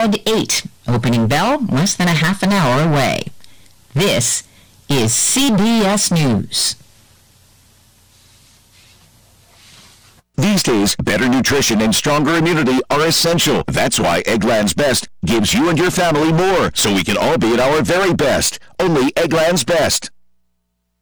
at 0.00 0.26
8. 0.26 0.66
Opening 0.88 1.28
bell 1.28 1.64
less 1.66 1.94
than 1.94 2.08
a 2.08 2.12
half 2.12 2.42
an 2.42 2.52
hour 2.52 2.82
away. 2.82 3.26
This 3.94 4.42
is 4.88 5.12
CBS 5.12 6.10
News. 6.10 6.76
These 10.36 10.62
days, 10.62 10.96
better 10.96 11.28
nutrition 11.28 11.82
and 11.82 11.94
stronger 11.94 12.34
immunity 12.34 12.80
are 12.88 13.06
essential. 13.06 13.62
That's 13.66 14.00
why 14.00 14.22
Eggland's 14.22 14.72
Best 14.72 15.06
gives 15.22 15.52
you 15.52 15.68
and 15.68 15.78
your 15.78 15.90
family 15.90 16.32
more, 16.32 16.70
so 16.74 16.94
we 16.94 17.04
can 17.04 17.18
all 17.18 17.36
be 17.36 17.52
at 17.52 17.60
our 17.60 17.82
very 17.82 18.14
best. 18.14 18.58
Only 18.78 19.12
Eggland's 19.12 19.64
Best. 19.64 20.10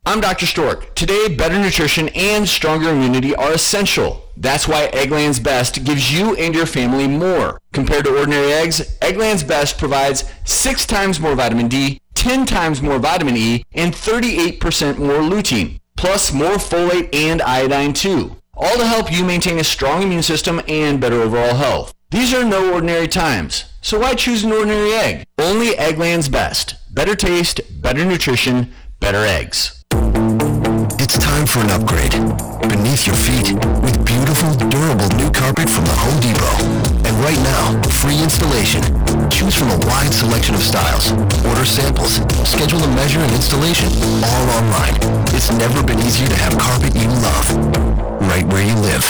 I'm 0.08 0.22
Dr. 0.22 0.46
Stork. 0.46 0.94
Today, 0.94 1.28
better 1.28 1.58
nutrition 1.58 2.08
and 2.14 2.48
stronger 2.48 2.88
immunity 2.88 3.34
are 3.34 3.52
essential. 3.52 4.24
That's 4.38 4.66
why 4.66 4.88
Eggland's 4.90 5.38
Best 5.38 5.84
gives 5.84 6.10
you 6.10 6.34
and 6.36 6.54
your 6.54 6.64
family 6.64 7.06
more. 7.06 7.60
Compared 7.74 8.06
to 8.06 8.16
ordinary 8.18 8.54
eggs, 8.54 8.96
Eggland's 9.00 9.44
Best 9.44 9.76
provides 9.76 10.24
6 10.46 10.86
times 10.86 11.20
more 11.20 11.34
vitamin 11.34 11.68
D, 11.68 12.00
10 12.14 12.46
times 12.46 12.80
more 12.80 12.98
vitamin 12.98 13.36
E, 13.36 13.64
and 13.74 13.92
38% 13.92 14.96
more 14.96 15.20
lutein, 15.20 15.78
plus 15.94 16.32
more 16.32 16.56
folate 16.56 17.14
and 17.14 17.42
iodine 17.42 17.92
too. 17.92 18.34
All 18.54 18.78
to 18.78 18.86
help 18.86 19.12
you 19.12 19.26
maintain 19.26 19.58
a 19.58 19.62
strong 19.62 20.02
immune 20.02 20.22
system 20.22 20.62
and 20.68 21.02
better 21.02 21.20
overall 21.20 21.56
health. 21.56 21.92
These 22.12 22.32
are 22.32 22.44
no 22.44 22.72
ordinary 22.72 23.08
times, 23.08 23.66
so 23.82 23.98
why 23.98 24.14
choose 24.14 24.42
an 24.42 24.52
ordinary 24.52 24.92
egg? 24.92 25.26
Only 25.38 25.72
Eggland's 25.72 26.30
Best. 26.30 26.76
Better 26.94 27.14
taste, 27.14 27.60
better 27.82 28.06
nutrition, 28.06 28.72
better 29.00 29.26
eggs. 29.26 29.77
It's 31.08 31.24
time 31.24 31.48
for 31.48 31.64
an 31.64 31.72
upgrade. 31.72 32.12
Beneath 32.68 33.08
your 33.08 33.16
feet, 33.16 33.56
with 33.80 33.96
beautiful, 34.04 34.52
durable 34.68 35.08
new 35.16 35.32
carpet 35.32 35.64
from 35.64 35.88
the 35.88 35.96
Home 36.04 36.20
Depot. 36.20 36.52
And 37.08 37.16
right 37.24 37.40
now, 37.48 37.80
free 37.88 38.20
installation. 38.20 38.84
Choose 39.32 39.56
from 39.56 39.72
a 39.72 39.80
wide 39.88 40.12
selection 40.12 40.52
of 40.52 40.60
styles. 40.60 41.16
Order 41.48 41.64
samples. 41.64 42.20
Schedule 42.44 42.84
a 42.84 42.90
measure 42.92 43.24
and 43.24 43.32
installation. 43.32 43.88
All 44.20 44.60
online. 44.60 45.00
It's 45.32 45.48
never 45.56 45.80
been 45.80 45.96
easier 46.04 46.28
to 46.28 46.36
have 46.44 46.52
carpet 46.60 46.92
you 46.92 47.08
love. 47.24 47.56
Right 48.28 48.44
where 48.52 48.68
you 48.68 48.76
live. 48.76 49.00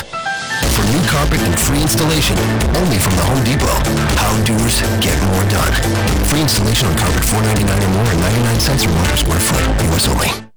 For 0.71 0.87
new 0.95 1.03
carpet 1.11 1.43
and 1.43 1.59
free 1.59 1.83
installation, 1.83 2.39
only 2.79 3.03
from 3.03 3.19
the 3.19 3.27
Home 3.27 3.43
Depot. 3.43 3.75
How 4.23 4.39
doers 4.47 4.87
get 5.03 5.19
more 5.35 5.47
done. 5.51 5.75
Free 6.31 6.47
installation 6.47 6.87
on 6.87 6.95
carpet 6.95 7.27
$4.99 7.27 7.67
or 7.67 7.91
more 7.91 8.07
and 8.07 8.23
99 8.23 8.61
cents 8.63 8.87
or 8.87 8.95
more 8.95 9.03
per 9.11 9.19
square 9.19 9.43
foot. 9.43 9.67
U.S. 9.91 10.07
only. 10.07 10.48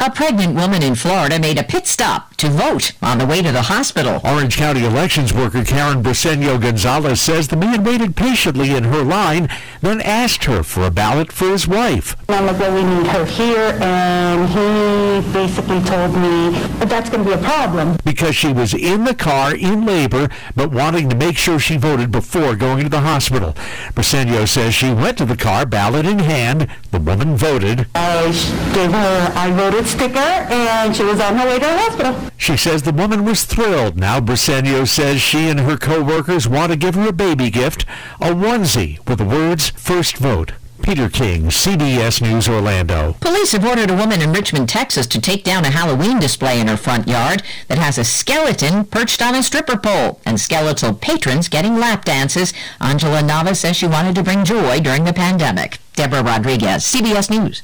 A 0.00 0.12
pregnant 0.12 0.54
woman 0.54 0.80
in 0.80 0.94
Florida 0.94 1.40
made 1.40 1.58
a 1.58 1.64
pit 1.64 1.88
stop 1.88 2.36
to 2.36 2.48
vote 2.48 2.92
on 3.02 3.18
the 3.18 3.26
way 3.26 3.42
to 3.42 3.50
the 3.50 3.62
hospital. 3.62 4.20
Orange 4.22 4.56
County 4.56 4.84
elections 4.84 5.34
worker 5.34 5.64
Karen 5.64 6.04
Briseño 6.04 6.60
Gonzalez 6.60 7.20
says 7.20 7.48
the 7.48 7.56
man 7.56 7.82
waited 7.82 8.14
patiently 8.14 8.76
in 8.76 8.84
her 8.84 9.02
line, 9.02 9.48
then 9.80 10.00
asked 10.02 10.44
her 10.44 10.62
for 10.62 10.84
a 10.84 10.90
ballot 10.92 11.32
for 11.32 11.48
his 11.50 11.66
wife. 11.66 12.14
I'm 12.28 12.46
like, 12.46 12.60
well, 12.60 12.74
we 12.76 12.84
need 12.84 13.08
her 13.08 13.24
here, 13.24 13.76
and 13.82 14.48
he 14.48 15.32
basically 15.32 15.80
told 15.80 16.14
me 16.14 16.50
that 16.78 16.88
that's 16.88 17.10
going 17.10 17.24
to 17.24 17.30
be 17.30 17.34
a 17.34 17.42
problem. 17.42 17.96
Because 18.04 18.36
she 18.36 18.52
was 18.52 18.74
in 18.74 19.02
the 19.02 19.16
car 19.16 19.56
in 19.56 19.84
labor, 19.84 20.28
but 20.54 20.70
wanting 20.70 21.10
to 21.10 21.16
make 21.16 21.36
sure 21.36 21.58
she 21.58 21.76
voted 21.76 22.12
before 22.12 22.54
going 22.54 22.84
to 22.84 22.88
the 22.88 23.00
hospital. 23.00 23.54
Briseño 23.94 24.46
says 24.46 24.74
she 24.74 24.92
went 24.92 25.18
to 25.18 25.24
the 25.24 25.36
car, 25.36 25.66
ballot 25.66 26.06
in 26.06 26.20
hand. 26.20 26.68
The 26.92 27.00
woman 27.00 27.36
voted. 27.36 27.88
I 27.96 28.26
gave 28.72 28.92
her, 28.92 29.32
I 29.34 29.50
voted 29.50 29.87
sticker, 29.88 30.18
and 30.18 30.94
she 30.94 31.02
was 31.02 31.20
on 31.20 31.36
her 31.36 31.46
way 31.46 31.58
to 31.58 31.66
the 31.66 31.78
hospital. 31.78 32.30
She 32.36 32.56
says 32.56 32.82
the 32.82 32.92
woman 32.92 33.24
was 33.24 33.44
thrilled. 33.44 33.96
Now 33.96 34.20
Briseño 34.20 34.86
says 34.86 35.20
she 35.20 35.48
and 35.48 35.60
her 35.60 35.76
co-workers 35.76 36.48
want 36.48 36.72
to 36.72 36.78
give 36.78 36.94
her 36.94 37.08
a 37.08 37.12
baby 37.12 37.50
gift, 37.50 37.84
a 38.20 38.30
onesie 38.30 38.98
with 39.08 39.18
the 39.18 39.24
words 39.24 39.70
First 39.70 40.16
Vote. 40.18 40.52
Peter 40.82 41.08
King, 41.08 41.46
CBS 41.46 42.22
News 42.22 42.48
Orlando. 42.48 43.14
Police 43.20 43.52
have 43.52 43.64
ordered 43.64 43.90
a 43.90 43.96
woman 43.96 44.22
in 44.22 44.32
Richmond, 44.32 44.68
Texas 44.68 45.06
to 45.08 45.20
take 45.20 45.44
down 45.44 45.64
a 45.64 45.70
Halloween 45.70 46.20
display 46.20 46.60
in 46.60 46.68
her 46.68 46.76
front 46.76 47.08
yard 47.08 47.42
that 47.66 47.78
has 47.78 47.98
a 47.98 48.04
skeleton 48.04 48.84
perched 48.84 49.20
on 49.20 49.34
a 49.34 49.42
stripper 49.42 49.76
pole 49.76 50.20
and 50.24 50.40
skeletal 50.40 50.94
patrons 50.94 51.48
getting 51.48 51.76
lap 51.78 52.04
dances. 52.04 52.54
Angela 52.80 53.20
Nava 53.22 53.56
says 53.56 53.76
she 53.76 53.86
wanted 53.86 54.14
to 54.14 54.22
bring 54.22 54.44
joy 54.44 54.80
during 54.80 55.04
the 55.04 55.12
pandemic. 55.12 55.78
Deborah 55.94 56.22
Rodriguez, 56.22 56.84
CBS 56.84 57.28
News. 57.28 57.62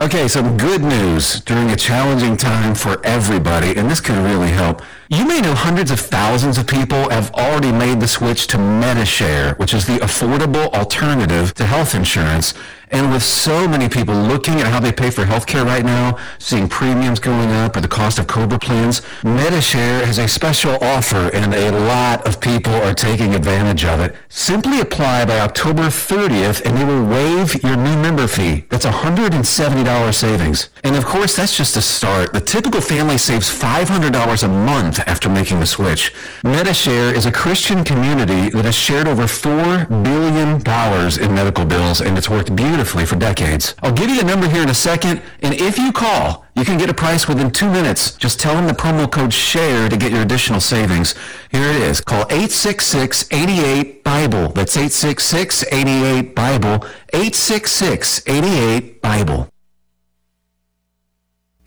Okay, 0.00 0.28
some 0.28 0.56
good 0.56 0.80
news 0.80 1.40
during 1.40 1.70
a 1.70 1.76
challenging 1.76 2.36
time 2.36 2.76
for 2.76 3.04
everybody, 3.04 3.76
and 3.76 3.90
this 3.90 4.00
could 4.00 4.14
really 4.14 4.50
help. 4.50 4.80
You 5.08 5.26
may 5.26 5.40
know 5.40 5.54
hundreds 5.54 5.90
of 5.90 5.98
thousands 5.98 6.56
of 6.56 6.68
people 6.68 7.10
have 7.10 7.32
already 7.34 7.72
made 7.72 7.98
the 7.98 8.06
switch 8.06 8.46
to 8.48 8.58
Medi-Share, 8.58 9.54
which 9.54 9.74
is 9.74 9.88
the 9.88 9.96
affordable 9.96 10.72
alternative 10.72 11.52
to 11.54 11.66
health 11.66 11.96
insurance. 11.96 12.54
And 12.90 13.12
with 13.12 13.22
so 13.22 13.68
many 13.68 13.88
people 13.88 14.14
looking 14.14 14.60
at 14.60 14.66
how 14.66 14.80
they 14.80 14.92
pay 14.92 15.10
for 15.10 15.24
healthcare 15.24 15.64
right 15.64 15.84
now, 15.84 16.18
seeing 16.38 16.68
premiums 16.68 17.20
going 17.20 17.50
up 17.50 17.76
or 17.76 17.80
the 17.80 17.88
cost 17.88 18.18
of 18.18 18.26
COBRA 18.26 18.58
plans, 18.58 19.02
Medi-Share 19.22 20.06
has 20.06 20.18
a 20.18 20.28
special 20.28 20.76
offer 20.82 21.30
and 21.34 21.54
a 21.54 21.70
lot 21.70 22.26
of 22.26 22.40
people 22.40 22.72
are 22.72 22.94
taking 22.94 23.34
advantage 23.34 23.84
of 23.84 24.00
it. 24.00 24.14
Simply 24.28 24.80
apply 24.80 25.24
by 25.24 25.40
October 25.40 25.84
30th 25.84 26.64
and 26.64 26.76
they 26.76 26.84
will 26.84 27.04
waive 27.04 27.62
your 27.62 27.76
new 27.76 27.96
member 27.96 28.26
fee. 28.26 28.64
That's 28.70 28.86
$170 28.86 30.14
savings. 30.14 30.70
And 30.84 30.96
of 30.96 31.04
course, 31.04 31.36
that's 31.36 31.56
just 31.56 31.76
a 31.76 31.82
start. 31.82 32.32
The 32.32 32.40
typical 32.40 32.80
family 32.80 33.18
saves 33.18 33.50
$500 33.50 34.42
a 34.42 34.48
month 34.48 35.00
after 35.06 35.28
making 35.28 35.60
the 35.60 35.66
switch. 35.66 36.14
Medi-Share 36.44 37.14
is 37.14 37.26
a 37.26 37.32
Christian 37.32 37.84
community 37.84 38.50
that 38.50 38.64
has 38.64 38.74
shared 38.74 39.08
over 39.08 39.24
$4 39.24 39.88
billion 40.02 40.58
in 40.58 41.34
medical 41.34 41.64
bills 41.64 42.00
and 42.00 42.16
it's 42.16 42.30
worked 42.30 42.54
beautifully 42.78 43.04
for 43.04 43.16
decades. 43.16 43.74
I'll 43.82 43.90
give 43.90 44.08
you 44.08 44.20
the 44.20 44.24
number 44.24 44.48
here 44.48 44.62
in 44.62 44.68
a 44.68 44.74
second, 44.74 45.20
and 45.42 45.52
if 45.52 45.78
you 45.78 45.90
call, 45.90 46.46
you 46.54 46.64
can 46.64 46.78
get 46.78 46.88
a 46.88 46.94
price 46.94 47.26
within 47.26 47.50
two 47.50 47.68
minutes. 47.68 48.12
Just 48.12 48.38
tell 48.38 48.54
them 48.54 48.68
the 48.68 48.72
promo 48.72 49.10
code 49.10 49.32
SHARE 49.32 49.88
to 49.88 49.96
get 49.96 50.12
your 50.12 50.22
additional 50.22 50.60
savings. 50.60 51.16
Here 51.50 51.64
it 51.64 51.74
is. 51.74 52.00
Call 52.00 52.24
866-88-BIBLE. 52.26 54.50
That's 54.50 54.76
866-88-BIBLE. 54.76 56.86
866-88-BIBLE. 57.12 59.48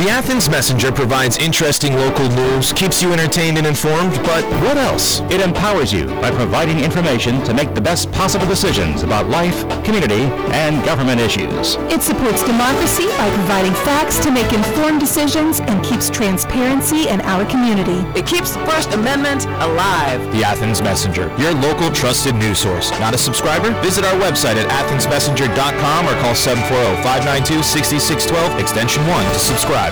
The 0.00 0.08
Athens 0.08 0.48
Messenger 0.48 0.92
provides 0.92 1.36
interesting 1.36 1.92
local 1.94 2.26
news, 2.30 2.72
keeps 2.72 3.02
you 3.02 3.12
entertained 3.12 3.58
and 3.58 3.66
informed, 3.66 4.14
but 4.24 4.42
what 4.64 4.78
else? 4.78 5.20
It 5.28 5.42
empowers 5.42 5.92
you 5.92 6.06
by 6.24 6.30
providing 6.30 6.80
information 6.80 7.44
to 7.44 7.52
make 7.52 7.74
the 7.74 7.82
best 7.82 8.10
possible 8.10 8.46
decisions 8.46 9.02
about 9.02 9.28
life, 9.28 9.60
community, 9.84 10.22
and 10.56 10.82
government 10.86 11.20
issues. 11.20 11.76
It 11.92 12.00
supports 12.00 12.42
democracy 12.42 13.08
by 13.20 13.28
providing 13.34 13.74
facts 13.84 14.16
to 14.24 14.30
make 14.30 14.50
informed 14.54 15.00
decisions 15.00 15.60
and 15.60 15.84
keeps 15.84 16.08
transparency 16.08 17.08
in 17.08 17.20
our 17.20 17.44
community. 17.44 18.02
It 18.18 18.26
keeps 18.26 18.52
the 18.56 18.64
First 18.64 18.94
Amendment 18.94 19.44
alive. 19.60 20.32
The 20.32 20.44
Athens 20.44 20.80
Messenger, 20.80 21.30
your 21.36 21.52
local 21.52 21.90
trusted 21.90 22.36
news 22.36 22.58
source. 22.58 22.90
Not 23.00 23.12
a 23.12 23.18
subscriber? 23.18 23.70
Visit 23.82 24.06
our 24.06 24.16
website 24.16 24.56
at 24.56 24.64
athensmessenger.com 24.64 26.08
or 26.08 26.16
call 26.22 26.32
740-592-6612 26.32 28.58
extension 28.58 29.06
1 29.06 29.32
to 29.34 29.38
subscribe. 29.38 29.89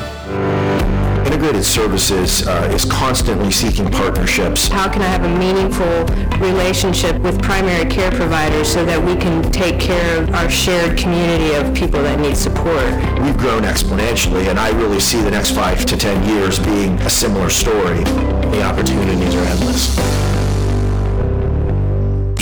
Integrated 1.27 1.65
Services 1.65 2.47
uh, 2.47 2.71
is 2.75 2.85
constantly 2.85 3.50
seeking 3.50 3.91
partnerships. 3.91 4.69
How 4.69 4.89
can 4.91 5.03
I 5.03 5.06
have 5.06 5.25
a 5.25 5.39
meaningful 5.39 6.05
relationship 6.39 7.17
with 7.21 7.41
primary 7.43 7.89
care 7.89 8.11
providers 8.11 8.73
so 8.73 8.85
that 8.85 9.03
we 9.03 9.15
can 9.15 9.43
take 9.53 9.79
care 9.79 10.23
of 10.23 10.35
our 10.35 10.50
shared 10.50 10.99
community 10.99 11.55
of 11.55 11.75
people 11.75 12.03
that 12.03 12.19
need 12.19 12.37
support? 12.37 12.85
We've 13.23 13.37
grown 13.37 13.62
exponentially, 13.62 14.49
and 14.49 14.59
I 14.59 14.71
really 14.71 15.00
see 15.00 15.21
the 15.21 15.31
next 15.31 15.50
five 15.50 15.85
to 15.87 15.97
10 15.97 16.29
years 16.29 16.59
being 16.59 16.99
a 17.03 17.11
similar 17.11 17.50
story. 17.50 18.05
The 18.05 18.62
opportunities 18.62 19.35
are 19.35 19.45
endless 19.45 20.38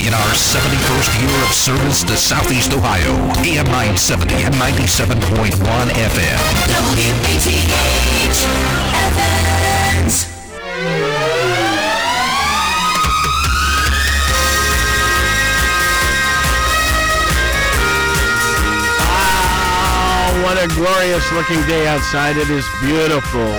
in 0.07 0.13
our 0.13 0.31
71st 0.31 1.21
year 1.21 1.43
of 1.43 1.51
service 1.51 2.01
to 2.01 2.15
Southeast 2.15 2.71
Ohio. 2.71 3.11
AM 3.43 3.65
970 3.65 4.35
and 4.35 4.55
97.1 4.55 5.51
FM. 5.51 6.39
Ah, 19.01 20.41
what 20.45 20.55
a 20.63 20.67
glorious 20.73 21.29
looking 21.33 21.61
day 21.67 21.85
outside. 21.85 22.37
It 22.37 22.49
is 22.49 22.65
beautiful. 22.81 23.51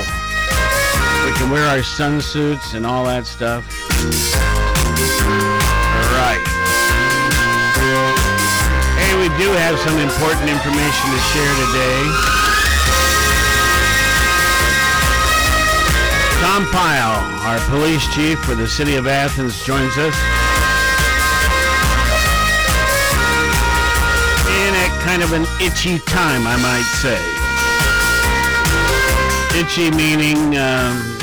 We 1.27 1.33
can 1.37 1.51
wear 1.51 1.69
our 1.69 1.83
sun 1.83 2.23
suits 2.23 2.73
and 2.73 2.87
all 2.87 3.05
that 3.05 3.27
stuff. 3.27 3.67
Right. 6.15 6.45
Hey, 8.99 9.13
we 9.17 9.29
do 9.39 9.51
have 9.53 9.79
some 9.81 9.99
important 9.99 10.51
information 10.51 11.07
to 11.11 11.21
share 11.33 11.55
today. 11.67 12.39
Tom 16.41 16.67
Pyle, 16.71 17.19
our 17.47 17.59
police 17.69 18.07
chief 18.15 18.39
for 18.45 18.55
the 18.55 18.67
city 18.67 18.97
of 18.97 19.07
Athens, 19.07 19.63
joins 19.65 19.97
us. 19.99 20.15
In 24.49 24.75
a 24.75 24.89
kind 25.03 25.23
of 25.23 25.33
an 25.33 25.47
itchy 25.61 25.99
time, 26.01 26.47
I 26.47 26.57
might 26.63 26.89
say. 27.03 27.19
Itchy 29.59 29.91
meaning 29.91 30.57
um, 30.57 31.19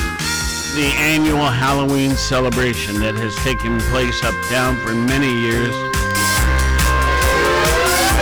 the 0.75 0.92
annual 0.98 1.45
Halloween 1.45 2.12
celebration 2.18 3.00
that 3.00 3.16
has 3.16 3.33
taken 3.38 3.80
place 3.92 4.22
uptown 4.25 4.75
for 4.83 4.94
many 4.94 5.31
years. 5.31 5.74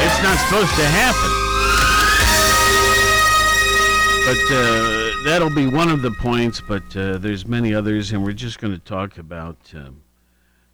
It's 0.06 0.22
not 0.22 0.38
supposed 0.38 0.76
to 0.76 0.86
happen. 0.86 1.32
But 4.28 4.38
uh, 4.54 5.24
that'll 5.26 5.50
be 5.50 5.66
one 5.66 5.90
of 5.90 6.04
the 6.04 6.12
points, 6.12 6.62
but 6.62 6.96
uh, 6.96 7.18
there's 7.18 7.48
many 7.48 7.74
others, 7.74 8.12
and 8.12 8.24
we're 8.24 8.34
just 8.34 8.60
going 8.60 8.74
to 8.74 8.80
talk 8.80 9.18
about 9.18 9.58
um, 9.74 10.04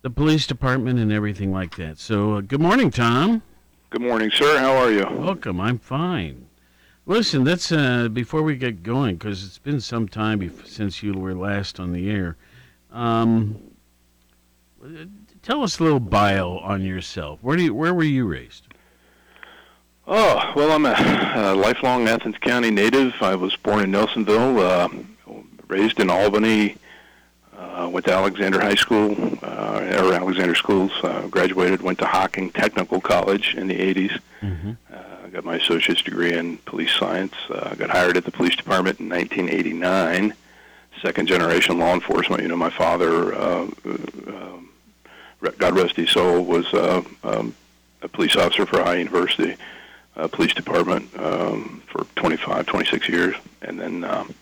the 0.01 0.09
police 0.09 0.45
department 0.45 0.99
and 0.99 1.13
everything 1.13 1.53
like 1.53 1.77
that. 1.77 1.97
So, 1.97 2.33
uh, 2.33 2.41
good 2.41 2.59
morning, 2.59 2.91
Tom. 2.91 3.41
Good 3.89 4.01
morning, 4.01 4.31
sir. 4.31 4.59
How 4.59 4.75
are 4.75 4.91
you? 4.91 5.07
Welcome. 5.17 5.61
I'm 5.61 5.79
fine. 5.79 6.48
Listen, 7.09 7.43
that's 7.43 7.71
uh, 7.71 8.07
before 8.07 8.43
we 8.43 8.55
get 8.55 8.83
going, 8.83 9.15
because 9.15 9.43
it's 9.43 9.57
been 9.57 9.81
some 9.81 10.07
time 10.07 10.41
bef- 10.41 10.67
since 10.67 11.01
you 11.01 11.13
were 11.13 11.33
last 11.33 11.79
on 11.79 11.91
the 11.91 12.07
air. 12.07 12.37
Um, 12.91 13.59
uh, 14.79 15.05
tell 15.41 15.63
us 15.63 15.79
a 15.79 15.83
little 15.83 15.99
bio 15.99 16.59
on 16.59 16.83
yourself. 16.83 17.39
Where 17.41 17.57
do 17.57 17.63
you, 17.63 17.73
where 17.73 17.95
were 17.95 18.03
you 18.03 18.27
raised? 18.27 18.67
Oh, 20.05 20.53
well, 20.55 20.71
I'm 20.71 20.85
a, 20.85 20.93
a 21.35 21.55
lifelong 21.55 22.07
Athens 22.07 22.37
County 22.37 22.69
native. 22.69 23.15
I 23.21 23.33
was 23.33 23.55
born 23.55 23.79
in 23.79 23.91
Nelsonville, 23.91 24.59
uh, 24.59 25.33
raised 25.67 25.99
in 25.99 26.11
Albany, 26.11 26.75
uh, 27.57 27.89
went 27.91 28.05
to 28.05 28.13
Alexander 28.13 28.61
High 28.61 28.75
School, 28.75 29.39
uh, 29.41 29.97
or 29.99 30.13
Alexander 30.13 30.53
Schools, 30.53 30.91
uh, 31.01 31.25
graduated, 31.25 31.81
went 31.81 31.97
to 31.97 32.05
Hocking 32.05 32.51
Technical 32.51 33.01
College 33.01 33.55
in 33.55 33.67
the 33.67 33.79
80s. 33.79 34.19
Mm-hmm. 34.41 34.71
I 35.29 35.31
got 35.31 35.45
my 35.45 35.57
associate's 35.57 36.01
degree 36.01 36.33
in 36.33 36.57
police 36.57 36.91
science. 36.91 37.35
Uh, 37.51 37.75
got 37.75 37.91
hired 37.91 38.17
at 38.17 38.25
the 38.25 38.31
police 38.31 38.55
department 38.55 38.99
in 38.99 39.09
1989. 39.09 40.33
Second 41.03 41.27
generation 41.27 41.77
law 41.77 41.93
enforcement. 41.93 42.41
You 42.41 42.47
know, 42.47 42.55
my 42.55 42.71
father, 42.71 43.35
uh, 43.35 43.67
uh, 44.27 45.51
God 45.59 45.75
rest 45.75 45.97
his 45.97 46.09
soul, 46.09 46.43
was 46.43 46.73
uh, 46.73 47.03
um, 47.23 47.55
a 48.01 48.07
police 48.07 48.35
officer 48.35 48.65
for 48.65 48.81
Ohio 48.81 48.97
University 48.97 49.55
uh, 50.15 50.27
Police 50.27 50.55
Department 50.55 51.07
um, 51.19 51.83
for 51.85 52.05
25, 52.15 52.65
26 52.65 53.07
years, 53.07 53.35
and 53.61 53.79
then 53.79 54.03
um, 54.05 54.33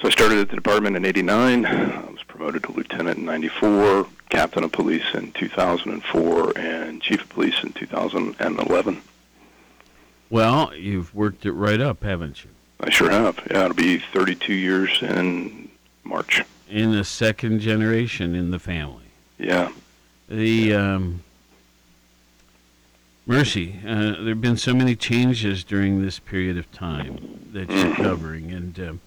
so 0.00 0.08
I 0.08 0.10
started 0.10 0.38
at 0.38 0.48
the 0.48 0.56
department 0.56 0.96
in 0.96 1.04
'89. 1.04 1.66
I 1.66 2.10
was 2.10 2.22
promoted 2.22 2.62
to 2.64 2.72
lieutenant 2.72 3.18
in 3.18 3.26
'94, 3.26 4.06
captain 4.30 4.64
of 4.64 4.72
police 4.72 5.04
in 5.12 5.32
2004, 5.32 6.56
and 6.56 7.02
chief 7.02 7.20
of 7.20 7.28
police 7.28 7.62
in 7.62 7.74
2011. 7.74 9.02
Well, 10.30 10.72
you've 10.74 11.12
worked 11.14 11.44
it 11.44 11.52
right 11.52 11.80
up, 11.80 12.04
haven't 12.04 12.44
you? 12.44 12.50
I 12.80 12.90
sure 12.90 13.10
have. 13.10 13.38
Yeah, 13.50 13.64
it'll 13.64 13.74
be 13.74 13.98
32 13.98 14.54
years 14.54 15.02
in 15.02 15.68
March. 16.04 16.42
In 16.68 16.92
the 16.92 17.04
second 17.04 17.60
generation 17.60 18.34
in 18.36 18.52
the 18.52 18.60
family. 18.60 19.04
Yeah. 19.38 19.70
The 20.28 20.74
um, 20.74 21.24
Mercy, 23.26 23.80
uh, 23.86 24.12
there 24.12 24.28
have 24.30 24.40
been 24.40 24.56
so 24.56 24.72
many 24.72 24.94
changes 24.94 25.64
during 25.64 26.02
this 26.02 26.18
period 26.18 26.56
of 26.56 26.70
time 26.72 27.50
that 27.52 27.68
you're 27.68 27.94
covering, 27.96 28.52
and 28.52 28.80
um, 28.80 29.00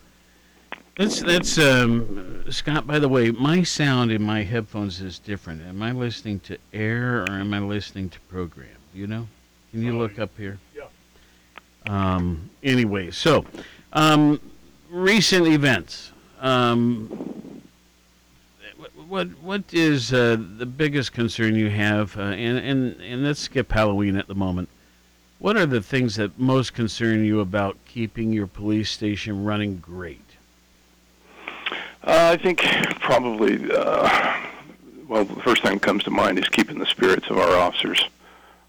that's 0.98 1.22
that's 1.22 1.58
um, 1.58 2.44
Scott. 2.52 2.86
By 2.86 3.00
the 3.00 3.10
way, 3.10 3.32
my 3.32 3.64
sound 3.64 4.12
in 4.12 4.22
my 4.22 4.44
headphones 4.44 5.02
is 5.02 5.20
different. 5.20 5.62
Am 5.64 5.82
I 5.82 5.92
listening 5.94 6.40
to 6.42 6.58
air 6.74 7.24
or 7.24 7.32
am 7.32 7.54
I 7.54 7.60
listening 7.60 8.10
to 8.10 8.20
program? 8.22 8.70
You 8.94 9.08
know, 9.08 9.28
can 9.72 9.82
you 9.82 9.98
look 9.98 10.20
up 10.20 10.32
here? 10.38 10.60
Um, 11.88 12.50
anyway, 12.64 13.12
so 13.12 13.46
um, 13.94 14.40
recent 14.90 15.48
events. 15.48 16.12
Um, 16.40 17.62
what 19.08 19.28
what 19.42 19.64
is 19.72 20.14
uh, 20.14 20.38
the 20.58 20.66
biggest 20.66 21.14
concern 21.14 21.56
you 21.56 21.70
have? 21.70 22.18
Uh, 22.18 22.22
and 22.22 22.58
and 22.58 23.02
and 23.02 23.24
let's 23.24 23.40
skip 23.40 23.72
Halloween 23.72 24.18
at 24.18 24.28
the 24.28 24.36
moment. 24.36 24.70
What 25.40 25.58
are 25.58 25.66
the 25.66 25.82
things 25.82 26.16
that 26.16 26.40
most 26.40 26.74
concern 26.74 27.26
you 27.26 27.42
about 27.42 27.78
keeping 27.86 28.32
your 28.32 28.48
police 28.48 28.90
station 28.90 29.44
running 29.44 29.78
great? 29.78 30.22
Uh, 32.06 32.32
I 32.34 32.38
think 32.38 32.62
probably, 33.02 33.72
uh, 33.72 34.36
well, 35.08 35.26
the 35.26 35.42
first 35.42 35.64
thing 35.64 35.74
that 35.74 35.82
comes 35.82 36.04
to 36.06 36.12
mind 36.12 36.40
is 36.40 36.48
keeping 36.50 36.80
the 36.80 36.86
spirits 36.86 37.30
of 37.30 37.38
our 37.38 37.58
officers 37.58 38.06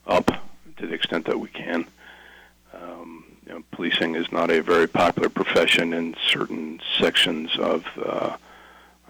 up 0.06 0.31
to 0.76 0.87
the 0.87 0.94
extent 0.94 1.26
that 1.26 1.38
we 1.38 1.49
can. 1.49 1.87
You 3.46 3.55
know, 3.55 3.62
policing 3.73 4.14
is 4.14 4.31
not 4.32 4.50
a 4.50 4.62
very 4.62 4.87
popular 4.87 5.29
profession 5.29 5.93
in 5.93 6.17
certain 6.31 6.81
sections 6.99 7.50
of 7.58 7.85
uh, 8.02 8.37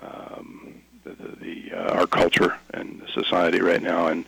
um, 0.02 0.74
the, 1.04 1.10
the, 1.10 1.36
the 1.36 1.72
uh, 1.72 1.98
our 1.98 2.06
culture 2.06 2.56
and 2.72 3.02
society 3.12 3.60
right 3.60 3.82
now, 3.82 4.08
and 4.08 4.24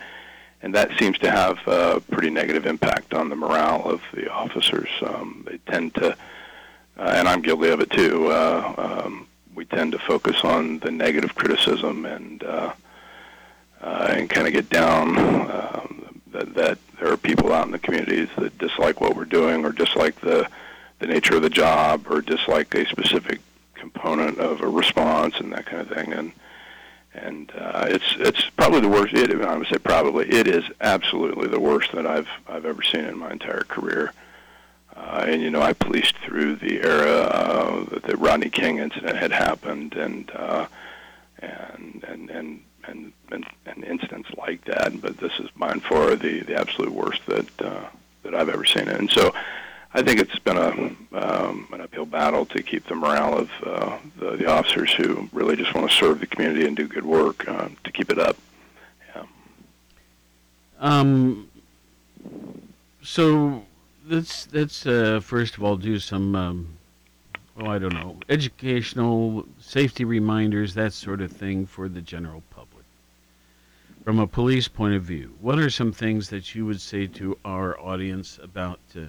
and 0.63 0.75
that 0.75 0.91
seems 0.99 1.19
to 1.19 1.31
have 1.31 1.59
a 1.67 2.01
pretty 2.01 2.31
negative 2.31 2.67
impact 2.67 3.15
on 3.15 3.29
the 3.29 3.37
morale 3.37 3.83
of 3.85 4.01
the 4.15 4.31
officers. 4.31 4.89
Um, 5.03 5.45
they 5.47 5.59
tend 5.71 5.95
to, 5.97 6.13
uh, 6.13 6.17
and 7.17 7.29
I'm 7.29 7.43
guilty 7.43 7.69
of 7.69 7.81
it 7.81 7.91
too. 7.91 8.29
Uh, 8.29 9.03
um, 9.05 9.29
we 9.55 9.65
tend 9.65 9.93
to 9.93 9.99
focus 9.99 10.37
on 10.45 10.79
the 10.81 10.91
negative 10.91 11.35
criticism 11.35 12.07
and 12.07 12.43
uh, 12.45 12.73
uh, 13.81 14.09
and 14.11 14.31
kind 14.31 14.47
of 14.47 14.53
get 14.53 14.71
down 14.71 15.19
um, 15.19 16.21
that, 16.33 16.55
that 16.55 16.79
there 16.99 17.13
are 17.13 17.17
people 17.17 17.53
out 17.53 17.67
in 17.67 17.73
the 17.73 17.79
communities 17.79 18.29
that 18.39 18.57
dislike 18.59 19.01
what 19.01 19.17
we're 19.17 19.25
doing 19.25 19.65
or 19.65 19.73
dislike 19.73 20.21
the 20.21 20.49
the 20.99 21.07
nature 21.07 21.37
of 21.37 21.43
the 21.43 21.51
job 21.51 22.07
or 22.09 22.23
dislike 22.23 22.75
a 22.75 22.87
specific 22.89 23.41
component 23.75 24.39
of 24.39 24.63
a 24.63 24.69
response 24.69 25.39
and 25.39 25.53
that 25.53 25.67
kind 25.67 25.83
of 25.83 25.89
thing 25.89 26.13
and 26.13 26.33
and 27.17 27.51
uh, 27.59 27.87
it's 27.89 28.15
it's 28.19 28.51
probably 28.51 28.81
the 28.81 28.89
worst. 28.89 29.15
It, 29.15 29.35
I 29.41 29.57
would 29.57 29.67
say 29.69 29.79
probably 29.79 30.29
it 30.29 30.47
is 30.47 30.65
absolutely 30.81 31.49
the 31.49 31.61
worst 31.61 31.93
that 31.93 32.07
I've 32.07 32.29
I've 32.47 32.67
ever 32.67 32.83
seen 32.83 33.05
in 33.05 33.19
my 33.19 33.31
entire 33.31 33.63
career. 33.63 34.13
Uh, 34.95 35.25
and 35.29 35.43
you 35.43 35.51
know, 35.51 35.63
I 35.63 35.73
policed 35.73 36.17
through 36.19 36.57
the 36.57 36.81
era 36.83 37.23
uh, 37.23 37.85
that 37.91 38.03
the 38.05 38.17
Rodney 38.17 38.51
King 38.51 38.79
incident 38.79 39.17
had 39.17 39.33
happened, 39.33 39.95
and 39.95 40.31
uh, 40.35 40.67
and 41.39 42.05
and 42.07 42.31
and 42.31 42.63
and 42.89 43.13
and, 43.31 43.47
and 43.67 43.85
incidents 43.85 44.31
like 44.37 44.65
that. 44.65 45.01
But 45.01 45.19
this 45.19 45.33
is 45.39 45.51
by 45.57 45.75
far 45.75 46.17
the 46.17 46.41
the 46.41 46.59
absolute 46.59 46.93
worst 46.93 47.21
that 47.27 47.61
uh, 47.61 47.87
that 48.23 48.35
I've 48.35 48.49
ever 48.49 48.65
seen. 48.65 48.89
And 48.89 49.11
so, 49.11 49.35
I 49.95 50.03
think 50.03 50.21
it's 50.21 50.39
been 50.39 50.57
a 50.57 50.71
um, 51.19 51.69
an 51.73 51.81
uphill 51.81 52.07
battle 52.07 52.47
to 52.47 52.63
keep 52.63 52.87
the 52.87 52.95
morale 52.95 53.39
of 53.39 53.51
uh, 53.65 53.99
the, 54.19 54.37
the 54.37 54.47
officers 54.47 54.93
who 54.93 55.29
really 55.33 55.57
just 55.57 55.75
want 55.75 55.91
to 55.91 55.97
serve 55.97 56.21
the 56.21 56.27
community 56.27 56.67
and 56.67 56.77
do 56.77 56.87
good 56.87 57.05
work 57.05 57.47
uh, 57.49 57.69
to 57.85 57.93
keep 57.93 58.11
it 58.11 58.19
up. 58.19 58.37
Um. 60.79 61.49
So 63.03 63.65
let's 64.07 64.53
let's 64.53 64.85
uh, 64.85 65.21
first 65.23 65.57
of 65.57 65.63
all 65.63 65.77
do 65.77 65.99
some. 65.99 66.35
Um, 66.35 66.77
well, 67.57 67.71
I 67.71 67.79
don't 67.79 67.95
know, 67.95 68.19
educational 68.29 69.47
safety 69.61 70.05
reminders, 70.05 70.75
that 70.75 70.93
sort 70.93 71.23
of 71.23 71.33
thing 71.33 71.65
for 71.65 71.89
the 71.89 72.03
general. 72.03 72.43
From 74.07 74.21
a 74.21 74.27
police 74.29 74.69
point 74.69 74.95
of 74.95 75.03
view, 75.03 75.35
what 75.41 75.59
are 75.59 75.69
some 75.69 75.91
things 75.91 76.31
that 76.31 76.55
you 76.55 76.65
would 76.65 76.81
say 76.81 77.09
to 77.09 77.37
our 77.45 77.77
audience 77.81 78.39
about 78.41 78.79
uh, 78.97 79.07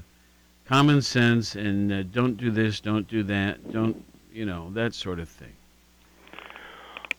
common 0.66 1.04
sense 1.04 1.54
and 1.54 1.92
uh, 1.92 2.02
don't 2.02 2.36
do 2.36 2.50
this, 2.50 2.80
don't 2.80 3.08
do 3.08 3.22
that, 3.22 3.72
don't 3.72 4.04
you 4.34 4.44
know 4.44 4.72
that 4.72 4.96
sort 4.96 5.20
of 5.20 5.30
thing? 5.30 5.54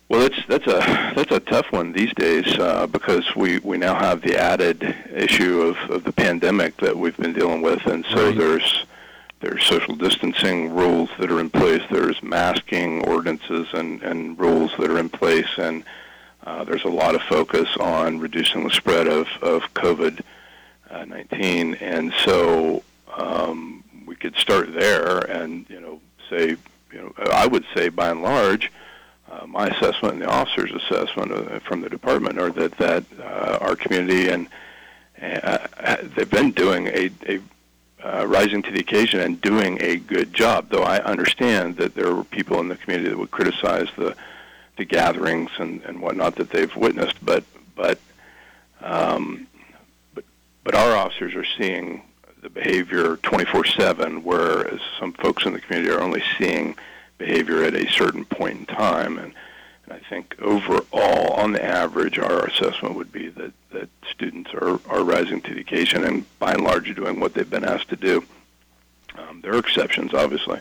Well, 0.08 0.23
that's 0.23 0.44
that's 0.49 0.66
a 0.66 1.12
that's 1.14 1.30
a 1.30 1.38
tough 1.38 1.70
one 1.70 1.92
these 1.92 2.12
days 2.14 2.58
uh, 2.58 2.88
because 2.88 3.37
we, 3.37 3.61
we 3.61 3.78
now 3.78 3.94
have 3.94 4.23
the 4.23 4.37
added 4.37 4.82
issue 5.14 5.61
of, 5.61 5.76
of 5.88 6.02
the 6.02 6.11
pandemic 6.12 6.76
that 6.78 6.97
we've 6.99 7.16
been 7.16 7.32
dealing 7.32 7.62
with, 7.62 7.87
and 7.87 8.04
so 8.06 8.26
Right. 8.26 8.37
there's 8.37 8.87
there's 9.38 9.64
social 9.64 9.94
distancing 9.94 10.75
rules 10.75 11.11
that 11.20 11.30
are 11.30 11.38
in 11.38 11.49
place. 11.49 11.82
There's 11.92 12.20
masking 12.25 13.06
ordinances 13.06 13.68
and, 13.73 14.02
and 14.02 14.37
rules 14.37 14.73
that 14.80 14.90
are 14.90 14.99
in 14.99 15.11
place, 15.11 15.58
and 15.58 15.85
uh, 16.45 16.64
there's 16.64 16.85
a 16.85 16.88
lot 16.88 17.14
of 17.14 17.23
focus 17.23 17.68
on 17.78 18.18
reducing 18.18 18.64
the 18.64 18.71
spread 18.71 19.07
of 19.07 19.28
of 19.42 19.62
COVID 19.75 20.21
uh, 20.90 21.04
19, 21.04 21.75
and 21.75 22.12
so 22.25 22.83
um, 23.16 23.85
we 24.07 24.16
could 24.16 24.37
start 24.37 24.73
there 24.73 25.18
and 25.18 25.66
you 25.68 25.80
know 25.80 26.00
say 26.30 26.57
you 26.92 26.99
know 26.99 27.12
I 27.33 27.47
would 27.47 27.64
say 27.75 27.88
by 27.88 28.11
and 28.11 28.23
large. 28.23 28.73
Uh, 29.30 29.47
my 29.47 29.66
assessment 29.66 30.14
and 30.14 30.23
the 30.23 30.30
officer's 30.30 30.73
assessment 30.73 31.30
uh, 31.30 31.59
from 31.61 31.83
the 31.83 31.90
department 31.90 32.38
are 32.38 32.50
that 32.50 32.73
that 32.78 33.04
uh, 33.21 33.59
our 33.61 33.76
community 33.76 34.30
and 34.30 34.49
uh, 35.21 35.97
they've 36.14 36.30
been 36.30 36.50
doing 36.52 36.87
a, 36.87 37.11
a 37.28 37.40
uh, 38.02 38.25
rising 38.26 38.62
to 38.62 38.71
the 38.71 38.78
occasion 38.78 39.21
and 39.21 39.40
doing 39.40 39.78
a 39.83 39.97
good 39.97 40.33
job. 40.33 40.68
Though 40.71 40.85
I 40.85 40.99
understand 40.99 41.76
that 41.76 41.95
there 41.95 42.14
were 42.14 42.25
people 42.25 42.61
in 42.61 42.68
the 42.68 42.76
community 42.76 43.11
that 43.11 43.18
would 43.18 43.30
criticize 43.30 43.88
the 43.97 44.16
the 44.78 44.85
gatherings 44.85 45.50
and, 45.58 45.82
and 45.82 46.00
whatnot 46.00 46.37
that 46.37 46.50
they've 46.50 46.75
witnessed, 46.75 47.23
but 47.25 47.44
but 47.76 47.99
um, 48.80 49.47
but 50.14 50.25
but 50.64 50.75
our 50.75 50.97
officers 50.97 51.35
are 51.35 51.44
seeing 51.44 52.02
the 52.40 52.49
behavior 52.49 53.16
24/7, 53.18 54.23
whereas 54.23 54.80
some 54.99 55.12
folks 55.12 55.44
in 55.44 55.52
the 55.52 55.61
community 55.61 55.92
are 55.92 56.00
only 56.00 56.23
seeing 56.38 56.76
behavior 57.18 57.64
at 57.64 57.75
a 57.75 57.90
certain 57.90 58.25
point 58.25 58.61
in 58.61 58.66
time. 58.66 59.18
And, 59.18 59.35
and 59.85 59.92
I 59.92 59.99
think 60.08 60.37
overall, 60.40 61.32
on 61.32 61.52
the 61.52 61.64
average, 61.64 62.18
our 62.18 62.47
assessment 62.47 62.94
would 62.94 63.11
be 63.11 63.28
that, 63.30 63.52
that 63.73 63.88
students 64.08 64.54
are, 64.54 64.80
are 64.88 65.02
rising 65.02 65.40
to 65.42 65.54
the 65.54 65.61
occasion 65.61 66.04
and 66.04 66.25
by 66.38 66.52
and 66.52 66.62
large 66.62 66.88
are 66.88 66.94
doing 66.94 67.18
what 67.18 67.35
they've 67.35 67.50
been 67.50 67.64
asked 67.64 67.88
to 67.88 67.97
do. 67.97 68.25
Um, 69.16 69.40
there 69.40 69.52
are 69.54 69.58
exceptions, 69.58 70.14
obviously. 70.14 70.61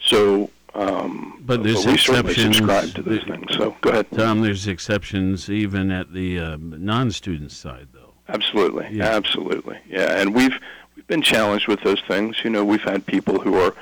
So, 0.00 0.50
um, 0.78 1.42
but 1.44 1.62
there's 1.62 1.86
we 1.86 1.94
exceptions. 1.94 2.58
to 2.58 3.02
those 3.02 3.24
things. 3.24 3.46
So 3.56 3.76
go 3.80 3.90
ahead. 3.90 4.06
Tom, 4.12 4.42
there's 4.42 4.66
exceptions 4.66 5.48
even 5.50 5.90
at 5.90 6.12
the 6.12 6.38
um, 6.38 6.74
non-student 6.84 7.50
side, 7.52 7.88
though. 7.92 8.14
Absolutely, 8.28 8.86
Yeah. 8.90 9.06
absolutely, 9.16 9.78
yeah. 9.88 10.20
And 10.20 10.34
we've 10.34 10.54
we've 10.94 11.06
been 11.06 11.22
challenged 11.22 11.66
with 11.68 11.80
those 11.82 12.00
things. 12.06 12.36
You 12.44 12.50
know, 12.50 12.64
we've 12.64 12.82
had 12.82 13.06
people 13.06 13.40
who 13.40 13.54
are 13.54 13.74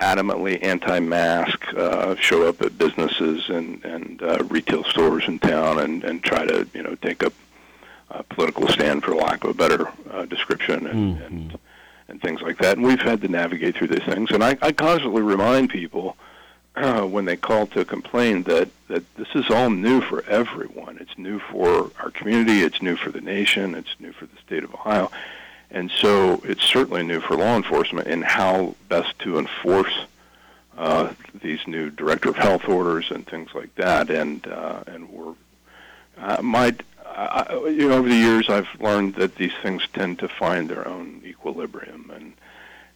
adamantly 0.00 0.62
anti-mask 0.62 1.64
uh, 1.76 2.14
show 2.16 2.46
up 2.48 2.60
at 2.62 2.76
businesses 2.78 3.48
and 3.48 3.84
and 3.84 4.22
uh, 4.22 4.38
retail 4.48 4.84
stores 4.84 5.24
in 5.26 5.38
town 5.38 5.78
and 5.78 6.04
and 6.04 6.22
try 6.22 6.44
to 6.46 6.68
you 6.74 6.82
know 6.82 6.94
take 6.96 7.22
a, 7.22 7.32
a 8.10 8.22
political 8.24 8.68
stand, 8.68 9.02
for 9.04 9.14
lack 9.14 9.44
of 9.44 9.50
a 9.50 9.54
better 9.54 9.90
uh, 10.10 10.24
description, 10.26 10.86
and, 10.86 11.20
and 11.22 11.58
and 12.08 12.20
things 12.20 12.40
like 12.40 12.58
that. 12.58 12.78
And 12.78 12.86
we've 12.86 13.00
had 13.00 13.20
to 13.22 13.28
navigate 13.28 13.76
through 13.76 13.88
these 13.88 14.04
things. 14.04 14.30
And 14.30 14.42
I, 14.42 14.56
I 14.62 14.72
constantly 14.72 15.22
remind 15.22 15.70
people 15.70 16.16
uh, 16.74 17.02
when 17.06 17.24
they 17.24 17.36
call 17.36 17.66
to 17.68 17.84
complain 17.84 18.42
that, 18.44 18.68
that 18.88 19.14
this 19.16 19.28
is 19.34 19.50
all 19.50 19.70
new 19.70 20.00
for 20.00 20.24
everyone. 20.24 20.98
It's 21.00 21.16
new 21.18 21.38
for 21.38 21.90
our 22.00 22.10
community. 22.10 22.60
It's 22.62 22.82
new 22.82 22.96
for 22.96 23.10
the 23.10 23.20
nation. 23.20 23.74
It's 23.74 23.94
new 23.98 24.12
for 24.12 24.26
the 24.26 24.36
state 24.44 24.64
of 24.64 24.74
Ohio. 24.74 25.10
And 25.70 25.90
so 25.90 26.40
it's 26.44 26.64
certainly 26.64 27.02
new 27.02 27.20
for 27.20 27.36
law 27.36 27.56
enforcement 27.56 28.08
in 28.08 28.22
how 28.22 28.74
best 28.88 29.18
to 29.20 29.38
enforce 29.38 30.06
uh, 30.78 31.12
these 31.42 31.66
new 31.66 31.90
director 31.90 32.30
of 32.30 32.36
health 32.36 32.68
orders 32.68 33.10
and 33.10 33.26
things 33.26 33.50
like 33.54 33.74
that. 33.74 34.08
And 34.08 34.46
uh, 34.46 34.84
and 34.86 35.10
we're 35.10 35.34
uh, 36.16 36.40
my 36.42 36.74
I, 37.18 37.68
you 37.68 37.88
know 37.88 37.98
over 37.98 38.08
the 38.08 38.14
years 38.14 38.48
I've 38.48 38.68
learned 38.80 39.14
that 39.16 39.36
these 39.36 39.52
things 39.62 39.82
tend 39.92 40.18
to 40.20 40.28
find 40.28 40.68
their 40.68 40.86
own 40.86 41.22
equilibrium 41.24 42.10
and 42.14 42.34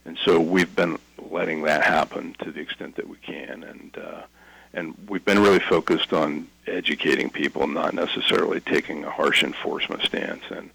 and 0.05 0.17
so 0.25 0.39
we've 0.39 0.75
been 0.75 0.99
letting 1.29 1.63
that 1.63 1.83
happen 1.83 2.35
to 2.39 2.51
the 2.51 2.59
extent 2.59 2.95
that 2.95 3.07
we 3.07 3.17
can 3.17 3.63
and 3.63 3.97
uh, 3.97 4.21
and 4.73 4.95
we've 5.07 5.25
been 5.25 5.39
really 5.39 5.59
focused 5.59 6.13
on 6.13 6.47
educating 6.67 7.29
people 7.29 7.67
not 7.67 7.93
necessarily 7.93 8.59
taking 8.59 9.03
a 9.03 9.09
harsh 9.09 9.43
enforcement 9.43 10.01
stance 10.03 10.43
and 10.49 10.69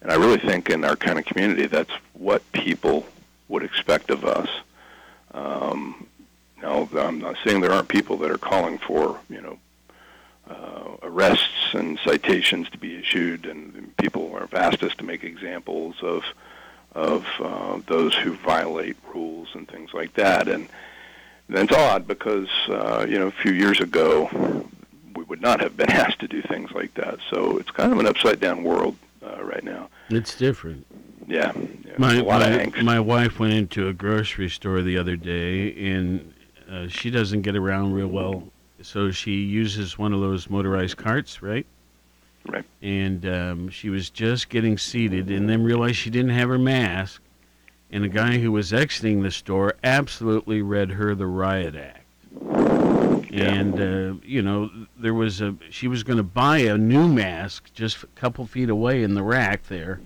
and 0.00 0.10
I 0.10 0.16
really 0.16 0.38
think 0.38 0.68
in 0.68 0.84
our 0.84 0.96
kind 0.96 1.18
of 1.18 1.24
community 1.24 1.66
that's 1.66 1.92
what 2.14 2.50
people 2.52 3.06
would 3.48 3.62
expect 3.62 4.10
of 4.10 4.24
us. 4.24 4.48
Um, 5.32 6.06
now 6.60 6.88
I'm 6.96 7.20
not 7.20 7.36
saying 7.44 7.60
there 7.60 7.72
aren't 7.72 7.88
people 7.88 8.16
that 8.18 8.30
are 8.30 8.38
calling 8.38 8.78
for 8.78 9.20
you 9.28 9.40
know 9.40 9.58
uh, 10.48 10.96
arrests 11.02 11.72
and 11.72 11.98
citations 12.04 12.68
to 12.70 12.78
be 12.78 12.96
issued, 12.96 13.46
and 13.46 13.96
people 13.96 14.36
have 14.38 14.54
asked 14.54 14.82
us 14.82 14.94
to 14.96 15.04
make 15.04 15.24
examples 15.24 15.96
of 16.02 16.24
of 16.94 17.26
uh, 17.40 17.80
those 17.86 18.14
who 18.14 18.34
violate 18.34 18.96
rules 19.14 19.48
and 19.54 19.66
things 19.66 19.94
like 19.94 20.12
that. 20.12 20.46
And 20.46 20.68
then 21.48 21.64
it's 21.64 21.72
odd 21.72 22.06
because 22.06 22.48
uh, 22.68 23.06
you 23.08 23.18
know 23.18 23.28
a 23.28 23.32
few 23.32 23.52
years 23.52 23.80
ago 23.80 24.66
we 25.14 25.24
would 25.24 25.40
not 25.40 25.60
have 25.60 25.76
been 25.76 25.90
asked 26.04 26.20
to 26.20 26.28
do 26.28 26.42
things 26.42 26.70
like 26.72 26.94
that. 26.94 27.18
So 27.30 27.58
it's 27.58 27.70
kind 27.70 27.92
of 27.92 27.98
an 27.98 28.06
upside 28.06 28.40
down 28.40 28.62
world 28.62 28.96
uh, 29.24 29.42
right 29.42 29.64
now. 29.64 29.88
It's 30.10 30.36
different. 30.36 30.86
Yeah, 31.26 31.52
yeah 31.84 31.94
My, 31.98 32.16
a 32.16 32.22
lot 32.22 32.42
of 32.42 32.50
my, 32.50 32.66
angst. 32.66 32.82
my 32.84 33.00
wife 33.00 33.38
went 33.38 33.52
into 33.52 33.88
a 33.88 33.92
grocery 33.92 34.50
store 34.50 34.82
the 34.82 34.98
other 34.98 35.16
day, 35.16 35.72
and 35.92 36.34
uh, 36.70 36.88
she 36.88 37.10
doesn't 37.10 37.42
get 37.42 37.56
around 37.56 37.92
real 37.92 38.08
well, 38.08 38.51
so 38.82 39.10
she 39.10 39.32
uses 39.32 39.98
one 39.98 40.12
of 40.12 40.20
those 40.20 40.50
motorized 40.50 40.96
carts, 40.96 41.42
right? 41.42 41.66
Right. 42.46 42.64
And 42.82 43.24
um, 43.26 43.68
she 43.68 43.88
was 43.88 44.10
just 44.10 44.48
getting 44.48 44.76
seated, 44.76 45.30
and 45.30 45.48
then 45.48 45.62
realized 45.62 45.96
she 45.96 46.10
didn't 46.10 46.32
have 46.32 46.48
her 46.48 46.58
mask, 46.58 47.22
and 47.90 48.04
a 48.04 48.08
guy 48.08 48.38
who 48.38 48.50
was 48.50 48.72
exiting 48.72 49.22
the 49.22 49.30
store 49.30 49.74
absolutely 49.84 50.60
read 50.62 50.90
her 50.90 51.14
the 51.14 51.26
riot 51.26 51.76
act. 51.76 52.04
Yeah. 53.30 53.44
And 53.44 53.80
uh, 53.80 54.20
you 54.24 54.42
know, 54.42 54.70
there 54.98 55.14
was 55.14 55.40
a 55.40 55.54
she 55.70 55.88
was 55.88 56.02
going 56.02 56.18
to 56.18 56.22
buy 56.22 56.58
a 56.58 56.76
new 56.76 57.08
mask 57.08 57.72
just 57.72 58.02
a 58.02 58.06
couple 58.08 58.46
feet 58.46 58.68
away 58.68 59.02
in 59.02 59.14
the 59.14 59.22
rack 59.22 59.68
there. 59.68 60.00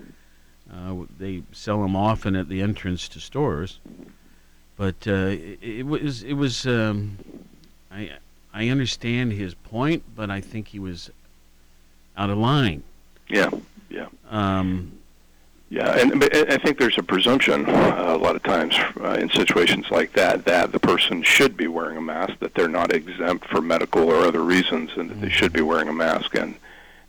Uh, 0.73 1.05
they 1.19 1.43
sell 1.53 1.81
them 1.81 1.97
often 1.97 2.37
at 2.37 2.49
the 2.49 2.61
entrance 2.61 3.09
to 3.09 3.21
stores, 3.21 3.81
but 4.77 4.95
uh, 5.07 5.31
it, 5.31 5.59
it 5.63 5.87
was 5.87 6.23
it 6.23 6.35
was. 6.35 6.67
Um, 6.67 7.19
I 7.91 8.11
I 8.57 8.71
understand 8.71 9.35
his 9.35 9.53
point, 9.53 10.03
but 10.17 10.31
I 10.31 10.41
think 10.41 10.69
he 10.69 10.79
was 10.79 11.11
out 12.17 12.31
of 12.31 12.39
line. 12.39 12.83
Yeah, 13.29 13.51
yeah. 13.91 14.07
Um, 14.31 14.93
Yeah, 15.69 15.99
and 15.99 16.25
I 16.25 16.57
think 16.57 16.79
there's 16.79 16.97
a 16.97 17.03
presumption 17.03 17.69
uh, 17.69 18.05
a 18.09 18.17
lot 18.17 18.35
of 18.35 18.43
times 18.45 18.75
uh, 19.01 19.19
in 19.21 19.29
situations 19.29 19.91
like 19.91 20.13
that 20.15 20.47
that 20.47 20.73
the 20.73 20.79
person 20.79 21.23
should 21.23 21.55
be 21.55 21.67
wearing 21.67 21.99
a 21.99 22.01
mask, 22.01 22.39
that 22.39 22.55
they're 22.55 22.69
not 22.69 22.95
exempt 22.95 23.47
for 23.49 23.61
medical 23.61 24.09
or 24.09 24.25
other 24.25 24.43
reasons, 24.43 24.91
and 24.97 25.11
that 25.11 25.21
they 25.21 25.29
should 25.29 25.53
be 25.53 25.61
wearing 25.61 25.89
a 25.89 25.93
mask, 25.93 26.35
and 26.35 26.55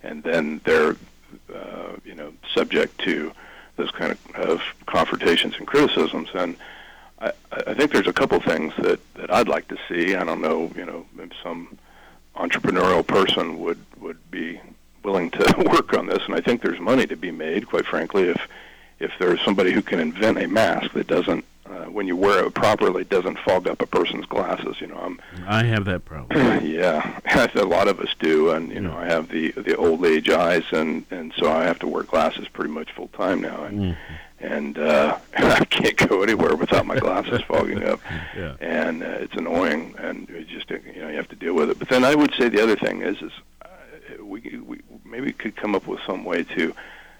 and 0.03 0.23
then 0.23 0.59
they're 0.65 0.97
uh, 1.55 1.93
you 2.03 2.15
know 2.15 2.33
subject 2.53 2.97
to 3.05 3.31
those 3.77 3.91
kind 3.91 4.11
of, 4.11 4.35
of 4.35 4.61
confrontations 4.85 5.55
and 5.57 5.65
criticisms. 5.65 6.27
And 6.33 6.57
I, 7.19 7.31
I 7.51 7.73
think 7.73 7.91
there's 7.91 8.07
a 8.07 8.13
couple 8.13 8.39
things 8.39 8.73
that 8.79 8.99
that 9.15 9.31
I'd 9.33 9.47
like 9.47 9.67
to 9.69 9.77
see. 9.87 10.15
I 10.15 10.23
don't 10.23 10.41
know, 10.41 10.71
you 10.75 10.85
know, 10.85 11.05
if 11.17 11.31
some 11.41 11.77
entrepreneurial 12.35 13.05
person 13.05 13.59
would 13.59 13.83
would 13.99 14.19
be 14.31 14.59
willing 15.03 15.31
to 15.31 15.55
work 15.71 15.93
on 15.93 16.07
this, 16.07 16.23
and 16.25 16.35
I 16.35 16.41
think 16.41 16.61
there's 16.61 16.79
money 16.79 17.07
to 17.07 17.15
be 17.15 17.31
made. 17.31 17.67
Quite 17.67 17.85
frankly, 17.85 18.23
if 18.23 18.41
if 18.99 19.11
there's 19.19 19.41
somebody 19.41 19.71
who 19.71 19.81
can 19.81 19.99
invent 19.99 20.37
a 20.39 20.47
mask 20.47 20.93
that 20.93 21.05
doesn't, 21.07 21.45
uh, 21.67 21.85
when 21.85 22.07
you 22.07 22.15
wear 22.15 22.45
it 22.45 22.53
properly, 22.55 23.03
doesn't 23.03 23.37
fog 23.39 23.67
up 23.67 23.81
a 23.81 23.85
person's 23.85 24.25
glasses. 24.25 24.79
You 24.79 24.87
know, 24.87 24.97
I'm 24.97 25.19
I 25.47 25.63
have 25.63 25.85
that 25.85 26.05
problem. 26.05 26.65
yeah, 26.65 27.19
a 27.55 27.63
lot 27.65 27.87
of 27.87 27.99
us 27.99 28.13
do, 28.19 28.51
and 28.51 28.71
you 28.71 28.79
know, 28.79 28.95
I 28.95 29.05
have 29.05 29.29
the 29.29 29.51
the 29.51 29.75
old 29.75 30.05
age 30.05 30.29
eyes, 30.29 30.63
and 30.71 31.05
and 31.09 31.33
so 31.37 31.51
I 31.51 31.63
have 31.63 31.79
to 31.79 31.87
wear 31.87 32.03
glasses 32.03 32.47
pretty 32.47 32.71
much 32.71 32.91
full 32.91 33.09
time 33.09 33.41
now, 33.41 33.63
and 33.63 33.97
and 34.39 34.77
uh, 34.77 35.17
I 35.37 35.65
can't 35.65 35.95
go 36.09 36.21
anywhere 36.23 36.55
without 36.55 36.85
my 36.85 36.97
glasses 36.97 37.41
fogging 37.47 37.83
up, 37.83 37.99
Yeah. 38.35 38.55
and 38.59 39.03
uh, 39.03 39.07
it's 39.19 39.35
annoying, 39.35 39.95
and 39.97 40.27
you 40.29 40.43
just 40.45 40.69
you 40.69 41.01
know 41.01 41.09
you 41.09 41.15
have 41.17 41.29
to 41.29 41.35
deal 41.35 41.53
with 41.53 41.69
it. 41.69 41.79
But 41.79 41.89
then 41.89 42.03
I 42.03 42.15
would 42.15 42.33
say 42.35 42.49
the 42.49 42.61
other 42.61 42.75
thing 42.75 43.01
is 43.01 43.21
is 43.21 43.31
uh, 43.63 44.23
we 44.23 44.41
we 44.65 44.79
maybe 45.05 45.31
could 45.33 45.55
come 45.55 45.75
up 45.75 45.87
with 45.87 45.99
some 46.05 46.23
way 46.23 46.43
to 46.43 46.73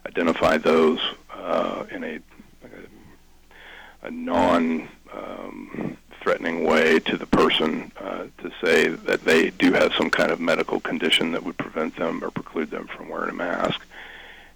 identify 0.05 0.57
those 0.57 0.99
uh, 1.33 1.85
in 1.91 2.03
a 2.03 2.19
a 4.03 4.11
non 4.11 4.87
um, 5.13 5.97
threatening 6.21 6.65
way 6.65 6.99
to 6.99 7.17
the 7.17 7.25
person 7.25 7.91
uh, 7.99 8.25
to 8.37 8.51
say 8.61 8.87
that 8.89 9.23
they 9.23 9.49
do 9.51 9.73
have 9.73 9.93
some 9.93 10.09
kind 10.09 10.31
of 10.31 10.39
medical 10.39 10.79
condition 10.79 11.31
that 11.31 11.43
would 11.43 11.57
prevent 11.57 11.95
them 11.95 12.23
or 12.23 12.29
preclude 12.31 12.69
them 12.69 12.87
from 12.87 13.09
wearing 13.09 13.29
a 13.29 13.33
mask. 13.33 13.81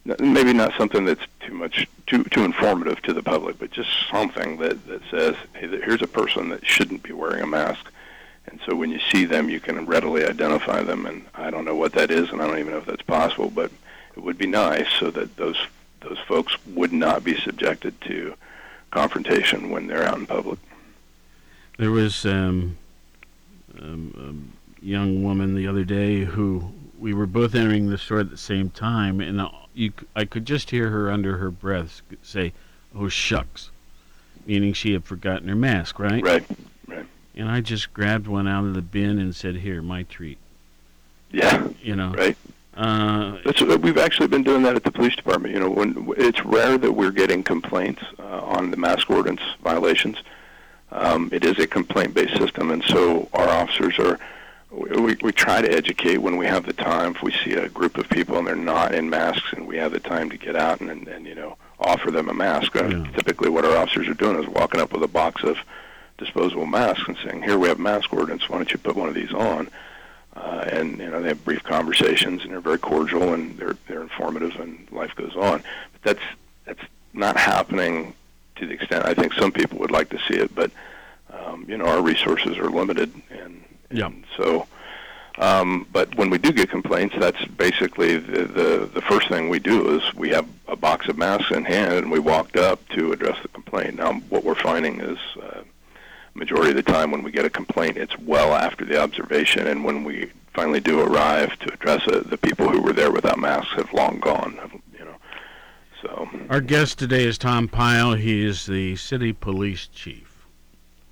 Maybe 0.03 0.51
not 0.53 0.74
something 0.77 1.05
that's 1.05 1.25
too 1.41 1.53
much 1.53 1.88
too 2.08 2.24
too 2.25 2.43
informative 2.43 3.01
to 3.03 3.13
the 3.13 3.22
public, 3.22 3.60
but 3.60 3.72
just 3.72 3.89
something 4.10 4.58
that 4.58 4.88
that 4.88 5.01
says, 5.12 5.36
hey, 5.53 5.67
here's 5.67 6.01
a 6.01 6.08
person 6.08 6.50
that 6.50 6.65
shouldn't 6.65 7.03
be 7.03 7.13
wearing 7.13 7.43
a 7.43 7.48
mask. 7.48 7.91
And 8.48 8.60
so 8.65 8.75
when 8.75 8.89
you 8.89 9.00
see 9.12 9.25
them, 9.25 9.50
you 9.50 9.60
can 9.60 9.86
readily 9.86 10.25
identify 10.25 10.81
them. 10.81 11.05
And 11.05 11.25
I 11.36 11.51
don't 11.51 11.65
know 11.65 11.75
what 11.75 11.93
that 11.93 12.10
is, 12.10 12.31
and 12.31 12.41
I 12.41 12.48
don't 12.48 12.58
even 12.58 12.72
know 12.72 12.79
if 12.79 12.86
that's 12.86 13.03
possible, 13.03 13.51
but 13.51 13.72
it 14.15 14.24
would 14.24 14.38
be 14.38 14.48
nice 14.48 14.88
so 15.00 15.12
that 15.12 15.38
those 15.38 15.67
those 16.01 16.20
folks 16.27 16.55
would 16.65 16.91
not 16.91 17.24
be 17.24 17.39
subjected 17.39 18.00
to 18.01 18.34
confrontation 18.89 19.70
when 19.70 19.88
they're 19.88 20.03
out 20.03 20.17
in 20.17 20.25
public. 20.25 20.60
There 21.77 21.91
was 21.91 22.25
um, 22.25 22.77
um, 23.79 24.51
a 24.81 24.86
young 24.86 25.24
woman 25.24 25.55
the 25.55 25.67
other 25.67 25.84
day 25.84 26.25
who 26.25 26.72
we 27.00 27.13
were 27.13 27.27
both 27.27 27.55
entering 27.55 27.89
the 27.89 27.98
store 27.98 28.20
at 28.20 28.29
the 28.29 28.38
same 28.38 28.70
time, 28.70 29.22
and 29.22 29.41
you, 29.73 29.93
I 30.15 30.25
could 30.25 30.45
just 30.45 30.69
hear 30.69 30.89
her 30.89 31.11
under 31.11 31.37
her 31.37 31.49
breath 31.49 32.01
say, 32.23 32.53
"Oh 32.95 33.09
shucks," 33.09 33.69
meaning 34.45 34.73
she 34.73 34.93
had 34.93 35.03
forgotten 35.05 35.47
her 35.47 35.55
mask, 35.55 35.99
right? 35.99 36.23
Right, 36.23 36.43
right. 36.87 37.05
And 37.35 37.49
I 37.49 37.61
just 37.61 37.93
grabbed 37.93 38.27
one 38.27 38.47
out 38.47 38.65
of 38.65 38.73
the 38.73 38.81
bin 38.81 39.19
and 39.19 39.35
said, 39.35 39.57
"Here, 39.57 39.81
my 39.81 40.03
treat." 40.03 40.37
Yeah. 41.31 41.67
You 41.81 41.95
know. 41.95 42.11
Right. 42.11 42.37
Uh, 42.75 43.37
That's, 43.43 43.61
we've 43.61 43.97
actually 43.97 44.27
been 44.27 44.43
doing 44.43 44.63
that 44.63 44.75
at 44.75 44.83
the 44.83 44.91
police 44.91 45.15
department. 45.15 45.53
You 45.53 45.59
know, 45.59 45.69
when 45.69 46.13
it's 46.17 46.45
rare 46.45 46.77
that 46.77 46.91
we're 46.91 47.11
getting 47.11 47.43
complaints 47.43 48.01
uh, 48.19 48.41
on 48.41 48.71
the 48.71 48.77
mask 48.77 49.09
ordinance 49.09 49.41
violations. 49.63 50.17
Um, 50.93 51.29
it 51.31 51.45
is 51.45 51.57
a 51.57 51.67
complaint-based 51.67 52.37
system, 52.37 52.69
and 52.69 52.83
so 52.83 53.29
our 53.33 53.47
officers 53.47 53.97
are. 53.99 54.19
We, 54.71 55.17
we 55.21 55.31
try 55.33 55.61
to 55.61 55.71
educate 55.71 56.17
when 56.17 56.37
we 56.37 56.45
have 56.45 56.65
the 56.65 56.73
time. 56.73 57.15
If 57.15 57.21
we 57.21 57.33
see 57.43 57.53
a 57.53 57.67
group 57.67 57.97
of 57.97 58.09
people 58.09 58.37
and 58.37 58.47
they're 58.47 58.55
not 58.55 58.95
in 58.95 59.09
masks, 59.09 59.51
and 59.51 59.67
we 59.67 59.77
have 59.77 59.91
the 59.91 59.99
time 59.99 60.29
to 60.29 60.37
get 60.37 60.55
out 60.55 60.79
and, 60.79 60.89
and, 60.89 61.07
and 61.07 61.25
you 61.25 61.35
know 61.35 61.57
offer 61.79 62.11
them 62.11 62.29
a 62.29 62.33
mask. 62.33 62.75
Uh, 62.75 63.03
Typically, 63.13 63.49
what 63.49 63.65
our 63.65 63.75
officers 63.75 64.07
are 64.07 64.13
doing 64.13 64.41
is 64.41 64.47
walking 64.47 64.79
up 64.79 64.93
with 64.93 65.03
a 65.03 65.07
box 65.07 65.43
of 65.43 65.57
disposable 66.17 66.65
masks 66.65 67.03
and 67.07 67.17
saying, 67.23 67.43
"Here, 67.43 67.57
we 67.57 67.67
have 67.67 67.79
mask 67.79 68.13
ordinance. 68.13 68.47
Why 68.47 68.57
don't 68.57 68.71
you 68.71 68.77
put 68.77 68.95
one 68.95 69.09
of 69.09 69.15
these 69.15 69.33
on?" 69.33 69.69
uh, 70.35 70.65
and 70.71 70.97
you 70.99 71.09
know 71.09 71.21
they 71.21 71.29
have 71.29 71.43
brief 71.43 71.63
conversations 71.63 72.43
and 72.43 72.51
they're 72.51 72.61
very 72.61 72.77
cordial 72.79 73.33
and 73.33 73.57
they're 73.57 73.75
they're 73.87 74.01
informative 74.01 74.55
and 74.59 74.87
life 74.91 75.15
goes 75.15 75.35
on. 75.35 75.63
But 75.93 76.01
that's 76.03 76.25
that's 76.65 76.89
not 77.13 77.37
happening 77.37 78.13
to 78.55 78.65
the 78.65 78.73
extent 78.73 79.05
I 79.05 79.13
think 79.13 79.33
some 79.33 79.51
people 79.51 79.79
would 79.79 79.91
like 79.91 80.09
to 80.09 80.19
see 80.27 80.35
it. 80.35 80.53
But 80.55 80.71
um, 81.31 81.65
you 81.67 81.77
know 81.77 81.85
our 81.85 82.01
resources 82.01 82.57
are 82.57 82.69
limited 82.69 83.13
and, 83.29 83.63
and 84.07 84.25
so. 84.38 84.67
Um, 85.38 85.88
but 85.93 86.13
when 86.15 86.29
we 86.29 86.38
do 86.38 86.51
get 86.51 86.69
complaints, 86.69 87.15
that's 87.17 87.43
basically 87.45 88.17
the, 88.17 88.43
the 88.43 88.89
the 88.93 89.01
first 89.01 89.29
thing 89.29 89.50
we 89.50 89.60
do 89.60 89.95
is 89.95 90.13
we 90.13 90.29
have 90.29 90.45
a 90.67 90.75
box 90.75 91.07
of 91.07 91.17
masks 91.17 91.51
in 91.51 91.63
hand 91.63 91.93
and 91.93 92.12
we 92.12 92.19
walked 92.19 92.57
up 92.57 92.86
to 92.89 93.13
address 93.13 93.38
the 93.41 93.48
complaint. 93.48 93.95
Now 93.95 94.13
what 94.29 94.43
we're 94.43 94.55
finding 94.55 95.00
is 95.00 95.17
uh, 95.41 95.62
majority 96.33 96.71
of 96.71 96.75
the 96.75 96.83
time 96.83 97.12
when 97.12 97.24
we 97.24 97.31
get 97.31 97.45
a 97.45 97.50
complaint, 97.50 97.98
it's 97.98 98.17
well 98.19 98.53
after 98.53 98.86
the 98.86 99.01
observation, 99.01 99.67
and 99.67 99.83
when 99.83 100.03
we 100.03 100.31
finally 100.53 100.79
do 100.79 101.00
arrive 101.01 101.57
to 101.60 101.74
address 101.74 102.03
it, 102.07 102.29
the 102.29 102.38
people 102.38 102.69
who 102.69 102.81
were 102.81 102.93
there 102.93 103.12
without 103.12 103.39
masks 103.39 103.74
have 103.75 103.91
long 103.93 104.19
gone. 104.19 104.60
You 104.98 105.05
know, 105.05 105.15
so 106.01 106.29
Our 106.50 106.62
guest 106.62 107.00
today 107.00 107.24
is 107.24 107.38
Tom 107.38 107.67
Pyle. 107.67 108.13
He 108.13 108.45
is 108.45 108.65
the 108.65 108.95
city 108.98 109.33
police 109.33 109.88
chief. 109.88 110.45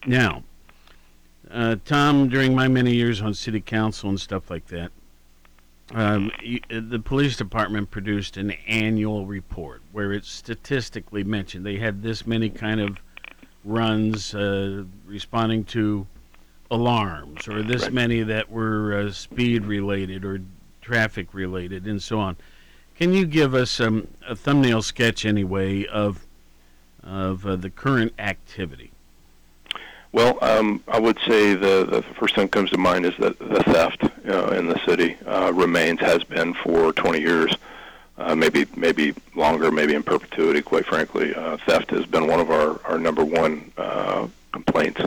Now, 0.06 0.44
uh, 1.52 1.76
Tom, 1.86 2.30
during 2.30 2.54
my 2.54 2.68
many 2.68 2.94
years 2.94 3.22
on 3.22 3.34
city 3.34 3.62
council 3.62 4.10
and 4.10 4.20
stuff 4.20 4.50
like 4.50 4.68
that, 4.68 4.92
um, 5.94 6.32
y- 6.46 6.60
the 6.70 7.00
police 7.00 7.36
department 7.36 7.90
produced 7.90 8.38
an 8.38 8.52
annual 8.68 9.26
report 9.26 9.82
where 9.92 10.14
it's 10.14 10.30
statistically 10.30 11.24
mentioned 11.24 11.66
they 11.66 11.78
had 11.78 12.04
this 12.04 12.28
many 12.28 12.50
kind 12.50 12.80
of 12.80 12.98
runs 13.66 14.34
uh, 14.36 14.84
responding 15.06 15.64
to 15.66 16.06
alarms, 16.72 17.48
or 17.48 17.64
this 17.64 17.90
many 17.90 18.22
that 18.22 18.52
were 18.52 18.94
uh, 18.94 19.12
speed 19.12 19.66
related 19.66 20.24
or 20.24 20.40
traffic 20.82 21.34
related, 21.34 21.88
and 21.88 22.02
so 22.02 22.20
on. 22.20 22.38
Can 22.96 23.14
you 23.14 23.26
give 23.26 23.56
us 23.56 23.80
um, 23.80 24.08
a 24.28 24.36
thumbnail 24.36 24.82
sketch, 24.82 25.26
anyway, 25.26 25.86
of 25.86 26.26
of 27.02 27.46
uh, 27.46 27.56
the 27.56 27.70
current 27.70 28.14
activity? 28.20 28.89
Well, 30.12 30.40
um, 30.42 30.84
I 30.88 31.00
would 31.00 31.20
say 31.28 31.54
the, 31.54 31.86
the 31.86 32.02
first 32.20 32.36
thing 32.36 32.46
that 32.46 32.52
comes 32.52 32.72
to 32.72 32.78
mind 32.78 33.06
is 33.06 33.16
that 33.20 33.38
the 33.38 33.64
theft 33.64 34.10
know, 34.30 34.50
in 34.50 34.68
the 34.68 34.80
city 34.86 35.18
uh, 35.26 35.52
remains, 35.54 36.00
has 36.00 36.24
been 36.24 36.54
for 36.54 36.94
20 36.94 37.20
years, 37.20 37.56
uh, 38.18 38.36
maybe 38.36 38.66
maybe 38.76 39.14
longer, 39.36 39.72
maybe 39.72 39.94
in 39.96 40.04
perpetuity. 40.04 40.62
Quite 40.62 40.86
frankly, 40.86 41.34
uh, 41.34 41.58
theft 41.66 41.92
has 41.92 42.06
been 42.06 42.28
one 42.28 42.40
of 42.40 42.50
our 42.52 42.80
our 42.86 43.00
number 43.00 43.24
one 43.24 43.72
uh, 43.78 44.28
complaints, 44.52 45.02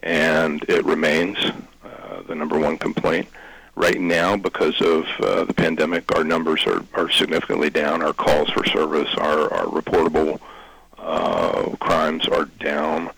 and 0.00 0.62
it 0.68 0.84
remains 0.84 1.36
uh, 1.84 2.22
the 2.26 2.34
number 2.34 2.58
one 2.58 2.78
complaint. 2.78 3.28
Right 3.74 4.00
now, 4.00 4.38
because 4.38 4.80
of 4.80 5.04
uh, 5.20 5.44
the 5.44 5.52
pandemic, 5.52 6.10
our 6.16 6.24
numbers 6.24 6.66
are, 6.66 6.82
are 6.94 7.10
significantly 7.10 7.68
down. 7.68 8.00
Our 8.00 8.14
calls 8.14 8.48
for 8.48 8.64
service, 8.64 9.14
our, 9.16 9.52
our 9.52 9.66
reportable 9.66 10.40
uh, 10.96 11.76
crimes 11.78 12.26
are 12.26 12.46
down 12.46 13.08
uh, 13.08 13.12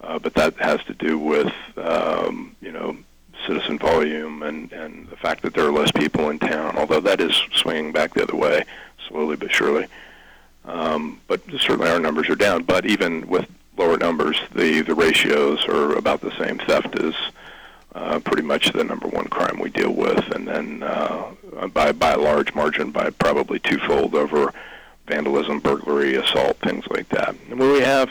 but 0.00 0.34
that 0.34 0.56
has 0.58 0.82
to 0.84 0.94
do 0.94 1.18
with 1.18 1.52
um, 1.76 2.56
you 2.60 2.72
know 2.72 2.96
citizen 3.46 3.78
volume 3.78 4.42
and 4.42 4.72
and 4.72 5.08
the 5.08 5.16
fact 5.16 5.42
that 5.42 5.54
there 5.54 5.66
are 5.66 5.72
less 5.72 5.90
people 5.92 6.30
in 6.30 6.38
town. 6.38 6.76
Although 6.76 7.00
that 7.00 7.20
is 7.20 7.34
swinging 7.54 7.92
back 7.92 8.14
the 8.14 8.22
other 8.22 8.36
way 8.36 8.64
slowly 9.10 9.36
but 9.36 9.52
surely. 9.52 9.86
Um, 10.64 11.20
but 11.26 11.40
certainly 11.58 11.90
our 11.90 12.00
numbers 12.00 12.28
are 12.28 12.36
down. 12.36 12.62
But 12.62 12.86
even 12.86 13.26
with 13.28 13.46
lower 13.76 13.96
numbers, 13.96 14.40
the 14.54 14.82
the 14.82 14.94
ratios 14.94 15.66
are 15.66 15.94
about 15.96 16.20
the 16.20 16.36
same. 16.38 16.58
Theft 16.58 16.98
is 16.98 17.14
uh, 17.94 18.20
pretty 18.20 18.42
much 18.42 18.72
the 18.72 18.84
number 18.84 19.08
one 19.08 19.26
crime 19.26 19.58
we 19.58 19.70
deal 19.70 19.92
with, 19.92 20.24
and 20.34 20.46
then 20.46 20.82
uh, 20.82 21.32
by 21.72 21.92
by 21.92 22.12
a 22.12 22.18
large 22.18 22.54
margin, 22.54 22.90
by 22.90 23.10
probably 23.10 23.58
twofold 23.58 24.14
over 24.14 24.52
vandalism, 25.06 25.58
burglary, 25.58 26.14
assault, 26.14 26.56
things 26.58 26.86
like 26.88 27.08
that. 27.08 27.34
And 27.48 27.58
when 27.58 27.72
we 27.72 27.80
have 27.80 28.10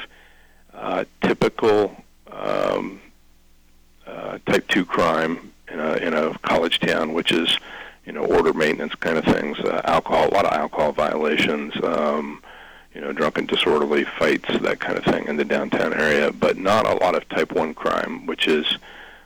uh, 0.79 1.03
typical 1.21 1.95
um, 2.31 3.01
uh, 4.07 4.39
type 4.45 4.67
two 4.69 4.85
crime 4.85 5.51
in 5.71 5.79
a 5.79 5.93
in 5.95 6.13
a 6.13 6.37
college 6.39 6.79
town, 6.79 7.13
which 7.13 7.31
is 7.31 7.57
you 8.05 8.13
know 8.13 8.25
order 8.25 8.53
maintenance 8.53 8.95
kind 8.95 9.17
of 9.17 9.25
things, 9.25 9.59
uh, 9.59 9.81
alcohol, 9.85 10.29
a 10.29 10.33
lot 10.33 10.45
of 10.45 10.53
alcohol 10.53 10.91
violations, 10.91 11.73
um, 11.83 12.41
you 12.95 13.01
know 13.01 13.11
drunken 13.11 13.45
disorderly 13.45 14.05
fights, 14.05 14.47
that 14.61 14.79
kind 14.79 14.97
of 14.97 15.03
thing 15.03 15.27
in 15.27 15.35
the 15.37 15.45
downtown 15.45 15.93
area, 15.93 16.31
but 16.31 16.57
not 16.57 16.87
a 16.87 16.95
lot 16.95 17.13
of 17.13 17.27
type 17.29 17.51
one 17.51 17.73
crime, 17.73 18.25
which 18.25 18.47
is 18.47 18.77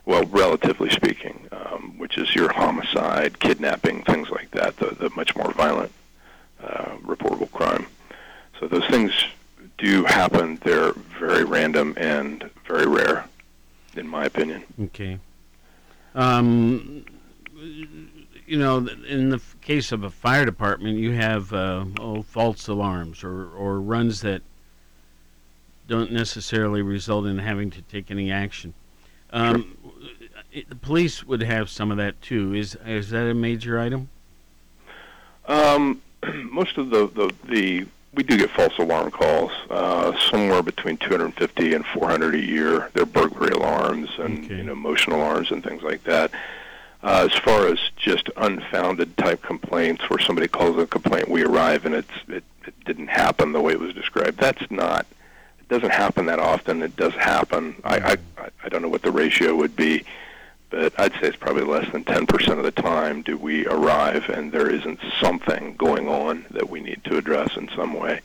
well, 0.05 0.25
relatively 0.25 0.89
speaking, 0.89 1.47
um, 1.51 1.93
which 1.97 2.17
is 2.17 2.35
your 2.35 2.51
homicide, 2.51 3.39
kidnapping, 3.39 4.03
things 4.03 4.29
like 4.29 4.51
that, 4.51 4.75
the, 4.77 4.87
the 4.87 5.09
much 5.11 5.33
more 5.35 5.51
violent 5.53 5.91
uh, 6.61 6.97
reportable 7.05 7.49
crime. 7.51 7.87
So 8.59 8.67
those 8.67 8.85
things 8.87 9.11
do 9.83 10.05
happen. 10.05 10.57
They're 10.63 10.93
very 11.19 11.43
random 11.43 11.93
and 11.97 12.49
very 12.65 12.87
rare, 12.87 13.25
in 13.95 14.07
my 14.07 14.25
opinion. 14.25 14.63
Okay. 14.81 15.19
Um, 16.15 17.05
you 17.53 18.57
know, 18.57 18.87
in 19.07 19.29
the 19.29 19.41
case 19.61 19.91
of 19.91 20.03
a 20.03 20.09
fire 20.09 20.45
department, 20.45 20.97
you 20.99 21.11
have 21.11 21.51
uh, 21.51 21.85
oh, 21.99 22.21
false 22.21 22.67
alarms 22.67 23.23
or, 23.23 23.49
or 23.49 23.81
runs 23.81 24.21
that 24.21 24.41
don't 25.87 26.13
necessarily 26.13 26.81
result 26.81 27.25
in 27.25 27.37
having 27.39 27.69
to 27.71 27.81
take 27.81 28.09
any 28.09 28.31
action. 28.31 28.73
Um, 29.31 29.77
it- 30.51 30.69
the 30.69 30.75
police 30.75 31.25
would 31.25 31.41
have 31.41 31.69
some 31.69 31.91
of 31.91 31.97
that 31.97 32.21
too. 32.21 32.53
Is 32.53 32.77
is 32.85 33.09
that 33.09 33.27
a 33.27 33.33
major 33.33 33.79
item? 33.79 34.09
Um, 35.47 36.01
most 36.51 36.77
of 36.77 36.89
the, 36.91 37.07
the 37.07 37.33
the 37.49 37.87
we 38.13 38.23
do 38.23 38.37
get 38.37 38.49
false 38.51 38.77
alarm 38.77 39.11
calls, 39.11 39.51
uh, 39.69 40.17
somewhere 40.29 40.61
between 40.61 40.97
250 40.97 41.73
and 41.73 41.85
400 41.85 42.35
a 42.35 42.39
year. 42.39 42.89
They're 42.93 43.05
burglary 43.05 43.51
alarms 43.51 44.09
and 44.19 44.47
you 44.49 44.63
know 44.63 44.75
motion 44.75 45.13
alarms 45.13 45.51
and 45.51 45.63
things 45.63 45.81
like 45.83 46.03
that. 46.03 46.31
Uh, 47.01 47.27
as 47.29 47.37
far 47.39 47.67
as 47.67 47.79
just 47.97 48.29
unfounded 48.37 49.17
type 49.17 49.41
complaints, 49.41 50.09
where 50.09 50.19
somebody 50.19 50.47
calls 50.47 50.77
a 50.77 50.85
complaint, 50.87 51.27
we 51.27 51.43
arrive 51.43 51.85
and 51.85 51.95
it's 51.95 52.09
it, 52.27 52.43
it 52.65 52.73
didn't 52.85 53.07
happen 53.07 53.51
the 53.51 53.59
way 53.61 53.73
it 53.73 53.79
was 53.79 53.93
described. 53.93 54.37
That's 54.39 54.69
not. 54.71 55.05
It 55.59 55.67
doesn't 55.67 55.91
happen 55.91 56.27
that 56.27 56.39
often. 56.39 56.81
It 56.81 56.95
does 56.95 57.13
happen. 57.13 57.75
I 57.83 57.97
I, 57.97 58.11
I- 58.11 58.49
I 58.65 58.69
don't 58.69 58.81
know 58.81 58.89
what 58.89 59.01
the 59.01 59.11
ratio 59.11 59.55
would 59.55 59.75
be, 59.75 60.05
but 60.73 60.99
I'd 60.99 61.11
say 61.13 61.27
it's 61.27 61.37
probably 61.37 61.65
less 61.65 61.89
than 61.91 62.03
10% 62.03 62.57
of 62.57 62.63
the 62.63 62.71
time 62.71 63.21
do 63.21 63.37
we 63.37 63.67
arrive 63.67 64.27
and 64.29 64.51
there 64.51 64.67
isn't 64.67 64.99
something 65.21 65.75
going 65.75 66.07
on 66.07 66.47
that 66.49 66.67
we 66.67 66.81
need 66.81 67.03
to 67.03 67.17
address 67.17 67.55
in 67.55 67.69
some 67.75 67.93
way. 67.93 68.21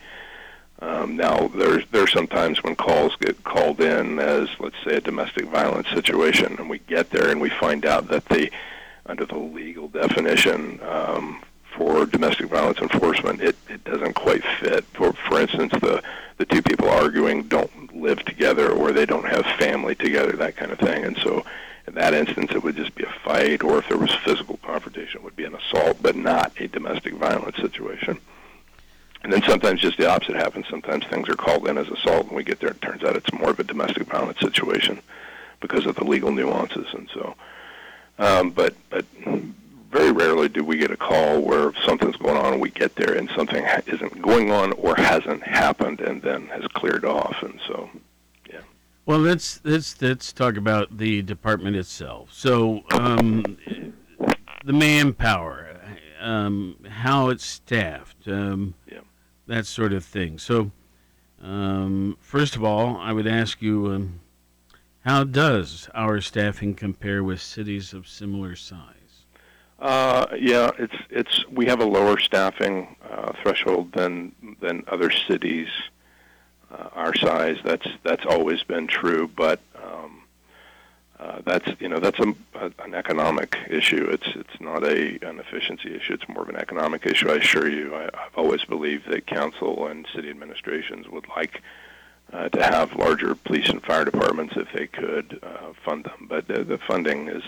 Um, 0.81 1.17
now, 1.17 1.49
there's 1.49 1.85
there's 1.91 2.13
sometimes 2.13 2.63
when 2.63 2.75
calls 2.75 3.17
get 3.17 3.45
called 3.45 3.81
in 3.81 4.19
as, 4.19 4.49
let's 4.61 4.77
say, 4.83 4.95
a 4.95 5.01
domestic 5.01 5.47
violence 5.47 5.89
situation, 5.89 6.57
and 6.59 6.71
we 6.71 6.79
get 6.79 7.11
there 7.11 7.29
and 7.29 7.41
we 7.41 7.51
find 7.51 7.85
out 7.85 8.09
that 8.09 8.25
the, 8.27 8.51
under 9.05 9.27
the 9.27 9.37
legal 9.37 9.89
definition 9.89 10.81
um, 10.89 11.43
for 11.77 12.07
domestic 12.07 12.47
violence 12.47 12.79
enforcement, 12.79 13.41
it, 13.43 13.57
it 13.69 13.83
doesn't 13.85 14.15
quite 14.15 14.45
fit. 14.61 14.85
For 14.95 15.13
for 15.13 15.41
instance, 15.41 15.73
the 15.81 16.01
the 16.39 16.47
two 16.47 16.63
people 16.63 16.89
arguing 16.89 17.43
don't 17.43 17.95
live 17.95 18.25
together 18.25 18.71
or 18.71 18.93
they 18.93 19.05
don't 19.05 19.27
have 19.27 19.45
family 19.59 19.97
together, 19.97 20.33
that 20.33 20.57
kind 20.57 20.71
of 20.71 20.79
thing, 20.79 21.05
and 21.05 21.19
so 21.19 21.45
in 21.89 21.95
that 21.95 22.13
instance, 22.13 22.53
it 22.53 22.63
would 22.63 22.77
just 22.77 22.95
be 22.95 23.05
a 23.05 23.13
fight, 23.25 23.65
or 23.65 23.79
if 23.79 23.89
there 23.89 23.99
was 23.99 24.15
physical 24.25 24.59
confrontation, 24.59 25.21
it 25.21 25.25
would 25.25 25.37
be 25.37 25.45
an 25.45 25.55
assault, 25.55 25.97
but 26.03 26.15
not 26.15 26.53
a 26.61 26.69
domestic 26.69 27.15
violence 27.15 27.57
situation. 27.57 28.19
And 29.23 29.33
then 29.33 29.43
sometimes 29.43 29.81
just 29.81 29.97
the 29.97 30.09
opposite 30.09 30.37
happens. 30.37 30.67
Sometimes 30.69 31.07
things 31.07 31.29
are 31.29 31.35
called 31.35 31.67
in 31.67 31.79
as 31.79 31.89
assault, 31.89 32.27
and 32.27 32.37
we 32.37 32.45
get 32.45 32.61
there, 32.61 32.69
and 32.69 32.77
it 32.77 32.83
turns 32.83 33.03
out 33.03 33.17
it's 33.17 33.33
more 33.33 33.51
of 33.51 33.59
a 33.59 33.65
domestic 33.65 34.05
violence 34.05 34.39
situation 34.39 35.01
because 35.61 35.87
of 35.87 35.97
the 35.97 36.05
legal 36.05 36.31
nuances. 36.31 36.87
And 36.93 37.09
so, 37.13 37.35
um, 38.19 38.51
but 38.51 38.75
but 38.91 39.05
very 39.91 40.13
rarely 40.13 40.49
do 40.49 40.63
we 40.63 40.77
get 40.77 40.91
a 40.91 40.97
call 40.97 41.41
where 41.41 41.73
something's 41.87 42.17
going 42.17 42.37
on, 42.37 42.53
and 42.53 42.63
we 42.63 42.71
get 42.71 42.95
there, 42.97 43.15
and 43.15 43.31
something 43.35 43.65
isn't 43.87 44.21
going 44.21 44.53
on 44.53 44.73
or 44.73 44.95
hasn't 44.95 45.43
happened, 45.43 46.01
and 46.01 46.21
then 46.21 46.47
has 46.49 46.67
cleared 46.69 47.07
off. 47.07 47.43
And 47.43 47.59
so, 47.67 47.89
Well, 49.09 49.21
let's 49.21 49.63
let's 49.65 50.03
let's 50.03 50.35
talk 50.35 50.59
about 50.59 50.99
the 50.99 51.23
department 51.23 51.77
itself. 51.77 52.29
So, 52.31 52.85
um, 52.91 53.57
the 54.67 54.75
manpower, 54.75 55.81
um, 56.21 56.77
how 56.87 57.31
it's 57.31 57.47
staffed, 57.47 58.29
um, 58.29 58.75
Yeah. 58.87 58.99
that 59.47 59.65
sort 59.65 59.95
of 59.95 60.05
thing. 60.05 60.39
So, 60.39 60.73
um, 61.43 62.19
first 62.21 62.55
of 62.55 62.63
all, 62.63 62.99
I 62.99 63.15
would 63.15 63.27
ask 63.27 63.63
you, 63.63 63.91
um, 63.95 64.21
how 65.07 65.25
does 65.25 65.89
our 65.95 66.21
staffing 66.21 66.75
compare 66.75 67.25
with 67.25 67.41
cities 67.41 67.95
of 67.95 68.07
similar 68.07 68.57
size? 68.57 69.25
Uh, 69.79 70.27
yeah, 70.39 70.71
it's 70.79 70.97
it's 71.09 71.47
we 71.49 71.65
have 71.65 71.81
a 71.81 71.87
lower 71.87 72.19
staffing 72.19 72.95
uh, 73.11 73.33
threshold 73.43 73.91
than 73.93 74.35
than 74.61 74.85
other 74.87 75.11
cities 75.11 75.69
uh, 76.73 76.89
our 76.95 77.15
size. 77.17 77.59
That's 77.65 77.87
that's 78.03 78.27
always 78.27 78.63
been 78.63 78.87
true, 78.87 79.29
but 79.29 79.61
um, 79.83 80.23
uh, 81.19 81.41
that's 81.45 81.81
you 81.81 81.89
know 81.89 81.99
that's 81.99 82.19
a, 82.21 82.29
a, 82.55 82.71
an 82.85 82.95
economic 82.95 83.57
issue. 83.69 84.09
It's 84.11 84.29
it's 84.35 84.61
not 84.61 84.85
a 84.85 85.19
an 85.27 85.39
efficiency 85.39 85.95
issue. 85.95 86.15
It's 86.15 86.29
more 86.29 86.43
of 86.43 86.49
an 86.49 86.57
economic 86.57 87.07
issue. 87.07 87.31
I 87.31 87.37
assure 87.37 87.69
you. 87.69 87.95
I, 87.95 88.05
I've 88.05 88.37
always 88.37 88.65
believed 88.65 89.09
that 89.11 89.27
council 89.27 89.87
and 89.87 90.07
city 90.15 90.31
administrations 90.31 91.09
would 91.09 91.27
like 91.37 91.63
uh, 92.33 92.49
to 92.51 92.63
have 92.63 92.95
larger 92.95 93.35
police 93.35 93.69
and 93.69 93.83
fire 93.83 94.05
departments 94.05 94.55
if 94.57 94.69
they 94.73 94.87
could 94.87 95.41
uh, 95.43 95.73
fund 95.85 96.05
them, 96.05 96.27
but 96.29 96.47
the, 96.47 96.63
the 96.65 96.79
funding 96.79 97.29
is 97.29 97.43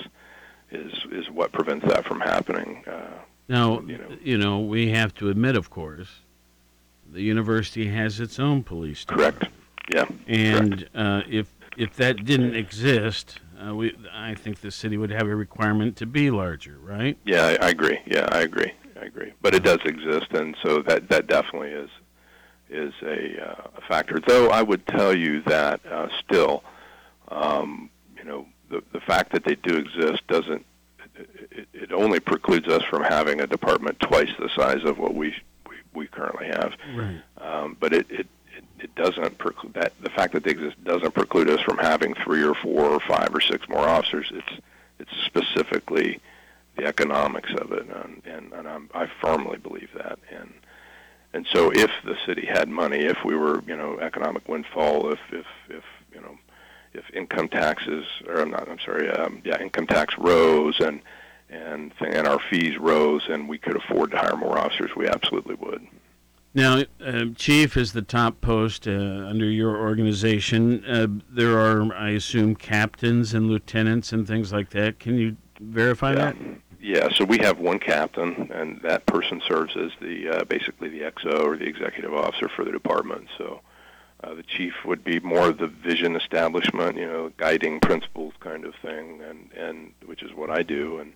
is 0.71 0.93
is 1.13 1.31
what 1.31 1.53
prevents 1.53 1.87
that 1.87 2.05
from 2.05 2.21
happening. 2.21 2.83
Uh, 2.87 3.19
Now, 3.49 3.83
you 4.23 4.39
know, 4.39 4.61
we 4.61 4.91
have 4.91 5.13
to 5.15 5.29
admit, 5.29 5.57
of 5.57 5.69
course, 5.69 6.21
the 7.13 7.23
university 7.23 7.89
has 7.89 8.21
its 8.21 8.39
own 8.39 8.63
police. 8.63 9.05
department. 9.05 9.41
Correct. 9.41 9.55
Yeah. 9.93 10.05
And 10.29 10.89
uh, 10.95 11.23
if 11.29 11.53
if 11.77 11.97
that 11.97 12.25
didn't 12.25 12.55
exist, 12.55 13.41
uh, 13.65 13.75
we 13.75 13.97
I 14.13 14.35
think 14.35 14.61
the 14.61 14.71
city 14.71 14.97
would 14.97 15.11
have 15.11 15.27
a 15.27 15.35
requirement 15.35 15.97
to 15.97 16.07
be 16.07 16.31
larger, 16.31 16.79
right? 16.81 17.17
yeah, 17.25 17.57
I, 17.61 17.67
I 17.67 17.69
agree. 17.71 17.99
Yeah, 18.07 18.29
I 18.31 18.41
agree. 18.41 18.73
I 19.01 19.05
agree. 19.05 19.33
But 19.41 19.55
it 19.55 19.63
does 19.63 19.81
exist, 19.85 20.33
and 20.33 20.57
so 20.63 20.83
that 20.83 21.09
that 21.09 21.27
definitely 21.27 21.71
is 21.71 21.91
is 22.69 22.95
a, 23.03 23.51
uh, 23.51 23.69
a 23.79 23.81
factor. 23.89 24.21
Though 24.21 24.51
I 24.51 24.63
would 24.63 24.87
tell 24.87 25.17
you 25.17 25.43
that 25.43 25.81
uh, 25.87 26.09
still, 26.25 26.63
um, 27.29 27.91
you 28.17 28.25
know, 28.25 28.47
the 28.69 28.83
the 28.93 29.01
fact 29.01 29.33
that 29.33 29.45
they 29.45 29.57
do 29.57 29.77
exist 29.77 30.27
doesn't. 30.29 30.65
It, 31.51 31.69
it 31.75 31.93
only 31.93 32.19
precludes 32.21 32.69
us 32.69 32.83
from 32.85 33.03
having 33.03 33.41
a 33.41 33.47
department 33.47 34.01
twice 34.01 34.31
the 34.39 34.49
size 34.57 34.85
of 34.85 34.99
what 34.99 35.15
we 35.15 35.35
we, 35.95 36.07
currently 36.07 36.47
have. 36.47 36.75
Right. 36.95 37.21
Um, 37.39 37.77
but 37.79 37.93
it, 37.93 38.11
it, 38.11 38.27
it, 38.57 38.65
it 38.79 38.95
doesn't 38.95 39.39
preclude 39.39 39.75
that 39.75 39.93
the 40.01 40.11
fact 40.11 40.33
that 40.33 40.45
they 40.45 40.51
exist 40.53 40.83
doesn't 40.85 41.15
preclude 41.15 41.49
us 41.51 41.61
from 41.61 41.79
having 41.79 42.15
three 42.15 42.43
or 42.43 42.55
four 42.55 42.85
or 42.85 43.01
five 43.01 43.35
or 43.35 43.41
six 43.41 43.69
more 43.69 43.89
officers. 43.89 44.31
It's 44.35 44.63
it's 44.99 45.13
specifically 45.25 46.21
the 46.77 46.85
economics 46.85 47.53
of 47.53 47.73
it, 47.73 47.87
and 47.89 48.23
and, 48.25 48.53
and 48.53 48.69
I'm, 48.69 48.91
I 48.95 49.07
firmly 49.21 49.59
believe 49.59 49.91
that. 49.95 50.19
And 50.31 50.53
and 51.33 51.47
so 51.53 51.71
if 51.71 51.91
the 52.05 52.17
city 52.27 52.47
had 52.47 52.69
money, 52.69 52.99
if 52.99 53.25
we 53.25 53.37
were 53.37 53.63
you 53.67 53.77
know 53.77 53.99
economic 53.99 54.49
windfall, 54.49 55.13
if 55.13 55.21
if 55.33 55.47
if 55.69 55.85
you 56.13 56.21
know 56.21 56.39
if 56.93 57.05
income 57.15 57.49
taxes 57.49 58.07
or 58.27 58.41
I'm 58.41 58.51
not 58.51 58.69
I'm 58.69 58.81
sorry 58.81 59.11
um, 59.11 59.43
yeah 59.45 59.61
income 59.61 59.87
tax 59.87 60.19
rose 60.19 60.81
and 60.81 61.01
and 61.51 61.93
and 62.01 62.27
our 62.27 62.41
fees 62.51 62.79
rose 62.79 63.23
and 63.29 63.49
we 63.49 63.59
could 63.59 63.77
afford 63.77 64.13
to 64.13 64.19
hire 64.19 64.37
more 64.37 64.59
officers, 64.59 64.91
we 64.97 65.07
absolutely 65.07 65.57
would. 65.57 65.87
Now, 66.53 66.83
uh, 67.05 67.27
chief 67.37 67.77
is 67.77 67.93
the 67.93 68.03
top 68.03 68.41
post 68.41 68.89
uh, 68.89 68.91
under 68.91 69.45
your 69.45 69.77
organization. 69.77 70.85
Uh, 70.85 71.07
there 71.31 71.57
are, 71.57 71.95
I 71.95 72.11
assume, 72.11 72.57
captains 72.57 73.35
and 73.35 73.49
lieutenants 73.49 74.13
and 74.13 74.27
things 74.27 74.53
like 74.53 74.71
that. 74.71 74.99
Can 74.99 75.17
you 75.17 75.37
verify 75.61 76.13
that? 76.17 76.35
Yeah, 76.81 77.09
so 77.15 77.25
we 77.25 77.39
have 77.39 77.61
one 77.61 77.79
captain, 77.79 78.51
and 78.53 78.81
that 78.83 79.07
person 79.07 79.41
serves 79.47 79.77
as 79.77 79.93
the 80.01 80.29
uh, 80.29 80.45
basically 80.45 80.89
the 80.89 81.03
XO 81.03 81.45
or 81.45 81.57
the 81.57 81.67
executive 81.67 82.15
officer 82.15 82.49
for 82.49 82.65
the 82.65 82.73
department. 82.73 83.29
So 83.39 83.61
uh, 84.25 84.35
the 84.35 84.43
chief 84.43 84.73
would 84.85 85.05
be 85.05 85.21
more 85.21 85.49
of 85.49 85.59
the 85.59 85.67
vision 85.67 86.17
establishment, 86.17 86.97
you 86.97 87.07
know, 87.07 87.33
guiding 87.37 87.81
principles 87.81 88.33
kind 88.41 88.65
of 88.65 88.75
thing, 88.77 89.21
and 89.21 89.53
and 89.53 89.93
which 90.07 90.23
is 90.23 90.33
what 90.35 90.51
I 90.51 90.63
do, 90.63 90.99
and 90.99 91.13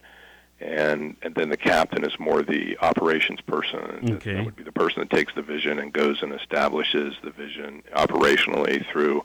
and 0.60 1.16
and 1.22 1.34
then 1.34 1.48
the 1.48 1.56
captain 1.56 2.04
is 2.04 2.18
more 2.18 2.42
the 2.42 2.78
operations 2.78 3.40
person. 3.40 4.14
Okay. 4.16 4.34
That 4.34 4.44
would 4.44 4.56
be 4.56 4.62
the 4.62 4.72
person 4.72 5.00
that 5.00 5.10
takes 5.10 5.34
the 5.34 5.42
vision 5.42 5.78
and 5.78 5.92
goes 5.92 6.22
and 6.22 6.32
establishes 6.32 7.14
the 7.22 7.30
vision 7.30 7.82
operationally 7.94 8.86
through 8.90 9.24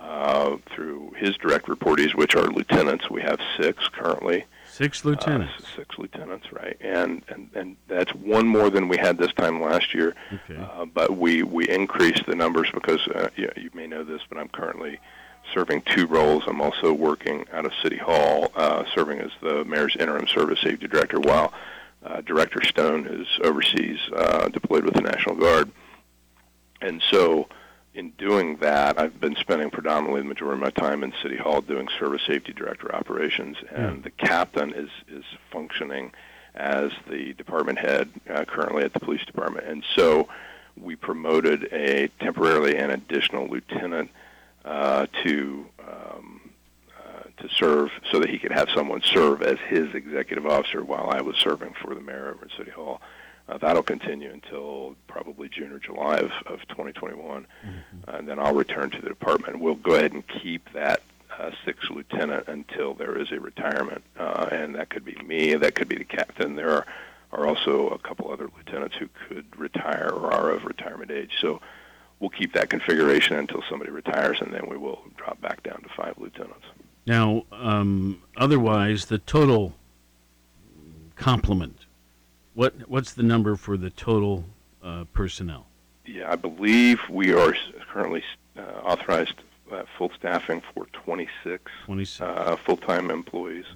uh, 0.00 0.56
through 0.74 1.12
his 1.16 1.36
direct 1.36 1.66
reportees, 1.66 2.14
which 2.14 2.34
are 2.34 2.46
lieutenants. 2.46 3.10
We 3.10 3.20
have 3.22 3.38
six 3.58 3.86
currently. 3.88 4.46
Six 4.66 5.04
lieutenants. 5.04 5.52
Uh, 5.58 5.66
six 5.76 5.98
lieutenants, 5.98 6.52
right? 6.52 6.76
And, 6.80 7.22
and 7.28 7.50
and 7.54 7.76
that's 7.86 8.14
one 8.14 8.46
more 8.46 8.70
than 8.70 8.88
we 8.88 8.96
had 8.96 9.18
this 9.18 9.32
time 9.34 9.60
last 9.60 9.92
year. 9.92 10.14
Okay. 10.32 10.58
Uh, 10.58 10.86
but 10.86 11.18
we 11.18 11.42
we 11.42 11.68
increased 11.68 12.24
the 12.26 12.34
numbers 12.34 12.70
because 12.72 13.06
uh, 13.08 13.28
you, 13.36 13.50
you 13.56 13.70
may 13.74 13.86
know 13.86 14.04
this, 14.04 14.22
but 14.28 14.38
I'm 14.38 14.48
currently 14.48 14.98
serving 15.52 15.82
two 15.82 16.06
roles. 16.06 16.44
I'm 16.46 16.60
also 16.60 16.92
working 16.92 17.44
out 17.52 17.66
of 17.66 17.72
City 17.82 17.96
Hall, 17.96 18.50
uh, 18.54 18.84
serving 18.94 19.20
as 19.20 19.30
the 19.40 19.64
mayor's 19.64 19.96
interim 19.96 20.28
service 20.28 20.60
safety 20.60 20.86
director, 20.86 21.18
while 21.18 21.52
uh, 22.04 22.20
Director 22.22 22.62
Stone 22.64 23.06
is 23.06 23.26
overseas, 23.42 23.98
uh, 24.14 24.48
deployed 24.48 24.84
with 24.84 24.94
the 24.94 25.02
National 25.02 25.34
Guard. 25.34 25.70
And 26.80 27.02
so, 27.10 27.48
in 27.94 28.10
doing 28.10 28.56
that, 28.58 28.98
I've 28.98 29.20
been 29.20 29.36
spending 29.36 29.70
predominantly 29.70 30.22
the 30.22 30.28
majority 30.28 30.54
of 30.54 30.60
my 30.62 30.70
time 30.70 31.02
in 31.02 31.12
City 31.22 31.36
Hall 31.36 31.60
doing 31.60 31.88
service 31.98 32.22
safety 32.26 32.52
director 32.52 32.94
operations, 32.94 33.56
and 33.70 34.02
the 34.02 34.10
captain 34.10 34.72
is 34.72 34.90
is 35.08 35.24
functioning 35.50 36.12
as 36.54 36.90
the 37.08 37.32
department 37.34 37.78
head 37.78 38.08
uh, 38.28 38.44
currently 38.44 38.82
at 38.82 38.92
the 38.92 39.00
police 39.00 39.24
department. 39.24 39.66
And 39.66 39.84
so, 39.94 40.28
we 40.80 40.96
promoted 40.96 41.68
a 41.72 42.08
temporarily 42.20 42.76
an 42.76 42.90
additional 42.90 43.46
lieutenant 43.48 44.10
uh, 44.64 45.06
to 45.24 45.66
um, 45.88 46.40
uh, 46.98 47.42
to 47.42 47.48
serve, 47.48 47.90
so 48.10 48.20
that 48.20 48.28
he 48.28 48.38
could 48.38 48.52
have 48.52 48.68
someone 48.74 49.00
serve 49.02 49.42
as 49.42 49.58
his 49.68 49.94
executive 49.94 50.46
officer 50.46 50.84
while 50.84 51.10
I 51.10 51.20
was 51.20 51.36
serving 51.36 51.74
for 51.80 51.94
the 51.94 52.00
mayor 52.00 52.34
over 52.34 52.44
at 52.44 52.56
City 52.56 52.70
Hall. 52.70 53.00
Uh, 53.48 53.58
that'll 53.58 53.82
continue 53.82 54.30
until 54.30 54.94
probably 55.08 55.48
June 55.48 55.72
or 55.72 55.80
July 55.80 56.18
of, 56.18 56.30
of 56.46 56.60
2021, 56.68 57.46
and 58.06 58.28
then 58.28 58.38
I'll 58.38 58.54
return 58.54 58.90
to 58.90 59.00
the 59.00 59.08
department. 59.08 59.58
We'll 59.58 59.74
go 59.74 59.94
ahead 59.94 60.12
and 60.12 60.22
keep 60.28 60.72
that 60.72 61.02
uh, 61.36 61.50
sixth 61.64 61.90
lieutenant 61.90 62.46
until 62.48 62.94
there 62.94 63.18
is 63.18 63.32
a 63.32 63.40
retirement, 63.40 64.04
uh, 64.18 64.48
and 64.52 64.74
that 64.76 64.90
could 64.90 65.04
be 65.04 65.16
me, 65.26 65.54
that 65.54 65.74
could 65.74 65.88
be 65.88 65.96
the 65.96 66.04
captain. 66.04 66.54
There 66.54 66.70
are, 66.70 66.86
are 67.32 67.46
also 67.46 67.88
a 67.88 67.98
couple 67.98 68.30
other 68.30 68.48
lieutenants 68.56 68.96
who 68.96 69.08
could 69.28 69.58
retire 69.58 70.10
or 70.12 70.32
are 70.32 70.50
of 70.50 70.64
retirement 70.64 71.10
age. 71.10 71.32
So 71.40 71.60
we'll 72.20 72.30
keep 72.30 72.52
that 72.52 72.70
configuration 72.70 73.36
until 73.36 73.62
somebody 73.68 73.90
retires, 73.90 74.38
and 74.40 74.52
then 74.52 74.66
we 74.68 74.76
will 74.76 75.02
drop 75.16 75.40
back 75.40 75.62
down 75.62 75.82
to 75.82 75.88
five 75.96 76.14
lieutenants. 76.18 76.66
Now, 77.06 77.44
um, 77.50 78.22
otherwise, 78.36 79.06
the 79.06 79.18
total 79.18 79.74
complement. 81.16 81.76
What 82.54 82.88
what's 82.88 83.14
the 83.14 83.22
number 83.22 83.56
for 83.56 83.76
the 83.76 83.90
total 83.90 84.44
uh, 84.82 85.04
personnel? 85.12 85.66
Yeah, 86.06 86.30
I 86.30 86.36
believe 86.36 87.00
we 87.08 87.32
are 87.32 87.54
currently 87.92 88.22
uh, 88.56 88.62
authorized 88.82 89.34
uh, 89.70 89.84
full 89.96 90.10
staffing 90.18 90.62
for 90.74 90.86
26, 90.86 91.70
26. 91.84 92.20
Uh, 92.20 92.56
full-time 92.64 93.10
employees, 93.10 93.66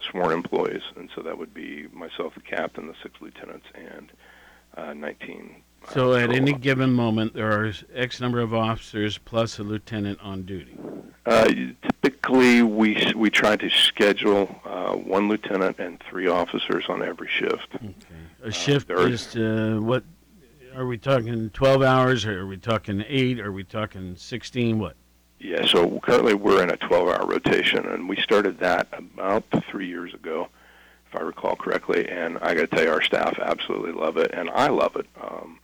sworn 0.00 0.32
employees, 0.32 0.82
and 0.96 1.08
so 1.14 1.22
that 1.22 1.38
would 1.38 1.54
be 1.54 1.86
myself, 1.92 2.34
the 2.34 2.40
captain, 2.40 2.88
the 2.88 2.94
six 3.02 3.14
lieutenants, 3.20 3.66
and 3.74 4.12
uh, 4.76 4.92
19. 4.92 5.62
So 5.92 6.14
at 6.14 6.30
any 6.30 6.52
given 6.52 6.92
moment, 6.92 7.32
there 7.34 7.50
are 7.50 7.72
X 7.94 8.20
number 8.20 8.40
of 8.40 8.52
officers 8.52 9.16
plus 9.18 9.58
a 9.58 9.62
lieutenant 9.62 10.20
on 10.20 10.42
duty. 10.42 10.76
Uh, 11.24 11.46
typically, 11.82 12.62
we 12.62 13.12
we 13.16 13.30
try 13.30 13.56
to 13.56 13.70
schedule 13.70 14.54
uh, 14.66 14.92
one 14.92 15.28
lieutenant 15.28 15.78
and 15.78 16.02
three 16.08 16.26
officers 16.28 16.84
on 16.88 17.02
every 17.02 17.28
shift. 17.28 17.68
A 18.42 18.50
shift 18.52 18.88
there 18.88 18.98
are- 18.98 19.08
is 19.08 19.34
uh, 19.36 19.78
what? 19.80 20.04
Are 20.76 20.86
we 20.86 20.98
talking 20.98 21.50
12 21.50 21.82
hours? 21.82 22.24
Or 22.26 22.40
are 22.42 22.46
we 22.46 22.56
talking 22.58 23.02
eight? 23.08 23.40
Are 23.40 23.50
we 23.50 23.64
talking 23.64 24.14
16? 24.14 24.78
What? 24.78 24.94
Yeah, 25.40 25.66
so 25.66 25.98
currently 26.00 26.34
we're 26.34 26.62
in 26.62 26.70
a 26.70 26.76
12-hour 26.76 27.26
rotation, 27.26 27.86
and 27.86 28.08
we 28.08 28.16
started 28.16 28.58
that 28.58 28.88
about 28.92 29.44
three 29.70 29.86
years 29.88 30.12
ago, 30.14 30.48
if 31.08 31.16
I 31.16 31.22
recall 31.22 31.56
correctly. 31.56 32.08
And 32.08 32.38
I 32.42 32.54
got 32.54 32.60
to 32.62 32.66
tell 32.68 32.84
you, 32.84 32.90
our 32.90 33.02
staff 33.02 33.38
absolutely 33.40 33.92
love 33.92 34.16
it, 34.18 34.30
and 34.32 34.50
I 34.50 34.68
love 34.68 34.94
it. 34.96 35.06
Um, 35.20 35.58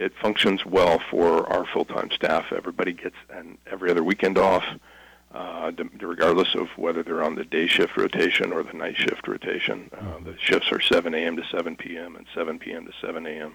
it 0.00 0.12
functions 0.20 0.64
well 0.64 0.98
for 1.10 1.46
our 1.52 1.66
full-time 1.66 2.10
staff. 2.10 2.52
Everybody 2.52 2.92
gets 2.92 3.16
an 3.28 3.58
every 3.70 3.90
other 3.90 4.02
weekend 4.02 4.38
off, 4.38 4.64
uh, 5.34 5.70
d- 5.72 5.84
regardless 6.00 6.54
of 6.54 6.68
whether 6.76 7.02
they're 7.02 7.22
on 7.22 7.34
the 7.34 7.44
day 7.44 7.66
shift 7.66 7.96
rotation 7.98 8.50
or 8.52 8.62
the 8.62 8.72
night 8.72 8.96
shift 8.96 9.28
rotation. 9.28 9.90
Uh, 9.96 10.18
the 10.24 10.36
shifts 10.38 10.72
are 10.72 10.80
7 10.80 11.14
a.m. 11.14 11.36
to 11.36 11.44
7 11.44 11.76
p.m. 11.76 12.16
and 12.16 12.26
7 12.34 12.58
p.m. 12.58 12.86
to 12.86 12.92
7 13.00 13.26
a.m. 13.26 13.54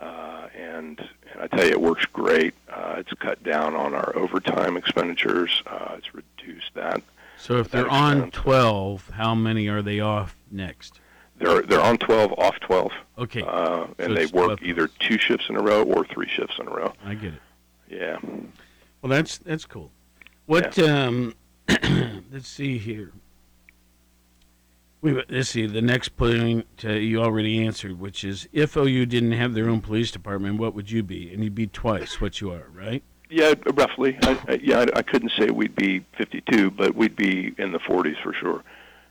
Uh, 0.00 0.46
and, 0.56 1.00
and 1.32 1.42
I 1.42 1.48
tell 1.48 1.64
you, 1.64 1.72
it 1.72 1.80
works 1.80 2.06
great. 2.06 2.54
Uh, 2.72 2.94
it's 2.98 3.12
cut 3.14 3.42
down 3.42 3.74
on 3.74 3.92
our 3.92 4.14
overtime 4.16 4.76
expenditures. 4.76 5.62
Uh, 5.66 5.96
it's 5.98 6.14
reduced 6.14 6.72
that. 6.74 7.02
So 7.38 7.58
if 7.58 7.70
that 7.70 7.82
they're 7.82 7.90
on 7.90 8.30
12, 8.30 9.10
how 9.10 9.34
many 9.34 9.68
are 9.68 9.82
they 9.82 9.98
off 9.98 10.36
next? 10.50 11.00
They're 11.38 11.62
they're 11.62 11.80
on 11.80 11.98
12, 11.98 12.32
off 12.38 12.58
12. 12.60 12.92
Okay. 13.18 13.42
Uh, 13.42 13.86
So 13.86 13.94
and 13.98 14.16
they 14.16 14.26
work 14.26 14.58
12 14.58 14.62
either 14.62 14.88
two 15.00 15.18
shifts 15.18 15.46
in 15.48 15.56
a 15.56 15.62
row 15.62 15.82
or 15.82 16.04
three 16.06 16.28
shifts 16.28 16.56
in 16.58 16.66
a 16.66 16.70
row. 16.70 16.92
I 17.04 17.14
get 17.14 17.34
it. 17.34 17.40
Yeah. 17.88 18.18
Well, 19.02 19.10
that's 19.10 19.38
that's 19.38 19.64
cool. 19.64 19.90
What? 20.46 20.78
Um, 20.78 21.34
let's 22.32 22.48
see 22.48 22.78
here. 22.78 23.12
We 25.02 25.22
let's 25.28 25.50
see. 25.50 25.66
The 25.66 25.82
next 25.82 26.10
point 26.16 26.66
uh, 26.84 26.92
you 26.92 27.20
already 27.22 27.64
answered, 27.64 28.00
which 28.00 28.24
is 28.24 28.48
if 28.52 28.76
OU 28.76 29.06
didn't 29.06 29.32
have 29.32 29.54
their 29.54 29.68
own 29.68 29.80
police 29.80 30.10
department, 30.10 30.58
what 30.58 30.74
would 30.74 30.90
you 30.90 31.02
be? 31.02 31.32
And 31.32 31.44
you'd 31.44 31.54
be 31.54 31.66
twice 31.66 32.20
what 32.20 32.40
you 32.40 32.50
are, 32.50 32.66
right? 32.74 33.02
Yeah, 33.28 33.54
roughly. 33.74 34.18
I, 34.22 34.38
I, 34.48 34.52
yeah, 34.62 34.78
I, 34.94 34.98
I 34.98 35.02
couldn't 35.02 35.32
say 35.36 35.50
we'd 35.50 35.74
be 35.74 36.04
52, 36.16 36.70
but 36.70 36.94
we'd 36.94 37.16
be 37.16 37.54
in 37.58 37.72
the 37.72 37.80
40s 37.80 38.20
for 38.22 38.32
sure. 38.32 38.62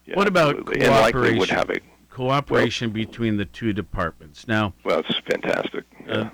Yeah, 0.05 0.15
what 0.15 0.27
about 0.27 0.55
absolutely. 0.55 0.81
And 0.85 0.91
likely 0.91 1.11
cooperation? 1.11 1.39
would 1.39 1.49
have 1.49 1.69
a 1.69 1.79
cooperation 2.15 2.91
between 2.91 3.35
the 3.35 3.43
two 3.43 3.73
departments. 3.73 4.47
Now, 4.47 4.73
well, 4.85 4.99
it's 4.99 5.19
fantastic. 5.29 5.83
uh, 6.09 6.29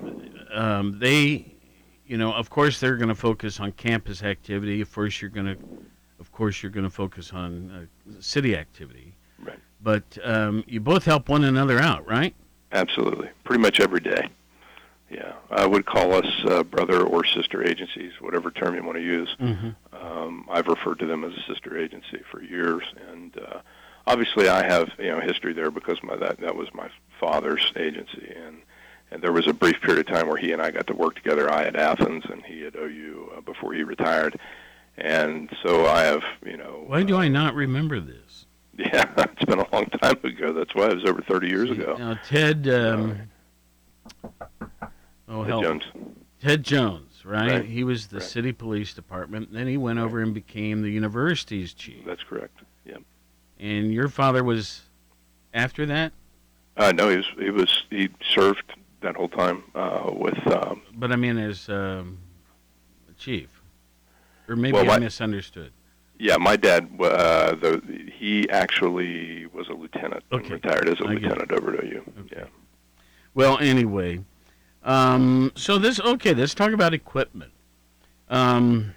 um, 0.54 0.98
they, 1.00 1.56
you 2.06 2.16
know, 2.16 2.32
of 2.32 2.50
course 2.50 2.78
they're 2.78 2.96
going 2.96 3.08
to 3.08 3.16
focus 3.16 3.58
on 3.58 3.72
campus 3.72 4.22
activity. 4.22 4.80
Of 4.80 4.92
course, 4.92 5.20
you're 5.20 5.30
going 5.30 5.46
to, 5.46 5.56
of 6.20 6.30
course, 6.30 6.62
you're 6.62 6.70
going 6.70 6.84
to 6.84 6.90
focus 6.90 7.32
on 7.32 7.88
uh, 8.08 8.20
city 8.20 8.56
activity. 8.56 9.14
Right. 9.40 9.58
But 9.82 10.04
um, 10.22 10.62
you 10.68 10.78
both 10.78 11.04
help 11.04 11.28
one 11.28 11.42
another 11.42 11.80
out, 11.80 12.06
right? 12.06 12.32
Absolutely. 12.70 13.30
Pretty 13.42 13.60
much 13.60 13.80
every 13.80 14.00
day. 14.00 14.28
Yeah. 15.10 15.32
I 15.50 15.66
would 15.66 15.84
call 15.84 16.14
us 16.14 16.26
uh, 16.46 16.62
brother 16.62 17.02
or 17.02 17.24
sister 17.24 17.66
agencies, 17.66 18.12
whatever 18.20 18.52
term 18.52 18.76
you 18.76 18.84
want 18.84 18.98
to 18.98 19.04
use. 19.04 19.34
Mhm. 19.40 19.74
Um, 19.92 20.46
I've 20.48 20.68
referred 20.68 21.00
to 21.00 21.06
them 21.06 21.24
as 21.24 21.32
a 21.34 21.42
sister 21.52 21.76
agency 21.76 22.22
for 22.30 22.40
years, 22.40 22.84
and 23.10 23.36
uh, 23.36 23.60
obviously 24.06 24.48
I 24.48 24.64
have 24.64 24.90
you 24.98 25.10
know 25.10 25.20
history 25.20 25.52
there 25.52 25.70
because 25.70 26.02
my 26.02 26.16
that 26.16 26.40
that 26.40 26.56
was 26.56 26.68
my 26.74 26.88
father's 27.20 27.72
agency, 27.76 28.32
and 28.36 28.58
and 29.10 29.22
there 29.22 29.32
was 29.32 29.46
a 29.46 29.52
brief 29.52 29.80
period 29.80 30.08
of 30.08 30.14
time 30.14 30.26
where 30.28 30.36
he 30.36 30.52
and 30.52 30.62
I 30.62 30.70
got 30.70 30.86
to 30.88 30.94
work 30.94 31.14
together. 31.14 31.50
I 31.50 31.64
at 31.64 31.76
Athens 31.76 32.24
and 32.30 32.44
he 32.44 32.66
at 32.66 32.74
OU 32.76 33.32
uh, 33.36 33.40
before 33.42 33.72
he 33.74 33.82
retired, 33.82 34.38
and 34.96 35.50
so 35.62 35.86
I 35.86 36.02
have 36.02 36.22
you 36.44 36.56
know 36.56 36.84
Why 36.86 37.02
do 37.02 37.16
I 37.16 37.28
not 37.28 37.54
remember 37.54 38.00
this? 38.00 38.46
yeah 38.78 39.04
it's 39.18 39.44
been 39.44 39.58
a 39.58 39.70
long 39.72 39.84
time 39.86 40.16
ago. 40.24 40.52
That's 40.54 40.74
why 40.74 40.88
it 40.88 40.94
was 40.94 41.04
over 41.04 41.20
30 41.20 41.46
years 41.48 41.70
ago. 41.70 41.94
Now, 41.98 42.18
Ted. 42.26 42.66
Um, 42.68 43.18
oh, 45.28 45.44
Ted. 45.44 45.62
Jones. 45.62 45.82
Ted 46.40 46.62
Jones, 46.64 47.22
right? 47.24 47.50
Right. 47.52 47.64
He 47.64 47.84
was 47.84 48.06
the 48.08 48.18
Right. 48.18 48.26
city 48.28 48.52
police 48.52 48.94
department. 48.94 49.52
Then 49.52 49.66
he 49.66 49.76
went 49.76 49.98
over 49.98 50.20
and 50.20 50.32
became 50.34 50.82
the 50.82 50.90
university's 50.90 51.72
chief. 51.74 52.04
That's 52.06 52.22
correct. 52.22 52.60
Yeah. 52.84 52.96
And 53.62 53.94
your 53.94 54.08
father 54.08 54.42
was 54.42 54.82
after 55.54 55.86
that? 55.86 56.12
Uh, 56.76 56.90
no, 56.92 57.08
he 57.08 57.16
was 57.18 57.26
he 57.38 57.50
was 57.50 57.84
he 57.90 58.08
served 58.34 58.64
that 59.02 59.14
whole 59.14 59.28
time 59.28 59.62
uh, 59.74 60.10
with. 60.12 60.36
Um, 60.48 60.82
But 60.94 61.12
I 61.12 61.16
mean, 61.16 61.38
as 61.38 61.68
um, 61.68 62.18
chief, 63.16 63.48
or 64.48 64.56
maybe 64.56 64.72
Well, 64.74 64.84
I 64.84 64.94
my- 64.94 64.98
misunderstood. 64.98 65.72
yeah, 66.18 66.36
my 66.38 66.56
dad. 66.56 66.88
Uh, 67.00 67.54
the, 67.54 67.80
he 68.12 68.48
actually 68.50 69.46
was 69.46 69.68
a 69.68 69.74
lieutenant. 69.74 70.24
Okay. 70.32 70.54
Retired 70.54 70.88
as 70.88 70.98
a 71.00 71.04
I 71.04 71.12
lieutenant 71.14 71.52
over 71.52 71.76
to 71.76 71.86
you. 71.86 72.02
Yeah. 72.32 72.44
Well, 73.34 73.58
anyway, 73.60 74.24
um, 74.82 75.52
so 75.54 75.78
this 75.78 76.00
okay. 76.00 76.34
Let's 76.34 76.54
talk 76.54 76.72
about 76.72 76.94
equipment. 76.94 77.52
Um, 78.28 78.94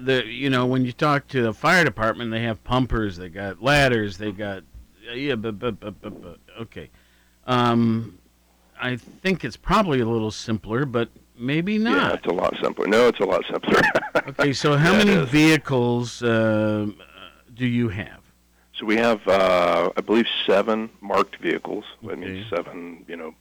the 0.00 0.26
you 0.26 0.50
know 0.50 0.66
when 0.66 0.84
you 0.84 0.92
talk 0.92 1.28
to 1.28 1.42
the 1.42 1.52
fire 1.52 1.84
department, 1.84 2.30
they 2.30 2.42
have 2.42 2.62
pumpers, 2.64 3.16
they 3.16 3.28
got 3.28 3.62
ladders, 3.62 4.18
they 4.18 4.32
got 4.32 4.62
yeah, 5.14 5.34
but 5.34 5.58
but 5.58 5.80
but 5.80 6.00
but, 6.00 6.22
but 6.22 6.38
okay. 6.60 6.90
Um, 7.46 8.18
I 8.80 8.96
think 8.96 9.44
it's 9.44 9.56
probably 9.56 10.00
a 10.00 10.06
little 10.06 10.30
simpler, 10.30 10.84
but 10.84 11.08
maybe 11.36 11.78
not. 11.78 11.96
Yeah, 11.96 12.12
it's 12.14 12.26
a 12.26 12.32
lot 12.32 12.54
simpler. 12.62 12.86
No, 12.86 13.08
it's 13.08 13.20
a 13.20 13.24
lot 13.24 13.44
simpler. 13.50 13.80
Okay, 14.28 14.52
so 14.52 14.76
how 14.76 14.92
Yeah, 14.92 15.04
many 15.04 15.24
vehicles 15.26 16.22
uh, 16.22 16.86
do 17.54 17.66
you 17.66 17.88
have? 17.88 18.20
So 18.74 18.84
we 18.84 18.96
have, 18.96 19.26
uh, 19.26 19.90
I 19.96 20.00
believe, 20.02 20.26
seven 20.44 20.90
marked 21.00 21.36
vehicles. 21.36 21.84
I 22.08 22.14
mean, 22.14 22.44
seven, 22.50 23.04
you 23.08 23.16
know, 23.16 23.34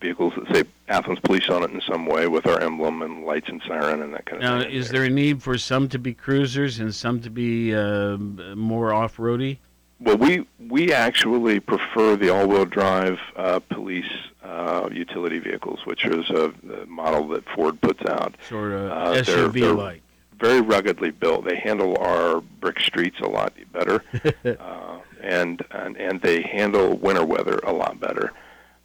vehicles 0.00 0.32
that 0.36 0.54
say 0.54 0.64
Athens 0.88 1.18
Police 1.20 1.48
on 1.48 1.62
it 1.62 1.70
in 1.70 1.80
some 1.80 2.06
way 2.06 2.26
with 2.28 2.46
our 2.46 2.60
emblem 2.60 3.02
and 3.02 3.24
lights 3.24 3.48
and 3.48 3.62
siren 3.66 4.02
and 4.02 4.12
that 4.14 4.26
kind 4.26 4.42
of 4.42 4.48
thing. 4.48 4.70
Now, 4.70 4.76
is 4.78 4.90
there 4.90 5.04
a 5.04 5.10
need 5.10 5.42
for 5.42 5.56
some 5.58 5.88
to 5.88 5.98
be 5.98 6.14
cruisers 6.14 6.78
and 6.78 6.94
some 6.94 7.20
to 7.22 7.30
be 7.30 7.74
uh, 7.74 8.16
more 8.16 8.92
off-roady? 8.92 9.58
Well, 9.98 10.18
we 10.18 10.46
we 10.68 10.92
actually 10.92 11.58
prefer 11.60 12.16
the 12.16 12.28
all-wheel 12.28 12.66
drive 12.66 13.18
uh, 13.34 13.60
police 13.60 14.10
uh, 14.44 14.90
utility 14.92 15.38
vehicles, 15.38 15.80
which 15.86 16.04
is 16.04 16.28
a, 16.30 16.52
the 16.62 16.84
model 16.86 17.26
that 17.28 17.48
Ford 17.48 17.80
puts 17.80 18.04
out. 18.04 18.34
Sort 18.46 18.72
of 18.72 18.90
Uh, 18.90 19.14
SUV-like. 19.22 20.02
Very 20.38 20.60
ruggedly 20.60 21.10
built. 21.12 21.46
They 21.46 21.56
handle 21.56 21.96
our 21.96 22.42
brick 22.42 22.78
streets 22.80 23.18
a 23.20 23.26
lot 23.26 23.54
better, 23.72 24.04
uh, 24.44 24.98
and, 25.22 25.64
and 25.70 25.96
and 25.96 26.20
they 26.20 26.42
handle 26.42 26.94
winter 26.98 27.24
weather 27.24 27.58
a 27.64 27.72
lot 27.72 27.98
better. 27.98 28.32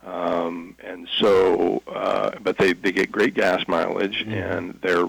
Um, 0.06 0.76
and 0.84 1.08
so, 1.20 1.84
uh, 1.88 2.32
but 2.42 2.58
they, 2.58 2.74
they 2.74 2.92
get 2.92 3.12
great 3.12 3.36
gas 3.36 3.68
mileage, 3.68 4.24
and 4.28 4.80
they're 4.82 5.06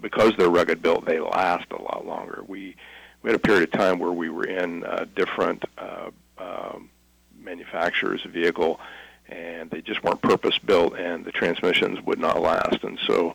because 0.00 0.34
they're 0.36 0.50
rugged 0.50 0.82
built, 0.82 1.06
they 1.06 1.18
last 1.18 1.66
a 1.70 1.80
lot 1.80 2.06
longer. 2.06 2.44
We 2.46 2.76
we 3.22 3.30
had 3.30 3.36
a 3.36 3.42
period 3.42 3.62
of 3.62 3.72
time 3.72 3.98
where 3.98 4.12
we 4.12 4.28
were 4.28 4.44
in 4.44 4.84
uh, 4.84 5.06
different 5.16 5.64
uh, 5.78 6.10
um, 6.36 6.90
manufacturers' 7.42 8.22
vehicle, 8.24 8.80
and 9.30 9.70
they 9.70 9.80
just 9.80 10.02
weren't 10.04 10.20
purpose 10.20 10.58
built, 10.58 10.94
and 10.98 11.24
the 11.24 11.32
transmissions 11.32 12.00
would 12.02 12.18
not 12.18 12.42
last. 12.42 12.84
And 12.84 12.98
so, 13.06 13.34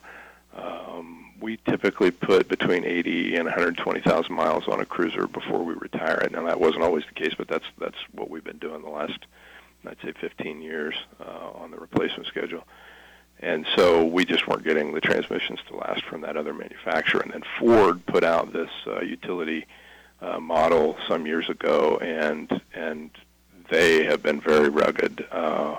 um, 0.56 1.32
we 1.40 1.56
typically 1.68 2.10
put 2.10 2.48
between 2.48 2.84
80 2.84 3.36
and 3.36 3.44
120,000 3.46 4.32
miles 4.34 4.68
on 4.68 4.80
a 4.80 4.86
cruiser 4.86 5.26
before 5.26 5.64
we 5.64 5.74
retire 5.74 6.20
it. 6.20 6.32
Now 6.32 6.44
that 6.46 6.60
wasn't 6.60 6.84
always 6.84 7.04
the 7.06 7.20
case, 7.20 7.34
but 7.36 7.48
that's 7.48 7.64
that's 7.78 7.96
what 8.12 8.30
we've 8.30 8.44
been 8.44 8.58
doing 8.58 8.82
the 8.82 8.90
last, 8.90 9.18
I'd 9.86 9.96
say, 10.02 10.12
15 10.20 10.60
years 10.62 10.94
uh, 11.20 11.50
on 11.54 11.70
the 11.70 11.78
replacement 11.78 12.26
schedule. 12.26 12.66
And 13.40 13.66
so 13.74 14.04
we 14.04 14.24
just 14.26 14.46
weren't 14.46 14.64
getting 14.64 14.92
the 14.92 15.00
transmissions 15.00 15.60
to 15.68 15.76
last 15.76 16.04
from 16.04 16.20
that 16.22 16.36
other 16.36 16.52
manufacturer. 16.52 17.20
And 17.20 17.32
then 17.32 17.42
Ford 17.58 18.04
put 18.06 18.22
out 18.22 18.52
this 18.52 18.70
uh, 18.86 19.00
utility 19.00 19.66
uh, 20.20 20.38
model 20.38 20.98
some 21.08 21.26
years 21.26 21.48
ago, 21.48 21.96
and 22.02 22.60
and 22.74 23.10
they 23.70 24.04
have 24.04 24.22
been 24.22 24.40
very 24.40 24.68
rugged. 24.68 25.26
Uh, 25.30 25.78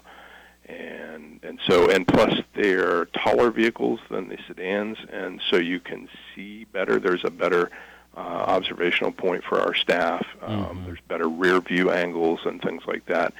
and 0.66 1.40
and 1.44 1.60
so 1.68 1.90
and 1.92 2.08
plus 2.08 2.40
they're 2.56 3.06
taller 3.06 3.52
vehicles 3.52 4.00
than 4.10 4.30
the 4.30 4.40
sedans, 4.48 4.98
and 5.12 5.40
so 5.50 5.58
you 5.58 5.80
can 5.80 6.10
see 6.34 6.64
better. 6.66 7.00
There's 7.00 7.24
a 7.24 7.30
better 7.30 7.70
uh, 8.16 8.20
observational 8.20 9.12
point 9.12 9.44
for 9.44 9.60
our 9.60 9.74
staff. 9.74 10.26
Um, 10.42 10.84
There's 10.86 11.00
better 11.08 11.30
rear 11.30 11.62
view 11.62 11.92
angles 11.92 12.42
and 12.46 12.62
things 12.62 12.84
like 12.86 13.06
that. 13.06 13.34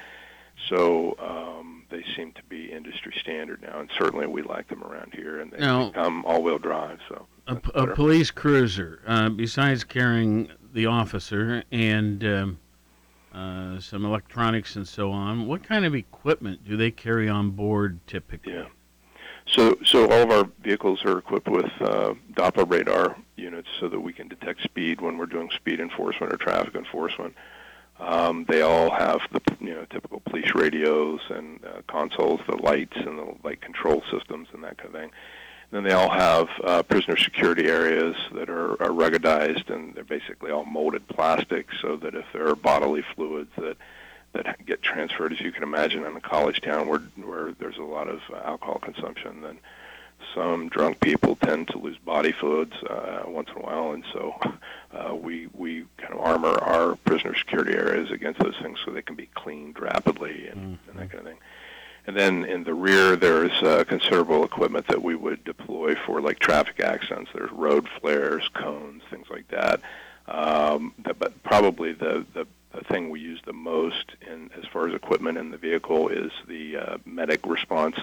So 0.68 1.16
um, 1.18 1.84
they 1.90 2.04
seem 2.16 2.32
to 2.32 2.42
be 2.44 2.72
industry 2.72 3.12
standard 3.20 3.62
now, 3.62 3.80
and 3.80 3.90
certainly 3.98 4.26
we 4.26 4.42
like 4.42 4.68
them 4.68 4.82
around 4.84 5.12
here, 5.14 5.40
and 5.40 5.50
they 5.50 5.58
Now- 5.58 5.88
become 5.88 6.24
all-wheel 6.24 6.58
drive. 6.58 6.98
So 7.08 7.26
A, 7.46 7.56
p- 7.56 7.70
a 7.74 7.86
police 7.88 8.30
cruiser, 8.30 9.00
uh, 9.06 9.28
besides 9.30 9.84
carrying 9.84 10.50
the 10.72 10.86
officer 10.86 11.64
and 11.72 12.24
um, 12.24 12.58
uh, 13.34 13.80
some 13.80 14.04
electronics 14.04 14.76
and 14.76 14.86
so 14.86 15.10
on, 15.10 15.46
what 15.46 15.62
kind 15.62 15.84
of 15.84 15.94
equipment 15.94 16.64
do 16.64 16.76
they 16.76 16.90
carry 16.90 17.28
on 17.28 17.50
board 17.50 17.98
typically? 18.06 18.52
Yeah. 18.54 18.66
So, 19.46 19.76
so 19.84 20.04
all 20.04 20.22
of 20.22 20.30
our 20.30 20.48
vehicles 20.62 21.04
are 21.04 21.18
equipped 21.18 21.48
with 21.48 21.70
uh, 21.80 22.14
Doppler 22.34 22.70
radar 22.70 23.16
units 23.36 23.68
so 23.80 23.88
that 23.88 23.98
we 23.98 24.12
can 24.12 24.28
detect 24.28 24.62
speed 24.62 25.00
when 25.00 25.18
we're 25.18 25.26
doing 25.26 25.50
speed 25.56 25.80
enforcement 25.80 26.32
or 26.32 26.36
traffic 26.36 26.76
enforcement. 26.76 27.34
Um, 28.02 28.44
they 28.48 28.62
all 28.62 28.90
have 28.90 29.20
the 29.30 29.40
you 29.60 29.74
know 29.74 29.84
typical 29.84 30.20
police 30.20 30.54
radios 30.54 31.20
and 31.30 31.64
uh, 31.64 31.82
consoles, 31.86 32.40
the 32.48 32.56
lights 32.56 32.96
and 32.96 33.18
the 33.18 33.34
light 33.44 33.60
control 33.60 34.02
systems 34.10 34.48
and 34.52 34.64
that 34.64 34.76
kind 34.78 34.94
of 34.94 35.00
thing. 35.00 35.10
Then 35.70 35.84
they 35.84 35.92
all 35.92 36.10
have 36.10 36.48
uh, 36.64 36.82
prisoner 36.82 37.16
security 37.16 37.66
areas 37.66 38.14
that 38.34 38.50
are, 38.50 38.72
are 38.72 38.90
ruggedized 38.90 39.70
and 39.70 39.94
they're 39.94 40.04
basically 40.04 40.50
all 40.50 40.66
molded 40.66 41.08
plastic 41.08 41.68
so 41.80 41.96
that 41.96 42.14
if 42.14 42.26
there 42.34 42.46
are 42.48 42.56
bodily 42.56 43.02
fluids 43.14 43.50
that 43.56 43.76
that 44.32 44.66
get 44.66 44.82
transferred, 44.82 45.32
as 45.32 45.40
you 45.40 45.52
can 45.52 45.62
imagine, 45.62 46.04
in 46.04 46.16
a 46.16 46.20
college 46.20 46.60
town 46.60 46.88
where 46.88 47.00
where 47.24 47.52
there's 47.52 47.78
a 47.78 47.82
lot 47.82 48.08
of 48.08 48.20
uh, 48.32 48.36
alcohol 48.44 48.80
consumption, 48.82 49.42
then 49.42 49.58
some 50.34 50.68
drunk 50.68 51.00
people 51.00 51.36
tend 51.36 51.68
to 51.68 51.78
lose 51.78 51.98
body 51.98 52.32
fluids 52.32 52.74
uh, 52.88 53.22
once 53.26 53.48
in 53.50 53.56
a 53.56 53.64
while, 53.64 53.92
and 53.92 54.04
so 54.12 54.34
uh, 54.92 55.14
we 55.14 55.48
we 55.54 55.84
kind 55.98 56.14
of 56.14 56.20
armor 56.20 56.58
our 56.60 56.96
prisoner 56.96 57.34
security 57.36 57.74
areas 57.74 58.10
against 58.10 58.40
those 58.40 58.56
things 58.62 58.78
so 58.84 58.90
they 58.90 59.02
can 59.02 59.16
be 59.16 59.26
cleaned 59.34 59.78
rapidly 59.78 60.48
and, 60.48 60.78
and 60.88 60.98
that 60.98 61.10
kind 61.10 61.20
of 61.20 61.24
thing. 61.24 61.38
And 62.06 62.16
then 62.16 62.44
in 62.44 62.64
the 62.64 62.74
rear, 62.74 63.14
there's 63.14 63.62
uh, 63.62 63.84
considerable 63.84 64.44
equipment 64.44 64.88
that 64.88 65.02
we 65.02 65.14
would 65.14 65.44
deploy 65.44 65.94
for 65.94 66.20
like 66.20 66.40
traffic 66.40 66.80
accidents. 66.80 67.30
There's 67.32 67.52
road 67.52 67.88
flares, 68.00 68.48
cones, 68.54 69.02
things 69.08 69.28
like 69.30 69.46
that. 69.48 69.80
Um, 70.26 70.94
the, 71.04 71.14
but 71.14 71.40
probably 71.44 71.92
the, 71.92 72.26
the, 72.34 72.46
the 72.72 72.84
thing 72.84 73.10
we 73.10 73.20
use 73.20 73.40
the 73.44 73.52
most 73.52 74.12
in 74.28 74.50
as 74.58 74.64
far 74.72 74.88
as 74.88 74.94
equipment 74.94 75.38
in 75.38 75.50
the 75.50 75.56
vehicle 75.56 76.08
is 76.08 76.32
the 76.48 76.76
uh, 76.76 76.98
medic 77.04 77.46
response 77.46 77.96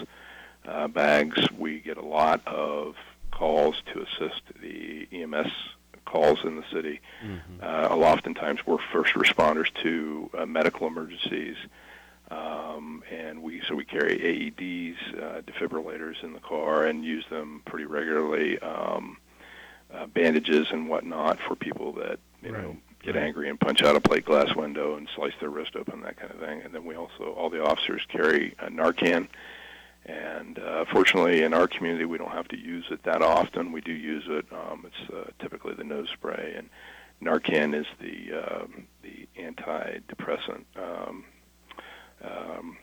uh, 0.67 0.87
bags. 0.87 1.39
We 1.57 1.79
get 1.79 1.97
a 1.97 2.05
lot 2.05 2.45
of 2.47 2.95
calls 3.31 3.81
to 3.93 4.01
assist 4.01 4.41
the 4.61 5.07
EMS 5.11 5.51
calls 6.05 6.39
in 6.43 6.55
the 6.55 6.63
city. 6.71 6.99
Mm-hmm. 7.23 7.63
Uh, 7.63 7.95
oftentimes, 7.95 8.59
we're 8.65 8.79
first 8.91 9.13
responders 9.13 9.73
to 9.83 10.29
uh, 10.37 10.45
medical 10.45 10.87
emergencies, 10.87 11.55
um, 12.31 13.03
and 13.11 13.41
we 13.41 13.61
so 13.67 13.75
we 13.75 13.85
carry 13.85 14.17
AEDs, 14.17 14.97
uh, 15.21 15.41
defibrillators 15.41 16.23
in 16.23 16.33
the 16.33 16.39
car, 16.39 16.85
and 16.85 17.05
use 17.05 17.25
them 17.29 17.61
pretty 17.65 17.85
regularly. 17.85 18.59
Um, 18.59 19.17
uh, 19.93 20.05
bandages 20.05 20.67
and 20.71 20.87
whatnot 20.87 21.39
for 21.39 21.55
people 21.55 21.93
that 21.93 22.19
you 22.43 22.51
know 22.51 22.77
get 23.01 23.15
angry 23.15 23.49
and 23.49 23.59
punch 23.59 23.81
out 23.81 23.95
a 23.95 24.01
plate 24.01 24.25
glass 24.25 24.53
window 24.55 24.95
and 24.95 25.07
slice 25.15 25.33
their 25.39 25.49
wrist 25.49 25.75
open, 25.75 26.01
that 26.01 26.17
kind 26.17 26.31
of 26.31 26.39
thing. 26.39 26.61
And 26.61 26.73
then 26.73 26.85
we 26.85 26.95
also 26.95 27.33
all 27.35 27.49
the 27.49 27.63
officers 27.63 28.01
carry 28.09 28.55
a 28.59 28.69
Narcan. 28.69 29.27
And 30.09 30.57
uh, 30.57 30.85
fortunately, 30.91 31.43
in 31.43 31.53
our 31.53 31.67
community, 31.67 32.05
we 32.05 32.17
don't 32.17 32.31
have 32.31 32.47
to 32.47 32.57
use 32.57 32.85
it 32.89 33.03
that 33.03 33.21
often. 33.21 33.71
We 33.71 33.81
do 33.81 33.91
use 33.91 34.23
it. 34.27 34.45
Um, 34.51 34.87
it's 34.87 35.13
uh, 35.13 35.29
typically 35.39 35.75
the 35.75 35.83
nose 35.83 36.09
spray, 36.11 36.55
and 36.57 36.69
Narcan 37.21 37.75
is 37.75 37.85
the 38.01 38.33
um, 38.33 38.87
the 39.03 39.27
antidepressant 39.37 40.63
um, 40.77 41.25
um, 42.23 42.77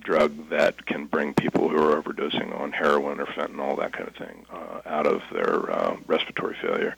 drug 0.00 0.48
that 0.50 0.84
can 0.86 1.06
bring 1.06 1.32
people 1.32 1.68
who 1.68 1.76
are 1.76 2.02
overdosing 2.02 2.58
on 2.58 2.72
heroin 2.72 3.20
or 3.20 3.26
fentanyl, 3.26 3.78
that 3.78 3.92
kind 3.92 4.08
of 4.08 4.16
thing, 4.16 4.44
uh, 4.52 4.80
out 4.84 5.06
of 5.06 5.22
their 5.32 5.70
uh, 5.70 5.96
respiratory 6.08 6.56
failure. 6.60 6.96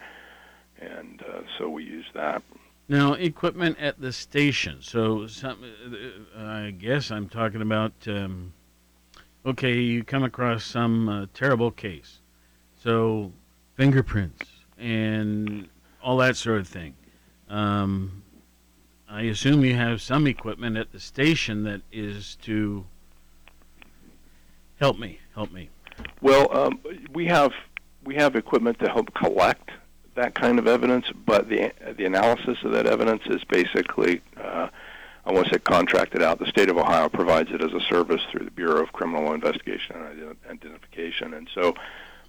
And 0.80 1.22
uh, 1.22 1.42
so 1.58 1.68
we 1.68 1.84
use 1.84 2.06
that. 2.14 2.42
Now, 2.88 3.12
equipment 3.12 3.78
at 3.78 4.00
the 4.00 4.12
station. 4.12 4.78
So, 4.80 5.26
some, 5.26 5.58
uh, 6.34 6.40
I 6.42 6.70
guess 6.70 7.10
I'm 7.10 7.28
talking 7.28 7.60
about. 7.60 7.92
Um, 8.06 8.54
okay, 9.46 9.78
you 9.78 10.04
come 10.04 10.24
across 10.24 10.64
some 10.64 11.08
uh, 11.08 11.26
terrible 11.32 11.70
case, 11.70 12.18
so 12.82 13.32
fingerprints 13.74 14.46
and 14.78 15.68
all 16.02 16.16
that 16.18 16.36
sort 16.36 16.60
of 16.60 16.68
thing. 16.68 16.94
Um, 17.48 18.22
I 19.08 19.22
assume 19.22 19.64
you 19.64 19.74
have 19.74 20.02
some 20.02 20.26
equipment 20.26 20.76
at 20.76 20.92
the 20.92 21.00
station 21.00 21.62
that 21.64 21.82
is 21.92 22.36
to 22.42 22.84
help 24.80 24.98
me. 24.98 25.20
Help 25.34 25.52
me. 25.52 25.70
Well, 26.20 26.54
um, 26.54 26.80
we 27.12 27.26
have 27.26 27.52
we 28.04 28.14
have 28.16 28.36
equipment 28.36 28.78
to 28.80 28.88
help 28.88 29.14
collect 29.14 29.70
that 30.14 30.34
kind 30.34 30.58
of 30.58 30.66
evidence, 30.66 31.06
but 31.24 31.48
the 31.48 31.72
the 31.96 32.04
analysis 32.04 32.58
of 32.64 32.72
that 32.72 32.86
evidence 32.86 33.22
is 33.26 33.44
basically, 33.44 34.20
uh, 34.36 34.68
I 35.26 35.32
want 35.32 35.48
to 35.48 35.54
say, 35.54 35.58
contracted 35.58 36.22
out. 36.22 36.38
The 36.38 36.46
state 36.46 36.70
of 36.70 36.78
Ohio 36.78 37.08
provides 37.08 37.50
it 37.50 37.60
as 37.60 37.72
a 37.72 37.80
service 37.80 38.22
through 38.30 38.44
the 38.44 38.52
Bureau 38.52 38.80
of 38.82 38.92
Criminal 38.92 39.34
Investigation 39.34 39.96
and 39.96 40.04
Ident- 40.04 40.36
Identification, 40.48 41.34
and 41.34 41.48
so 41.52 41.74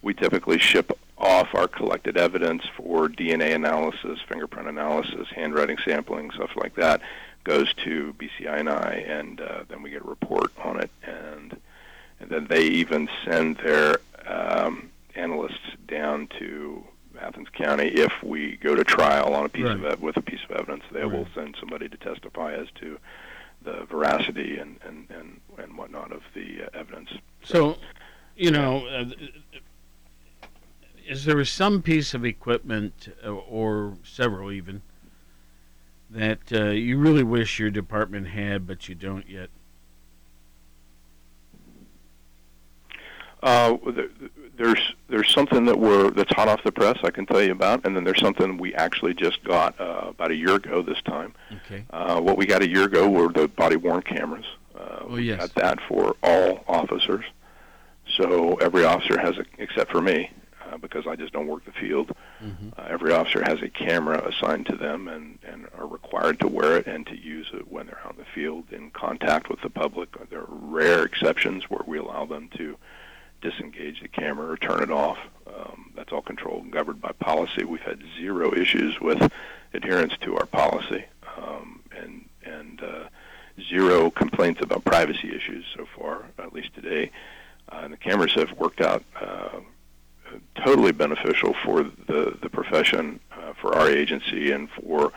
we 0.02 0.16
typically 0.16 0.58
ship 0.58 0.98
off 1.18 1.54
our 1.54 1.68
collected 1.68 2.18
evidence 2.18 2.64
for 2.76 3.08
DNA 3.08 3.54
analysis, 3.54 4.20
fingerprint 4.28 4.68
analysis, 4.68 5.28
handwriting 5.30 5.78
sampling, 5.86 6.32
stuff 6.32 6.52
like 6.56 6.76
that. 6.76 7.02
Goes 7.44 7.72
to 7.86 8.14
BCI 8.18 8.60
and 8.60 8.70
I, 8.70 9.06
and 9.08 9.42
uh, 9.42 9.64
then 9.70 9.84
we 9.84 9.92
get 9.92 10.02
a 10.02 10.06
report 10.06 10.52
on 10.64 10.80
it, 10.82 10.92
and 11.04 11.56
and 12.20 12.30
then 12.32 12.48
they 12.48 12.66
even 12.66 13.08
send 13.24 13.58
their 13.58 14.00
um, 14.26 14.90
analysts 15.16 15.76
down 15.88 16.28
to 16.40 16.84
Athens 17.20 17.48
County 17.54 17.88
if 17.88 18.12
we 18.24 18.58
go 18.58 18.76
to 18.76 18.84
trial 18.84 19.34
on 19.34 19.46
a 19.46 19.50
piece 19.50 19.66
of 19.66 19.82
Right. 19.82 19.94
ev- 19.94 20.02
with 20.02 20.18
a 20.18 20.22
piece 20.22 20.44
of 20.50 20.52
evidence. 20.52 20.84
They 20.92 21.06
will 21.06 21.28
send 21.34 21.56
somebody 21.60 21.90
to 21.90 21.98
testify 21.98 22.54
as 22.54 22.68
to 22.82 22.98
the 23.64 23.86
veracity 23.90 24.58
and 24.58 24.80
and 24.84 25.08
and, 25.10 25.42
and 25.58 25.78
whatnot 25.78 26.12
of 26.12 26.22
the 26.34 26.64
uh, 26.66 26.70
evidence. 26.80 27.10
So, 27.44 27.78
you 28.36 28.52
know, 28.52 28.86
uh, 28.88 29.06
is 31.08 31.26
there 31.26 31.44
some 31.46 31.82
piece 31.82 32.14
of 32.14 32.26
equipment, 32.26 33.08
uh, 33.26 33.32
or 33.32 33.98
several 34.04 34.52
even, 34.52 34.82
that 36.10 36.52
uh, 36.52 36.66
you 36.72 36.98
really 36.98 37.24
wish 37.24 37.60
your 37.60 37.70
department 37.72 38.28
had, 38.28 38.68
but 38.68 38.88
you 38.90 38.96
don't 38.96 39.30
yet? 39.30 39.50
Uh, 43.42 43.78
th- 43.78 43.96
th- 43.96 44.32
there's 44.58 44.94
there's 45.10 45.32
something 45.34 45.66
that 45.66 45.78
we're 45.80 46.10
that's 46.12 46.34
hot 46.34 46.48
off 46.48 46.64
the 46.64 46.72
press 46.72 46.98
I 47.04 47.12
can 47.12 47.26
tell 47.26 47.42
you 47.42 47.52
about, 47.52 47.86
and 47.86 47.96
then 47.96 48.04
there's 48.04 48.20
something 48.20 48.58
we 48.58 48.74
actually 48.76 49.14
just 49.14 49.44
got 49.44 49.80
uh, 49.80 50.06
about 50.10 50.32
a 50.32 50.36
year 50.36 50.56
ago 50.56 50.82
this 50.82 51.02
time. 51.04 51.34
Okay. 51.66 51.86
Uh, 51.92 52.20
what 52.22 52.38
we 52.38 52.46
got 52.46 52.62
a 52.62 52.70
year 52.70 52.84
ago 52.86 53.10
were 53.10 53.30
the 53.30 53.48
body 53.48 53.76
worn 53.76 54.02
cameras. 54.02 54.46
Uh, 54.76 54.80
Oh, 55.02 55.14
we 55.14 55.24
yes. 55.24 55.40
got 55.40 55.56
that 55.56 55.80
for 55.88 56.16
all 56.24 56.64
officers. 56.68 57.24
So 58.18 58.56
every 58.56 58.84
officer 58.86 59.20
has 59.20 59.38
a, 59.38 59.46
except 59.58 59.92
for 59.92 60.02
me, 60.02 60.32
uh, 60.66 60.78
because 60.78 61.06
I 61.08 61.16
just 61.16 61.34
don't 61.34 61.48
work 61.48 61.66
the 61.66 61.72
field. 61.74 62.12
Mhm. 62.44 62.78
Uh, 62.78 62.84
every 62.90 63.12
officer 63.14 63.44
has 63.44 63.62
a 63.62 63.70
camera 63.70 64.26
assigned 64.28 64.66
to 64.68 64.76
them 64.76 65.08
and, 65.08 65.40
and 65.48 65.68
are 65.78 65.88
required 65.88 66.40
to 66.42 66.48
wear 66.48 66.78
it 66.78 66.88
and 66.88 67.06
to 67.08 67.18
use 67.18 67.48
it 67.54 67.70
when 67.72 67.88
they're 67.88 68.00
out 68.06 68.14
in 68.14 68.18
the 68.20 68.26
field 68.34 68.66
in 68.72 68.92
contact 68.92 69.50
with 69.50 69.62
the 69.62 69.70
public. 69.70 70.10
There 70.30 70.42
are 70.42 70.48
rare 70.50 71.04
exceptions 71.04 71.70
where 71.70 71.82
we 71.86 71.98
allow 71.98 72.26
them 72.26 72.50
to 72.58 72.78
disengage 73.42 74.02
the 74.02 74.08
camera 74.08 74.52
or 74.52 74.58
turn 74.58 74.82
it 74.82 74.92
off. 74.92 75.18
Um, 75.48 75.92
that's 75.96 76.12
all 76.12 76.22
controlled 76.22 76.64
and 76.64 76.72
governed 76.72 77.02
by 77.02 77.12
policy. 77.14 77.64
We've 77.64 77.82
had 77.82 78.02
zero 78.20 78.54
issues 78.54 79.00
with 79.00 79.32
adherence 79.74 80.14
to 80.22 80.36
our 80.38 80.46
policy, 80.46 81.06
um, 81.38 81.82
and 81.96 82.26
and 82.44 82.82
uh, 82.82 83.04
zero 83.70 84.10
complaints 84.10 84.62
about 84.62 84.86
privacy 84.86 85.36
issues 85.36 85.66
so 85.76 85.88
far, 85.98 86.26
at 86.38 86.54
least 86.54 86.74
today. 86.74 87.12
Uh, 87.70 87.82
and 87.84 87.94
the 87.94 87.98
cameras 87.98 88.34
have 88.34 88.52
worked 88.54 88.82
out 88.82 89.04
uh, 89.20 89.60
totally 90.56 90.92
beneficial 90.92 91.56
for 91.64 91.84
the 91.84 92.38
the 92.42 92.50
profession, 92.50 93.20
uh, 93.32 93.54
for 93.62 93.76
our 93.76 93.90
agency, 93.90 94.52
and 94.52 94.70
for 94.70 95.12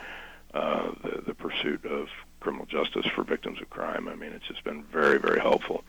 uh, 0.53 0.91
the 1.03 1.21
the 1.27 1.33
pursuit 1.33 1.85
of 1.85 2.07
criminal 2.39 2.65
justice 2.65 3.05
for 3.13 3.23
victims 3.23 3.61
of 3.61 3.69
crime. 3.69 4.07
I 4.07 4.15
mean, 4.15 4.31
it's 4.33 4.47
just 4.47 4.63
been 4.63 4.83
very 4.83 5.19
very 5.19 5.39
helpful. 5.39 5.83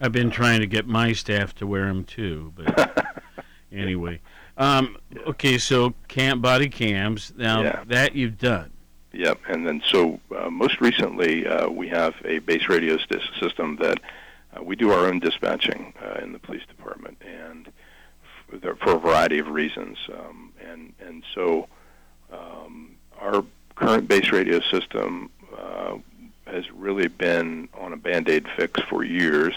I've 0.00 0.12
been 0.12 0.30
trying 0.30 0.60
to 0.60 0.66
get 0.66 0.86
my 0.86 1.12
staff 1.12 1.54
to 1.56 1.66
wear 1.66 1.86
them 1.86 2.04
too, 2.04 2.52
but 2.56 3.06
anyway. 3.72 4.20
Um, 4.56 4.96
Okay, 5.26 5.58
so 5.58 5.94
cam 6.08 6.40
body 6.40 6.68
cams. 6.68 7.32
Now 7.36 7.62
Yeah. 7.62 7.84
that 7.86 8.14
you've 8.14 8.38
done. 8.38 8.70
Yep, 9.12 9.40
and 9.48 9.66
then 9.66 9.82
so 9.84 10.20
uh, 10.36 10.48
most 10.50 10.80
recently 10.80 11.46
uh, 11.46 11.68
we 11.68 11.88
have 11.88 12.14
a 12.24 12.38
base 12.38 12.68
radio 12.68 12.96
st- 12.96 13.22
system 13.40 13.76
that 13.80 13.98
uh, 14.56 14.62
we 14.62 14.76
do 14.76 14.92
our 14.92 15.06
own 15.06 15.18
dispatching 15.18 15.92
uh, 16.00 16.20
in 16.22 16.32
the 16.32 16.38
police 16.38 16.64
department, 16.66 17.20
and 17.26 17.72
f- 18.62 18.78
for 18.78 18.92
a 18.92 18.98
variety 18.98 19.38
of 19.40 19.48
reasons. 19.48 19.98
Um, 20.12 20.52
and 20.64 20.92
and 21.04 21.24
so 21.34 21.66
um, 22.32 22.92
our 23.20 23.44
current 23.74 24.06
base 24.06 24.30
radio 24.30 24.60
system 24.60 25.28
uh, 25.58 25.96
has 26.46 26.70
really 26.70 27.08
been 27.08 27.68
on 27.74 27.92
a 27.92 27.96
band-aid 27.96 28.46
fix 28.56 28.80
for 28.82 29.02
years. 29.02 29.54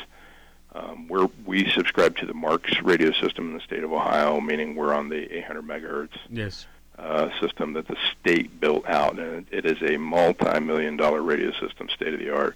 Um, 0.75 1.07
we're, 1.07 1.27
we 1.45 1.69
subscribe 1.71 2.17
to 2.17 2.25
the 2.25 2.33
MARCS 2.33 2.81
radio 2.81 3.11
system 3.11 3.49
in 3.49 3.53
the 3.53 3.63
state 3.63 3.83
of 3.83 3.91
Ohio, 3.93 4.41
meaning 4.41 4.75
we're 4.75 4.93
on 4.93 5.09
the 5.09 5.31
800 5.37 5.63
megahertz 5.63 6.17
Yes. 6.29 6.65
uh, 6.97 7.29
system 7.39 7.73
that 7.73 7.87
the 7.87 7.95
state 8.19 8.59
built 8.59 8.87
out, 8.87 9.19
and 9.19 9.45
it 9.51 9.65
is 9.65 9.81
a 9.83 9.97
multi-million 9.97 10.97
dollar 10.97 11.21
radio 11.21 11.51
system, 11.59 11.89
state 11.89 12.13
of 12.13 12.19
the 12.19 12.31
art. 12.33 12.55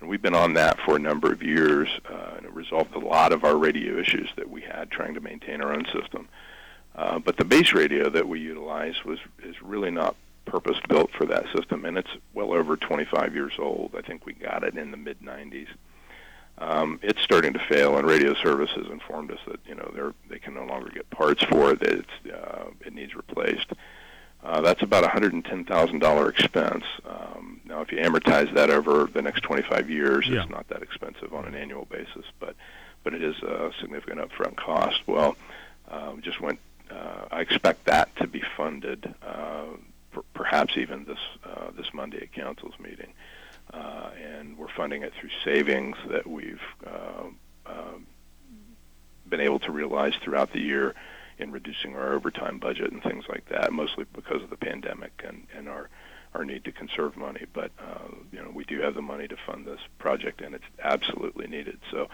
And 0.00 0.08
we've 0.08 0.22
been 0.22 0.34
on 0.34 0.54
that 0.54 0.78
for 0.80 0.94
a 0.96 0.98
number 1.00 1.32
of 1.32 1.42
years, 1.42 1.88
uh, 2.08 2.34
and 2.36 2.46
it 2.46 2.52
resolved 2.52 2.94
a 2.94 2.98
lot 3.00 3.32
of 3.32 3.44
our 3.44 3.56
radio 3.56 3.98
issues 3.98 4.28
that 4.36 4.48
we 4.50 4.60
had 4.60 4.90
trying 4.90 5.14
to 5.14 5.20
maintain 5.20 5.60
our 5.60 5.72
own 5.72 5.86
system. 5.86 6.28
Uh, 6.94 7.18
but 7.18 7.36
the 7.36 7.44
base 7.44 7.72
radio 7.72 8.08
that 8.10 8.28
we 8.28 8.38
utilize 8.40 9.04
was 9.04 9.18
is 9.42 9.60
really 9.60 9.90
not 9.90 10.14
purpose 10.44 10.78
built 10.88 11.10
for 11.12 11.26
that 11.26 11.44
system, 11.54 11.84
and 11.84 11.98
it's 11.98 12.10
well 12.32 12.52
over 12.52 12.76
25 12.76 13.34
years 13.34 13.54
old. 13.58 13.94
I 13.98 14.02
think 14.02 14.24
we 14.24 14.34
got 14.34 14.62
it 14.62 14.76
in 14.76 14.90
the 14.92 14.96
mid 14.96 15.20
90s. 15.20 15.66
Um, 16.58 16.98
it's 17.02 17.20
starting 17.22 17.52
to 17.52 17.58
fail, 17.58 17.98
and 17.98 18.06
Radio 18.06 18.34
Services 18.34 18.86
informed 18.90 19.30
us 19.30 19.38
that 19.46 19.60
you 19.66 19.74
know 19.74 19.90
they're 19.94 20.14
they 20.30 20.38
can 20.38 20.54
no 20.54 20.64
longer 20.64 20.90
get 20.90 21.08
parts 21.10 21.42
for 21.44 21.72
it. 21.72 21.80
That 21.80 21.90
it's, 21.92 22.34
uh, 22.34 22.66
it 22.84 22.94
needs 22.94 23.14
replaced. 23.14 23.72
Uh, 24.42 24.60
that's 24.60 24.82
about 24.82 25.04
a 25.04 25.08
hundred 25.08 25.32
and 25.34 25.44
ten 25.44 25.64
thousand 25.64 25.98
dollar 25.98 26.28
expense. 26.30 26.84
Um, 27.06 27.60
now, 27.66 27.80
if 27.82 27.92
you 27.92 27.98
amortize 27.98 28.52
that 28.54 28.70
over 28.70 29.04
the 29.12 29.20
next 29.20 29.40
25 29.42 29.90
years, 29.90 30.28
Yeah. 30.28 30.42
it's 30.42 30.50
not 30.50 30.68
that 30.68 30.82
expensive 30.82 31.34
on 31.34 31.44
an 31.46 31.54
annual 31.54 31.84
basis, 31.86 32.24
but 32.40 32.54
but 33.04 33.12
it 33.12 33.22
is 33.22 33.36
a 33.42 33.70
significant 33.80 34.20
upfront 34.20 34.56
cost. 34.56 35.00
Well, 35.06 35.36
uh, 35.90 36.12
we 36.14 36.22
just 36.22 36.40
went. 36.40 36.58
Uh, 36.90 37.26
I 37.32 37.40
expect 37.40 37.84
that 37.86 38.14
to 38.16 38.26
be 38.28 38.42
funded, 38.56 39.12
uh, 39.26 39.64
per- 40.12 40.22
perhaps 40.32 40.76
even 40.76 41.04
this 41.04 41.18
uh, 41.44 41.70
this 41.76 41.92
Monday 41.92 42.22
at 42.22 42.32
council's 42.32 42.74
meeting. 42.78 43.08
uh, 43.08 43.12
and 43.72 44.58
we're 44.58 44.68
funding 44.76 45.02
it 45.02 45.12
through 45.18 45.30
savings 45.44 45.96
that 46.10 46.26
we've 46.26 46.60
uh, 46.86 47.24
uh, 47.66 47.94
been 49.28 49.40
able 49.40 49.58
to 49.60 49.72
realize 49.72 50.14
throughout 50.22 50.52
the 50.52 50.60
year 50.60 50.94
in 51.38 51.52
reducing 51.52 51.94
our 51.94 52.14
overtime 52.14 52.58
budget 52.58 52.92
and 52.92 53.02
things 53.02 53.24
like 53.28 53.48
that, 53.48 53.72
mostly 53.72 54.04
because 54.14 54.42
of 54.42 54.50
the 54.50 54.56
pandemic 54.56 55.12
and, 55.26 55.46
and 55.56 55.68
our 55.68 55.88
our 56.34 56.44
need 56.44 56.64
to 56.64 56.72
conserve 56.72 57.16
money. 57.16 57.46
But 57.52 57.70
uh, 57.78 58.08
you 58.30 58.42
know, 58.42 58.50
we 58.52 58.64
do 58.64 58.80
have 58.80 58.94
the 58.94 59.02
money 59.02 59.26
to 59.28 59.36
fund 59.46 59.64
this 59.64 59.80
project, 59.98 60.40
and 60.40 60.54
it's 60.54 60.64
absolutely 60.82 61.46
needed. 61.46 61.80
So. 61.90 62.08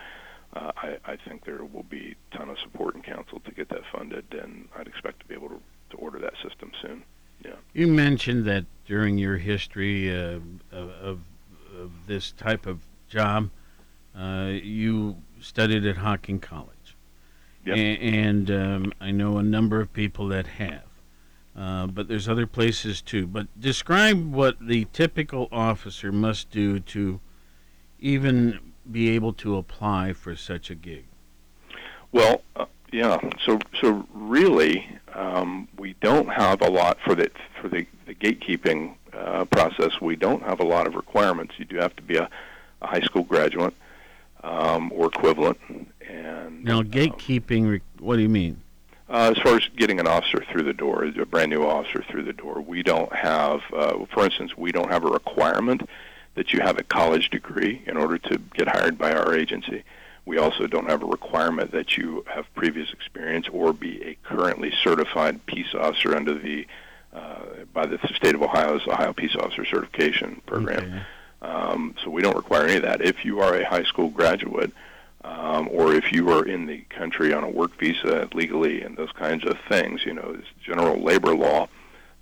Uh, 0.55 0.71
I, 0.77 0.99
I 1.07 1.17
think 1.17 1.47
there 1.47 1.65
will 1.65 1.85
be 1.85 2.15
a 2.31 2.37
ton 2.37 2.51
of 2.51 2.59
support 2.59 2.95
in 2.95 3.01
council 3.01 3.41
to 3.47 3.53
get 3.53 3.71
that 3.71 3.87
funded, 3.91 4.27
and 4.33 4.69
I'd 4.77 4.87
expect 4.87 5.21
to 5.21 5.25
be 5.25 5.33
able 5.33 5.49
to, 5.49 5.61
to 5.93 5.97
order 5.97 6.19
that 6.19 6.35
system 6.43 6.73
soon. 6.83 7.05
Yeah. 7.43 7.55
You 7.73 7.87
mentioned 7.87 8.45
that 8.45 8.67
during 8.85 9.17
your 9.17 9.39
history 9.39 10.15
uh, 10.15 10.41
of, 10.71 10.91
of, 10.91 11.21
of 11.81 11.91
this 12.07 12.33
type 12.33 12.67
of 12.67 12.81
job, 13.09 13.51
uh, 14.17 14.51
you 14.63 15.17
studied 15.41 15.87
at 15.87 15.97
Hocking 15.97 16.39
College. 16.39 16.97
Yep. 17.65 17.77
A- 17.77 17.99
and 17.99 18.51
um, 18.51 18.93
I 19.01 19.11
know 19.11 19.39
a 19.39 19.43
number 19.43 19.81
of 19.81 19.93
people 19.93 20.29
that 20.29 20.47
have. 20.47 20.83
Uh, 21.57 21.87
but 21.87 22.09
there's 22.09 22.29
other 22.29 22.47
places 22.47 23.03
too. 23.03 23.27
But 23.27 23.47
describe 23.61 24.33
what 24.33 24.57
the 24.67 24.87
typical 24.93 25.49
officer 25.53 26.11
must 26.11 26.51
do 26.51 26.81
to 26.81 27.21
even 28.01 28.73
be 28.91 29.11
able 29.11 29.33
to 29.35 29.57
apply 29.57 30.15
for 30.15 30.35
such 30.35 30.71
a 30.71 30.75
gig. 30.75 31.05
Well, 32.11 32.43
uh, 32.57 32.67
yeah. 32.91 33.19
So, 33.45 33.59
so 33.81 34.07
really, 34.13 34.99
um, 35.15 35.69
we 35.79 35.95
don't 36.01 36.29
have 36.29 36.63
a 36.63 36.71
lot 36.71 36.99
for 37.05 37.15
the 37.15 37.31
for 37.61 37.69
the, 37.69 37.87
the 38.07 38.15
gatekeeping 38.15 38.97
uh, 39.13 39.45
process. 39.47 40.01
We 40.01 40.17
don't 40.17 40.43
have 40.43 40.61
a 40.61 40.65
lot 40.65 40.87
of 40.87 40.95
requirements. 40.95 41.55
You 41.59 41.65
do 41.65 41.77
have 41.77 41.95
to 41.97 42.03
be 42.03 42.17
a, 42.17 42.29
a 42.81 42.87
high 42.87 43.01
school 43.01 43.23
graduate 43.25 43.75
um, 44.43 44.93
or 44.95 45.07
equivalent. 45.07 45.59
And 46.09 46.65
Now, 46.65 46.83
gatekeeping, 46.83 47.69
re- 47.71 47.81
what 47.99 48.17
do 48.17 48.23
you 48.23 48.29
mean? 48.29 48.61
uh, 49.09 49.33
as 49.37 49.43
far 49.43 49.57
as 49.57 49.69
getting 49.77 50.01
an 50.01 50.07
officer 50.07 50.43
through 50.51 50.63
the 50.63 50.73
door, 50.73 51.05
a 51.05 51.27
brand 51.27 51.51
new 51.51 51.65
officer 51.65 52.03
through 52.11 52.23
the 52.23 52.33
door, 52.33 52.61
we 52.63 52.83
don't 52.83 53.13
have, 53.15 53.61
uh, 53.75 53.99
for 54.13 54.25
instance, 54.25 54.57
we 54.57 54.73
don't 54.73 54.91
have 54.91 55.05
a 55.05 55.09
requirement 55.09 55.89
that 56.35 56.53
you 56.55 56.61
have 56.61 56.79
a 56.79 56.83
college 56.83 57.29
degree 57.29 57.83
in 57.87 57.99
order 57.99 58.17
to 58.17 58.39
get 58.55 58.67
hired 58.69 58.97
by 58.97 59.13
our 59.13 59.35
agency. 59.35 59.83
We 60.25 60.39
also 60.39 60.67
don't 60.67 60.89
have 60.89 61.03
a 61.03 61.07
requirement 61.07 61.73
that 61.73 61.99
you 61.99 62.25
have 62.27 62.47
previous 62.55 62.91
experience 62.93 63.49
or 63.53 63.75
be 63.75 64.03
a 64.03 64.17
currently 64.27 64.73
certified 64.83 65.45
peace 65.45 65.75
officer 65.75 66.17
under 66.17 66.33
the 66.33 66.67
uh, 67.13 67.65
by 67.73 67.87
the 67.87 67.99
state 68.15 68.35
of 68.35 68.43
Ohio's 68.43 68.87
Ohio 68.87 69.13
Peace 69.13 69.37
Officer 69.37 69.65
Certification 69.65 70.41
Program. 70.47 70.85
Um, 71.43 71.95
so 72.03 72.11
we 72.11 72.23
don't 72.23 72.37
require 72.37 72.65
any 72.65 72.77
of 72.77 72.83
that. 72.83 73.03
If 73.03 73.25
you 73.25 73.41
are 73.41 73.55
a 73.55 73.65
high 73.65 73.83
school 73.85 74.09
graduate, 74.09 74.73
um, 75.25 75.69
or 75.71 75.93
if 75.95 76.13
you 76.13 76.31
are 76.31 76.45
in 76.45 76.67
the 76.67 76.81
country 76.89 77.33
on 77.33 77.45
a 77.45 77.49
work 77.49 77.79
visa 77.79 78.29
legally 78.33 78.83
and 78.83 78.97
those 78.97 79.13
kinds 79.13 79.45
of 79.45 79.57
things, 79.69 80.05
you 80.05 80.15
know, 80.15 80.37
it's 80.39 80.49
general 80.65 81.03
labor 81.03 81.35
law, 81.35 81.69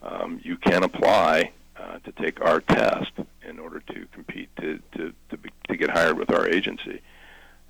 um, 0.03 0.41
you 0.43 0.57
can 0.57 0.83
apply 0.83 1.53
uh, 1.77 1.99
to 2.01 2.13
take 2.13 2.41
our 2.41 2.61
test 2.61 3.13
in 3.49 3.59
order 3.59 3.81
to 3.81 4.07
compete 4.13 4.49
to 4.57 4.81
to 4.97 5.13
to, 5.31 5.37
be, 5.37 5.51
to 5.69 5.77
get 5.77 5.91
hired 5.91 6.19
with 6.19 6.31
our 6.31 6.47
agency. 6.47 7.01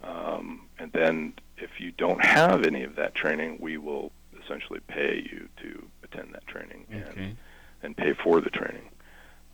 Um, 0.03 0.63
and 0.79 0.91
then, 0.93 1.35
if 1.59 1.81
you 1.81 1.93
don't 1.93 2.25
have 2.25 2.65
any 2.65 2.83
of 2.85 2.97
that 2.97 3.15
training, 3.15 3.59
we 3.61 3.77
will 3.77 4.13
essentially 4.43 4.81
pay 4.89 5.27
you 5.31 5.49
to 5.63 5.85
attend 6.13 6.35
that 6.35 6.47
training 6.47 6.87
and 6.91 7.05
Okay. 7.05 7.37
and 7.83 7.97
pay 7.97 8.13
for 8.13 8.41
the 8.41 8.51
training. 8.51 8.89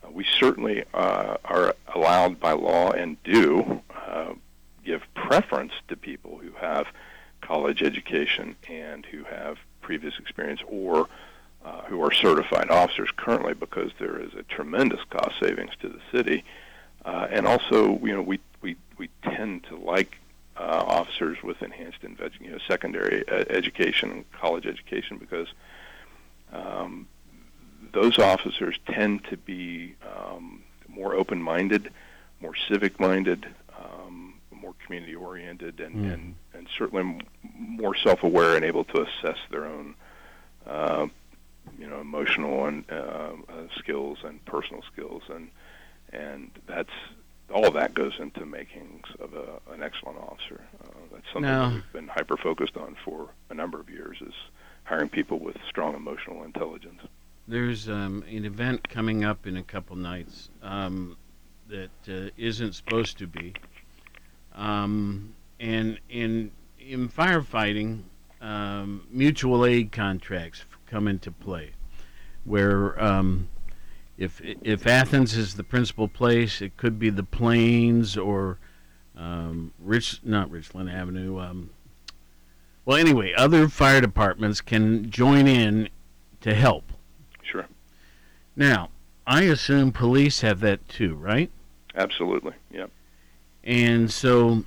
Uh, 0.05 0.11
we 0.11 0.25
certainly 0.25 0.83
uh, 0.95 1.37
are 1.45 1.75
allowed 1.95 2.41
by 2.41 2.53
law 2.53 2.91
and 2.91 3.23
do 3.23 3.83
uh, 3.95 4.33
give 4.85 5.03
preference 5.15 5.73
to 5.89 5.97
people 5.97 6.39
who 6.39 6.51
have 6.53 6.87
college 7.41 7.83
education 7.83 8.57
and 8.69 9.07
who 9.07 9.23
have 9.25 9.59
previous 9.81 10.19
experience 10.19 10.61
or 10.67 11.09
uh, 11.65 11.83
who 11.83 12.03
are 12.03 12.11
certified 12.13 12.69
officers 12.71 13.09
currently 13.17 13.55
because 13.55 13.93
there 13.99 14.19
is 14.21 14.35
a 14.35 14.43
tremendous 14.45 15.01
cost 15.11 15.39
savings 15.39 15.73
to 15.81 15.89
the 15.89 16.01
city. 16.11 16.45
Uh, 17.05 17.29
and 17.31 17.47
also, 17.47 17.99
you 18.03 18.13
know, 18.13 18.23
we, 18.23 18.41
we, 18.63 18.75
we 18.99 19.09
tend 19.23 19.63
to 19.65 19.77
like 19.77 20.19
uh, 20.57 20.83
officers 20.87 21.41
with 21.45 21.63
enhanced 21.63 22.03
inve- 22.03 22.41
you 22.41 22.51
know, 22.51 22.59
secondary 22.67 23.29
uh, 23.29 23.45
education 23.51 24.11
and 24.11 24.33
college 24.33 24.67
education 24.67 25.17
because 25.19 25.47
um, 26.53 27.07
those 27.93 28.19
officers 28.19 28.79
tend 28.87 29.25
to 29.31 29.37
be 29.37 29.95
um, 30.17 30.63
more 30.89 31.15
open-minded, 31.15 31.91
more 32.41 32.55
civic-minded, 32.69 33.47
um, 33.79 34.35
more 34.51 34.75
community-oriented, 34.85 35.81
and, 35.81 35.95
Mm. 35.97 36.13
and, 36.15 36.35
and 36.55 36.69
certainly 36.77 37.19
more 37.59 37.95
self-aware 37.95 38.57
and 38.57 38.65
able 38.65 38.85
to 38.85 39.03
assess 39.03 39.39
their 39.51 39.67
own, 39.67 39.95
uh, 40.67 41.07
you 41.79 41.87
know, 41.89 42.01
emotional 42.01 42.67
and 42.67 42.85
uh, 42.91 42.95
uh, 42.95 43.33
skills 43.79 44.19
and 44.25 44.45
personal 44.45 44.83
skills, 44.93 45.23
and 45.31 45.49
and 46.13 46.51
that's 46.69 46.93
all 47.53 47.67
of 47.67 47.75
that 47.75 47.93
goes 47.95 48.13
into 48.21 48.47
making 48.47 49.03
of 49.19 49.35
a, 49.35 49.73
an 49.73 49.83
excellent 49.83 50.19
officer. 50.19 50.61
Uh, 50.85 50.89
that's 51.13 51.25
something 51.33 51.43
Now- 51.51 51.69
that 51.71 51.75
we've 51.75 51.93
been 51.93 52.09
hyper 52.09 52.37
focused 52.37 52.77
on 52.77 52.97
for 53.05 53.29
a 53.51 53.55
number 53.55 53.81
of 53.81 53.91
years. 53.91 54.17
Is 54.21 54.35
hiring 54.87 55.09
people 55.09 55.39
with 55.39 55.57
strong 55.69 55.95
emotional 55.95 56.45
intelligence. 56.45 57.01
There's 57.49 57.89
um, 57.89 58.25
an 58.29 58.45
event 58.45 58.89
coming 58.89 59.25
up 59.25 59.47
in 59.47 59.57
a 59.57 59.63
couple 59.63 59.97
nights 59.97 60.49
um, 60.63 61.17
that 61.69 61.91
uh, 62.09 62.31
isn't 62.37 62.75
supposed 62.75 63.19
to 63.19 63.27
be. 63.27 63.55
Um, 64.55 65.35
and 65.61 65.99
in 66.09 66.51
in 66.79 67.09
firefighting, 67.09 68.03
um, 68.41 69.07
mutual 69.11 69.67
aid 69.67 69.93
contracts 69.93 70.65
come 70.87 71.09
into 71.09 71.31
play, 71.31 71.73
where 72.45 73.01
um, 73.03 73.49
if 74.17 74.41
if 74.43 74.87
Athens 74.87 75.37
is 75.37 75.55
the 75.55 75.65
principal 75.65 76.09
place, 76.09 76.63
it 76.63 76.77
could 76.77 76.99
be 76.99 77.11
the 77.11 77.25
Plains 77.25 78.17
or 78.17 78.59
um, 79.17 79.73
Rich, 79.79 80.21
not 80.23 80.51
Richland 80.51 80.91
Avenue. 80.91 81.39
Um, 81.39 81.71
well, 82.87 82.97
anyway, 82.97 83.35
other 83.37 83.69
fire 83.69 84.01
departments 84.01 84.61
can 84.61 85.11
join 85.11 85.47
in 85.47 85.89
to 86.41 86.55
help. 86.55 86.85
Sure. 87.43 87.67
Now, 88.55 88.91
I 89.27 89.43
assume 89.43 89.91
police 89.91 90.41
have 90.41 90.61
that 90.61 90.89
too, 90.89 91.17
right? 91.17 91.51
Absolutely. 91.97 92.53
Yep. 92.71 92.91
And 93.65 94.11
so, 94.11 94.65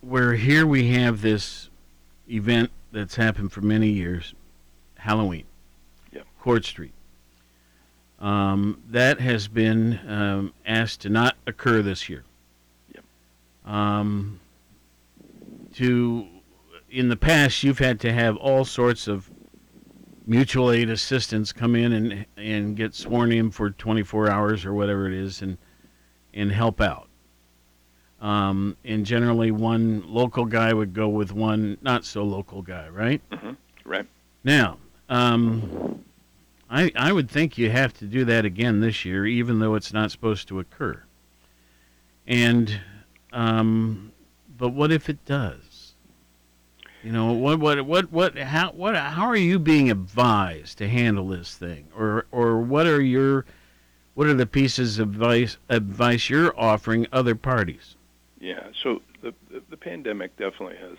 where 0.00 0.34
here 0.34 0.66
we 0.66 0.90
have 0.90 1.22
this 1.22 1.70
event 2.28 2.70
that's 2.90 3.14
happened 3.14 3.52
for 3.52 3.60
many 3.60 3.88
years, 3.88 4.34
Halloween, 4.96 5.44
Yep. 6.12 6.26
Court 6.40 6.64
Street. 6.64 6.92
Um, 8.18 8.82
that 8.90 9.20
has 9.20 9.46
been 9.46 10.00
um, 10.08 10.52
asked 10.66 11.00
to 11.02 11.08
not 11.08 11.36
occur 11.46 11.82
this 11.82 12.08
year. 12.08 12.24
Yep. 12.94 13.04
Um, 13.72 14.40
to 15.74 16.26
in 16.90 17.08
the 17.08 17.16
past, 17.16 17.62
you've 17.62 17.78
had 17.78 17.98
to 18.00 18.12
have 18.12 18.36
all 18.36 18.64
sorts 18.64 19.08
of 19.08 19.30
mutual 20.26 20.70
aid 20.70 20.88
assistants 20.90 21.52
come 21.52 21.74
in 21.74 21.92
and 21.92 22.26
and 22.36 22.76
get 22.76 22.94
sworn 22.94 23.32
in 23.32 23.50
for 23.50 23.70
24 23.70 24.30
hours 24.30 24.64
or 24.64 24.72
whatever 24.74 25.06
it 25.06 25.14
is, 25.14 25.42
and 25.42 25.58
and 26.34 26.52
help 26.52 26.80
out. 26.80 27.08
Um, 28.20 28.76
and 28.84 29.04
generally, 29.04 29.50
one 29.50 30.04
local 30.06 30.44
guy 30.44 30.72
would 30.72 30.94
go 30.94 31.08
with 31.08 31.32
one 31.32 31.76
not 31.82 32.04
so 32.04 32.22
local 32.22 32.62
guy, 32.62 32.88
right? 32.88 33.20
hmm 33.32 33.52
Right. 33.84 34.06
Now, 34.44 34.78
um, 35.08 36.04
I 36.70 36.92
I 36.94 37.12
would 37.12 37.28
think 37.28 37.58
you 37.58 37.70
have 37.70 37.92
to 37.94 38.06
do 38.06 38.24
that 38.26 38.44
again 38.44 38.80
this 38.80 39.04
year, 39.04 39.26
even 39.26 39.58
though 39.58 39.74
it's 39.74 39.92
not 39.92 40.12
supposed 40.12 40.46
to 40.48 40.60
occur. 40.60 41.02
And, 42.28 42.80
um, 43.32 44.11
but 44.62 44.74
what 44.74 44.92
if 44.92 45.08
it 45.08 45.24
does? 45.24 45.94
You 47.02 47.10
know, 47.10 47.32
what 47.32 47.58
what 47.58 47.84
what 47.84 48.12
what 48.12 48.38
how 48.38 48.70
what 48.70 48.94
how 48.94 49.26
are 49.26 49.34
you 49.34 49.58
being 49.58 49.90
advised 49.90 50.78
to 50.78 50.88
handle 50.88 51.26
this 51.26 51.56
thing, 51.56 51.88
or 51.98 52.26
or 52.30 52.60
what 52.60 52.86
are 52.86 53.02
your 53.02 53.44
what 54.14 54.28
are 54.28 54.34
the 54.34 54.46
pieces 54.46 55.00
of 55.00 55.08
advice 55.08 55.56
advice 55.68 56.30
you're 56.30 56.56
offering 56.56 57.08
other 57.10 57.34
parties? 57.34 57.96
Yeah. 58.38 58.68
So 58.84 59.02
the, 59.20 59.34
the 59.50 59.64
the 59.68 59.76
pandemic 59.76 60.36
definitely 60.36 60.76
has 60.76 60.98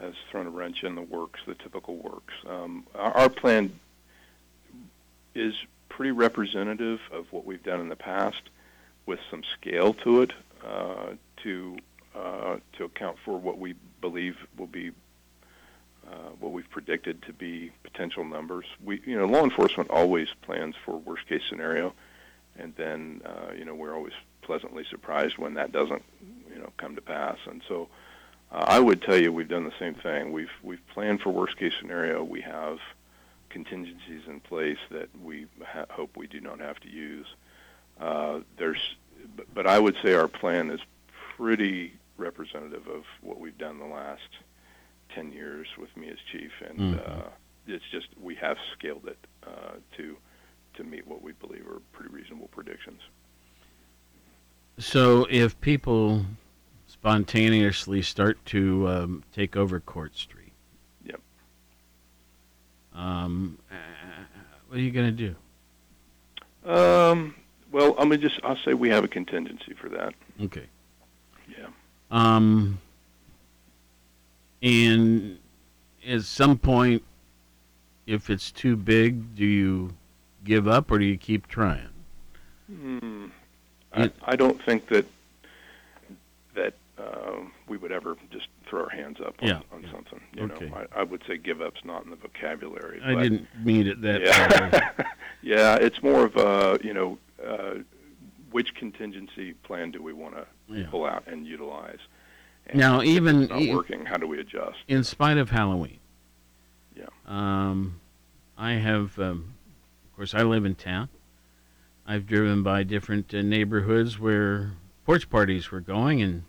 has 0.00 0.14
thrown 0.32 0.48
a 0.48 0.50
wrench 0.50 0.82
in 0.82 0.96
the 0.96 1.02
works, 1.02 1.38
the 1.46 1.54
typical 1.54 1.94
works. 1.98 2.34
Um, 2.48 2.84
our, 2.96 3.12
our 3.12 3.28
plan 3.28 3.78
is 5.36 5.54
pretty 5.88 6.10
representative 6.10 6.98
of 7.12 7.32
what 7.32 7.46
we've 7.46 7.62
done 7.62 7.80
in 7.80 7.88
the 7.88 7.94
past, 7.94 8.42
with 9.06 9.20
some 9.30 9.44
scale 9.54 9.94
to 9.94 10.22
it 10.22 10.32
uh, 10.66 11.10
to 11.44 11.76
uh, 12.14 12.56
to 12.74 12.84
account 12.84 13.16
for 13.24 13.38
what 13.38 13.58
we 13.58 13.74
believe 14.00 14.36
will 14.58 14.66
be 14.66 14.92
uh, 16.06 16.30
what 16.40 16.52
we've 16.52 16.68
predicted 16.70 17.22
to 17.22 17.32
be 17.32 17.70
potential 17.84 18.24
numbers. 18.24 18.66
We, 18.84 19.00
you 19.06 19.16
know, 19.16 19.26
law 19.26 19.44
enforcement 19.44 19.88
always 19.90 20.28
plans 20.42 20.74
for 20.84 20.96
worst 20.98 21.26
case 21.28 21.42
scenario, 21.48 21.94
and 22.58 22.74
then 22.76 23.22
uh, 23.24 23.52
you 23.56 23.64
know 23.64 23.74
we're 23.74 23.94
always 23.94 24.12
pleasantly 24.42 24.84
surprised 24.90 25.38
when 25.38 25.54
that 25.54 25.72
doesn't 25.72 26.02
you 26.52 26.60
know 26.60 26.70
come 26.76 26.96
to 26.96 27.00
pass. 27.00 27.38
And 27.46 27.62
so 27.68 27.88
uh, 28.50 28.64
I 28.66 28.80
would 28.80 29.02
tell 29.02 29.16
you 29.16 29.32
we've 29.32 29.48
done 29.48 29.64
the 29.64 29.72
same 29.78 29.94
thing. 29.94 30.32
We've 30.32 30.50
we've 30.62 30.86
planned 30.92 31.20
for 31.20 31.30
worst 31.30 31.56
case 31.56 31.72
scenario. 31.80 32.22
We 32.24 32.40
have 32.42 32.78
contingencies 33.48 34.22
in 34.26 34.40
place 34.40 34.78
that 34.90 35.08
we 35.22 35.46
ha- 35.64 35.86
hope 35.90 36.16
we 36.16 36.26
do 36.26 36.40
not 36.40 36.58
have 36.60 36.80
to 36.80 36.90
use. 36.90 37.26
Uh, 38.00 38.40
there's, 38.58 38.96
but, 39.36 39.46
but 39.54 39.66
I 39.66 39.78
would 39.78 39.96
say 40.02 40.14
our 40.14 40.26
plan 40.26 40.70
is 40.70 40.80
pretty 41.36 41.92
representative 42.16 42.86
of 42.88 43.02
what 43.20 43.38
we've 43.40 43.56
done 43.58 43.78
the 43.78 43.84
last 43.86 44.20
10 45.14 45.32
years 45.32 45.66
with 45.78 45.94
me 45.96 46.08
as 46.08 46.18
chief, 46.30 46.50
and 46.68 46.78
Mhm. 46.78 47.08
uh, 47.26 47.28
it's 47.66 47.84
just 47.90 48.08
we 48.20 48.34
have 48.36 48.56
scaled 48.72 49.06
it 49.06 49.18
uh, 49.46 49.74
to 49.96 50.16
to 50.74 50.84
meet 50.84 51.06
what 51.06 51.20
we 51.22 51.32
believe 51.32 51.66
are 51.68 51.80
pretty 51.92 52.10
reasonable 52.10 52.48
predictions. 52.48 53.02
So 54.78 55.26
if 55.28 55.60
people 55.60 56.24
spontaneously 56.86 58.00
start 58.00 58.42
to 58.46 58.88
um, 58.88 59.24
take 59.34 59.54
over 59.54 59.80
Court 59.80 60.16
Street, 60.16 60.52
Yep. 61.04 61.20
um, 62.94 63.58
uh, 63.70 63.74
what 64.68 64.78
are 64.78 64.80
you 64.82 64.90
going 64.90 65.14
to 65.14 65.34
do? 66.64 66.70
Um, 66.70 67.34
well, 67.70 67.90
I'm 67.98 68.08
gonna 68.08 68.18
just 68.18 68.40
I'll 68.44 68.56
say 68.64 68.72
we 68.72 68.88
have 68.90 69.04
a 69.04 69.08
contingency 69.08 69.74
for 69.74 69.88
that. 69.90 70.14
Okay. 70.40 70.66
Yeah. 71.48 71.66
Um, 72.12 72.78
and 74.62 75.38
at 76.06 76.22
some 76.22 76.58
point, 76.58 77.02
if 78.06 78.28
it's 78.30 78.52
too 78.52 78.76
big, 78.76 79.34
do 79.34 79.44
you 79.46 79.94
give 80.44 80.68
up 80.68 80.90
or 80.90 80.98
do 80.98 81.04
you 81.06 81.16
keep 81.16 81.48
trying? 81.48 81.88
Hmm. 82.68 83.26
I, 83.94 84.10
I 84.24 84.36
don't 84.36 84.62
think 84.64 84.88
that 84.88 85.06
that 86.54 86.74
um, 86.98 87.52
we 87.68 87.76
would 87.78 87.92
ever 87.92 88.16
just 88.30 88.46
throw 88.66 88.84
our 88.84 88.88
hands 88.90 89.18
up 89.20 89.34
on, 89.40 89.48
Yeah, 89.48 89.60
on 89.72 89.82
yeah. 89.82 89.90
something. 89.92 90.20
You 90.34 90.42
Okay. 90.44 90.68
know, 90.68 90.76
I, 90.94 91.00
I 91.00 91.02
would 91.02 91.22
say 91.26 91.38
give 91.38 91.60
up's 91.62 91.84
not 91.84 92.04
in 92.04 92.10
the 92.10 92.16
vocabulary. 92.16 93.00
I 93.02 93.14
didn't 93.14 93.46
mean 93.64 93.86
it 93.86 94.00
that 94.02 94.22
yeah. 94.22 94.70
way. 94.70 95.06
yeah, 95.42 95.76
it's 95.76 96.02
more 96.02 96.24
of 96.24 96.36
a 96.36 96.78
you 96.84 96.92
know 96.94 97.18
uh, 97.46 97.74
which 98.50 98.74
contingency 98.74 99.54
plan 99.62 99.90
do 99.90 100.02
we 100.02 100.12
want 100.12 100.34
to 100.36 100.46
Yeah. 100.80 100.86
pull 100.90 101.04
out 101.06 101.24
and 101.26 101.46
utilize. 101.46 101.98
And 102.66 102.78
Now, 102.78 103.02
even 103.02 103.42
it's 103.42 103.50
not 103.50 103.60
e- 103.62 103.74
working, 103.74 104.06
how 104.06 104.16
do 104.16 104.26
we 104.26 104.38
adjust? 104.40 104.78
in 104.88 105.04
spite 105.04 105.36
of 105.38 105.50
Halloween. 105.50 105.98
Yeah. 106.96 107.06
Um, 107.26 108.00
I 108.56 108.72
have, 108.72 109.18
um, 109.18 109.54
of 110.04 110.16
course, 110.16 110.34
I 110.34 110.42
live 110.42 110.64
in 110.64 110.74
town. 110.74 111.08
I've 112.06 112.26
driven 112.26 112.62
by 112.62 112.82
different 112.84 113.32
uh, 113.34 113.42
neighborhoods 113.42 114.18
where 114.18 114.72
porch 115.04 115.28
parties 115.30 115.70
were 115.70 115.80
going, 115.80 116.20
and 116.22 116.44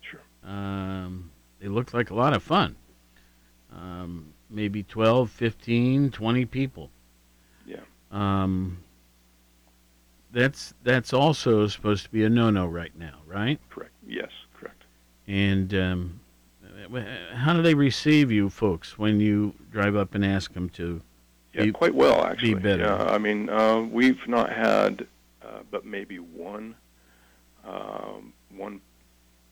sure. 0.00 0.20
um, 0.44 1.30
they 1.60 1.68
looked 1.68 1.94
like 1.94 2.10
a 2.10 2.14
lot 2.14 2.34
of 2.34 2.42
fun. 2.42 2.76
Um, 3.72 4.32
maybe 4.50 4.82
12, 4.82 5.30
15, 5.30 6.10
20 6.10 6.44
people. 6.46 6.90
Yeah. 7.66 7.80
Um, 8.10 8.78
that's 10.34 10.74
that's 10.82 11.12
also 11.12 11.66
supposed 11.68 12.04
to 12.04 12.10
be 12.10 12.24
a 12.24 12.28
no-no 12.28 12.66
right 12.66 12.96
now, 12.98 13.18
right? 13.26 13.58
Correct. 13.70 13.92
Yes, 14.06 14.30
correct. 14.58 14.82
And 15.26 15.72
um, 15.74 16.20
how 17.34 17.54
do 17.54 17.62
they 17.62 17.74
receive 17.74 18.30
you 18.30 18.50
folks 18.50 18.98
when 18.98 19.20
you 19.20 19.54
drive 19.70 19.96
up 19.96 20.14
and 20.14 20.24
ask 20.24 20.52
them 20.52 20.68
to? 20.70 21.00
Yeah, 21.54 21.64
be- 21.64 21.72
quite 21.72 21.94
well 21.94 22.24
actually. 22.24 22.54
Be 22.54 22.60
better. 22.60 22.82
Yeah, 22.84 23.04
I 23.04 23.18
mean, 23.18 23.48
uh, 23.48 23.80
we've 23.80 24.26
not 24.26 24.52
had, 24.52 25.06
uh, 25.42 25.60
but 25.70 25.86
maybe 25.86 26.18
one, 26.18 26.74
um, 27.66 28.32
one 28.56 28.80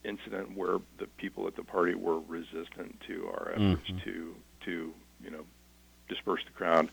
incident 0.04 0.56
where 0.56 0.78
the 0.98 1.06
people 1.16 1.46
at 1.46 1.54
the 1.54 1.62
party 1.62 1.94
were 1.94 2.18
resistant 2.20 3.00
to 3.06 3.28
our 3.28 3.52
efforts 3.54 3.88
Mhm. 3.88 4.02
to 4.04 4.34
to 4.64 4.92
you 5.22 5.30
know 5.30 5.44
disperse 6.08 6.42
the 6.44 6.50
crowd, 6.52 6.88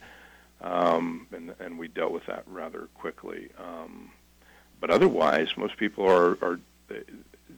um, 0.62 1.26
and 1.32 1.54
and 1.60 1.78
we 1.78 1.88
dealt 1.88 2.12
with 2.12 2.26
that 2.26 2.44
rather 2.46 2.88
quickly. 2.94 3.48
Um, 3.58 4.10
but 4.80 4.90
otherwise, 4.90 5.56
most 5.56 5.76
people 5.76 6.06
are 6.06 6.38
are 6.42 6.60
they, 6.88 7.02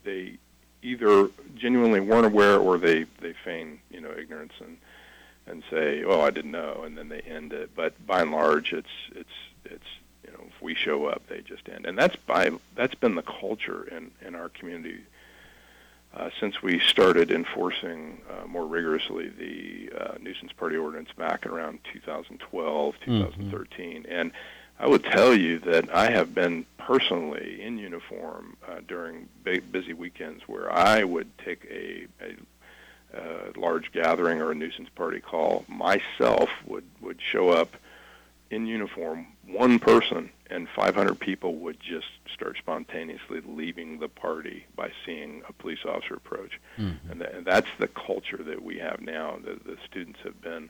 they 0.04 0.38
either 0.82 1.28
genuinely 1.54 2.00
weren't 2.00 2.26
aware 2.26 2.58
or 2.58 2.78
they 2.78 3.04
they 3.20 3.34
feign 3.44 3.80
you 3.90 4.00
know 4.00 4.12
ignorance 4.16 4.52
and 4.60 4.76
and 5.46 5.62
say, 5.70 6.04
"Oh, 6.04 6.20
I 6.20 6.30
didn't 6.30 6.52
know," 6.52 6.82
and 6.84 6.96
then 6.96 7.08
they 7.08 7.20
end 7.20 7.52
it. 7.52 7.70
But 7.74 8.06
by 8.06 8.22
and 8.22 8.32
large, 8.32 8.72
it's 8.72 8.88
it's 9.14 9.30
it's 9.64 9.86
you 10.24 10.32
know 10.32 10.44
if 10.46 10.62
we 10.62 10.74
show 10.74 11.06
up, 11.06 11.22
they 11.28 11.40
just 11.40 11.68
end, 11.68 11.86
and 11.86 11.98
that's 11.98 12.16
by 12.16 12.50
that's 12.74 12.94
been 12.94 13.14
the 13.14 13.22
culture 13.22 13.84
in 13.84 14.10
in 14.26 14.34
our 14.34 14.48
community 14.48 15.00
uh, 16.16 16.30
since 16.40 16.62
we 16.62 16.78
started 16.80 17.30
enforcing 17.30 18.20
uh, 18.30 18.46
more 18.46 18.66
rigorously 18.66 19.28
the 19.28 19.90
uh, 19.98 20.14
nuisance 20.20 20.52
party 20.52 20.76
ordinance 20.76 21.10
back 21.16 21.46
around 21.46 21.78
2012, 21.92 22.94
2013, 23.04 24.06
and 24.08 24.32
I 24.78 24.88
would 24.88 25.04
tell 25.04 25.32
you 25.34 25.58
that 25.60 25.94
I 25.94 26.10
have 26.10 26.34
been 26.34 26.66
personally 26.76 27.62
in 27.62 27.78
uniform 27.78 28.56
uh, 28.66 28.80
during 28.88 29.28
big, 29.44 29.70
busy 29.70 29.92
weekends 29.92 30.42
where 30.48 30.72
I 30.72 31.04
would 31.04 31.28
take 31.38 31.64
a, 31.70 32.06
a 32.20 32.36
uh, 33.16 33.52
large 33.56 33.92
gathering 33.92 34.40
or 34.40 34.50
a 34.50 34.54
nuisance 34.54 34.88
party 34.94 35.20
call, 35.20 35.64
myself 35.68 36.48
would, 36.66 36.84
would 37.00 37.20
show 37.20 37.50
up 37.50 37.76
in 38.52 38.66
uniform, 38.66 39.26
one 39.46 39.78
person, 39.78 40.30
and 40.50 40.68
500 40.76 41.18
people 41.18 41.54
would 41.56 41.80
just 41.80 42.06
start 42.32 42.58
spontaneously 42.58 43.40
leaving 43.46 43.98
the 43.98 44.08
party 44.08 44.66
by 44.76 44.90
seeing 45.06 45.42
a 45.48 45.52
police 45.54 45.84
officer 45.86 46.14
approach. 46.14 46.60
Mhm. 46.78 47.10
And, 47.10 47.20
tha- 47.22 47.34
and 47.34 47.44
that's 47.46 47.70
the 47.78 47.88
culture 47.88 48.42
that 48.42 48.62
we 48.62 48.78
have 48.78 49.00
now. 49.00 49.38
The, 49.42 49.54
the 49.64 49.78
students 49.88 50.20
have 50.24 50.40
been, 50.42 50.68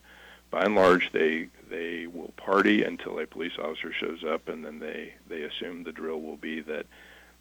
by 0.53 0.63
and 0.65 0.77
large, 0.77 1.11
they 1.13 1.49
they 1.69 2.07
will 2.07 2.33
party 2.37 2.85
until 2.85 3.19
a 3.19 3.27
police 3.27 3.59
officer 3.59 3.93
shows 3.93 4.23
up, 4.23 4.49
and 4.49 4.65
then 4.65 4.79
they 4.79 5.15
they 5.29 5.43
assume 5.43 5.83
the 5.83 5.93
drill 5.93 6.21
will 6.21 6.37
be 6.37 6.61
that 6.61 6.87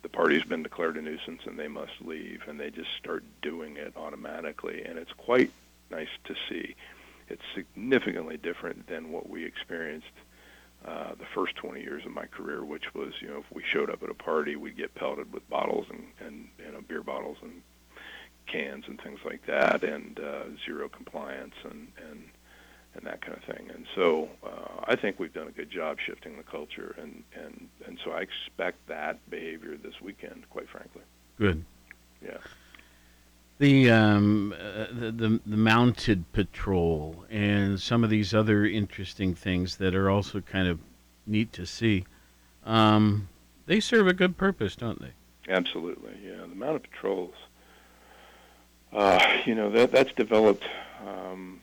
the 0.02 0.10
party's 0.10 0.44
been 0.44 0.64
declared 0.64 0.98
a 0.98 1.02
nuisance 1.04 1.42
and 1.46 1.60
they 1.60 1.68
must 1.68 1.94
leave, 2.02 2.42
and 2.48 2.60
they 2.60 2.72
just 2.72 2.90
start 2.98 3.24
doing 3.44 3.78
it 3.78 3.94
automatically, 3.96 4.84
and 4.86 4.98
it's 4.98 5.14
quite 5.14 5.52
nice 5.92 6.10
to 6.24 6.34
see. 6.50 6.76
It's 7.30 7.44
significantly 7.54 8.38
different 8.38 8.88
than 8.88 9.12
what 9.12 9.30
we 9.30 9.46
experienced 9.46 10.08
uh, 10.86 11.12
the 11.18 11.26
first 11.34 11.56
20 11.56 11.82
years 11.82 12.06
of 12.06 12.12
my 12.12 12.26
career, 12.26 12.64
which 12.64 12.94
was, 12.94 13.14
you 13.22 13.28
know, 13.28 13.38
if 13.38 13.56
we 13.56 13.64
showed 13.64 13.90
up 13.90 14.02
at 14.04 14.10
a 14.10 14.16
party, 14.16 14.56
we'd 14.56 14.78
get 14.78 14.94
pelted 14.96 15.32
with 15.32 15.48
bottles 15.50 15.86
and, 15.90 16.08
and 16.26 16.48
you 16.58 16.72
know, 16.72 16.82
beer 16.88 17.04
bottles 17.04 17.38
and 17.42 17.62
cans 18.48 18.86
and 18.88 19.00
things 19.02 19.20
like 19.24 19.46
that, 19.46 19.84
and 19.84 20.20
uh, 20.20 20.44
zero 20.66 20.90
compliance 20.90 21.56
and, 21.64 21.88
and 22.10 22.24
and 22.94 23.06
that 23.06 23.22
kind 23.22 23.38
of 23.38 23.44
thing. 23.56 23.70
And 23.74 23.86
so 23.96 24.30
uh, 24.44 24.84
I 24.86 24.96
think 24.96 25.20
we've 25.20 25.34
done 25.34 25.48
a 25.48 25.52
good 25.52 25.72
job 25.72 25.98
shifting 26.06 26.38
the 26.38 26.44
culture, 26.44 26.96
and, 27.00 27.24
and, 27.34 27.70
and 27.86 27.98
so 28.04 28.12
I 28.12 28.22
expect 28.22 28.86
that 28.88 29.18
behavior 29.30 29.78
this 29.78 30.02
weekend, 30.02 30.44
quite 30.50 30.70
frankly. 30.70 31.02
Good. 31.40 31.64
Yeah. 32.22 32.38
The, 33.62 33.92
um, 33.92 34.56
uh, 34.60 34.88
the 34.92 35.12
the 35.12 35.40
the 35.46 35.56
mounted 35.56 36.32
patrol 36.34 37.26
and 37.30 37.80
some 37.80 38.04
of 38.04 38.10
these 38.10 38.34
other 38.34 38.66
interesting 38.66 39.36
things 39.36 39.78
that 39.78 39.94
are 39.94 40.10
also 40.10 40.42
kind 40.42 40.68
of 40.68 40.80
neat 41.28 41.54
to 41.54 41.68
see. 41.68 42.06
Um, 42.66 43.30
they 43.68 43.80
serve 43.80 44.08
a 44.08 44.14
good 44.14 44.36
purpose, 44.36 44.76
don't 44.76 45.00
they? 45.00 45.12
Absolutely, 45.48 46.14
yeah. 46.26 46.42
The 46.42 46.56
mounted 46.56 46.90
patrols, 46.90 47.36
uh, 48.94 49.38
you 49.46 49.54
know, 49.54 49.70
that 49.70 49.92
that's 49.92 50.14
developed 50.14 50.66
um, 51.08 51.62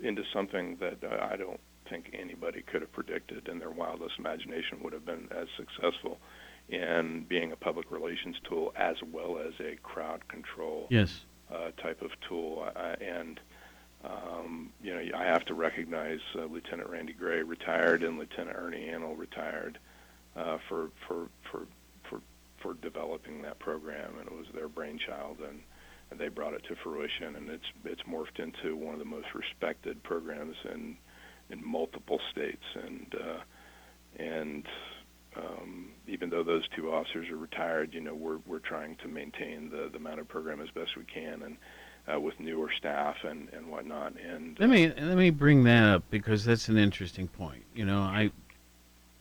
into 0.00 0.22
something 0.32 0.76
that 0.76 1.02
uh, 1.02 1.26
I 1.28 1.34
don't 1.34 1.58
think 1.90 2.16
anybody 2.16 2.62
could 2.62 2.82
have 2.82 2.92
predicted 2.92 3.48
in 3.48 3.58
their 3.58 3.72
wildest 3.72 4.16
imagination 4.16 4.78
would 4.84 4.92
have 4.92 5.04
been 5.04 5.28
as 5.32 5.48
successful 5.56 6.18
in 6.68 7.24
being 7.28 7.52
a 7.52 7.56
public 7.56 7.90
relations 7.90 8.36
tool 8.48 8.72
as 8.76 8.96
well 9.12 9.38
as 9.38 9.52
a 9.60 9.76
crowd 9.82 10.26
control 10.28 10.86
Yes. 10.90 11.20
uh, 11.52 11.70
type 11.82 12.02
of 12.02 12.10
tool. 12.28 12.66
I, 12.74 12.94
and 13.02 13.38
um, 14.04 14.70
you 14.82 14.92
know, 14.94 15.16
I 15.16 15.24
have 15.24 15.44
to 15.46 15.54
recognize 15.54 16.20
uh, 16.36 16.44
Lieutenant 16.46 16.88
Randy 16.90 17.12
Gray 17.12 17.42
retired 17.42 18.02
and 18.02 18.18
Lieutenant 18.18 18.56
Ernie 18.58 18.86
Annell 18.88 19.16
retired 19.16 19.78
uh, 20.36 20.58
for 20.68 20.90
for 21.06 21.28
for 21.50 21.66
for 22.08 22.20
for 22.60 22.74
developing 22.74 23.42
that 23.42 23.58
program, 23.58 24.18
and 24.18 24.26
it 24.26 24.32
was 24.36 24.46
their 24.54 24.68
brainchild, 24.68 25.38
and, 25.48 25.60
and 26.10 26.18
they 26.18 26.28
brought 26.28 26.54
it 26.54 26.64
to 26.68 26.74
fruition, 26.76 27.36
and 27.36 27.48
it's 27.50 27.66
it's 27.84 28.02
morphed 28.02 28.38
into 28.40 28.74
one 28.76 28.94
of 28.94 28.98
the 28.98 29.04
most 29.04 29.28
respected 29.34 30.02
programs 30.02 30.56
in 30.72 30.96
in 31.50 31.64
multiple 31.64 32.18
states, 32.32 32.64
and 32.74 33.14
uh, 33.14 33.40
and 34.20 34.66
um, 35.36 35.90
even 36.06 36.30
though 36.30 36.42
those 36.42 36.64
two 36.76 36.92
officers 36.92 37.28
are 37.30 37.36
retired, 37.36 37.94
you 37.94 38.00
know, 38.00 38.14
we're 38.14 38.38
we're 38.46 38.58
trying 38.58 38.96
to 38.96 39.08
maintain 39.08 39.70
the 39.70 39.88
the 39.92 39.98
mounted 39.98 40.28
program 40.28 40.60
as 40.60 40.70
best 40.70 40.96
we 40.96 41.04
can, 41.04 41.42
and 41.42 41.56
uh, 42.12 42.20
with 42.20 42.38
newer 42.40 42.70
staff 42.76 43.16
and 43.24 43.48
and 43.52 43.66
whatnot, 43.66 44.14
and 44.20 44.58
Let 44.58 44.68
me 44.68 44.88
let 44.88 45.16
me 45.16 45.30
bring 45.30 45.64
that 45.64 45.84
up 45.84 46.04
because 46.10 46.44
that's 46.44 46.68
an 46.68 46.76
interesting 46.76 47.28
point. 47.28 47.62
You 47.74 47.84
know, 47.84 48.00
I 48.00 48.30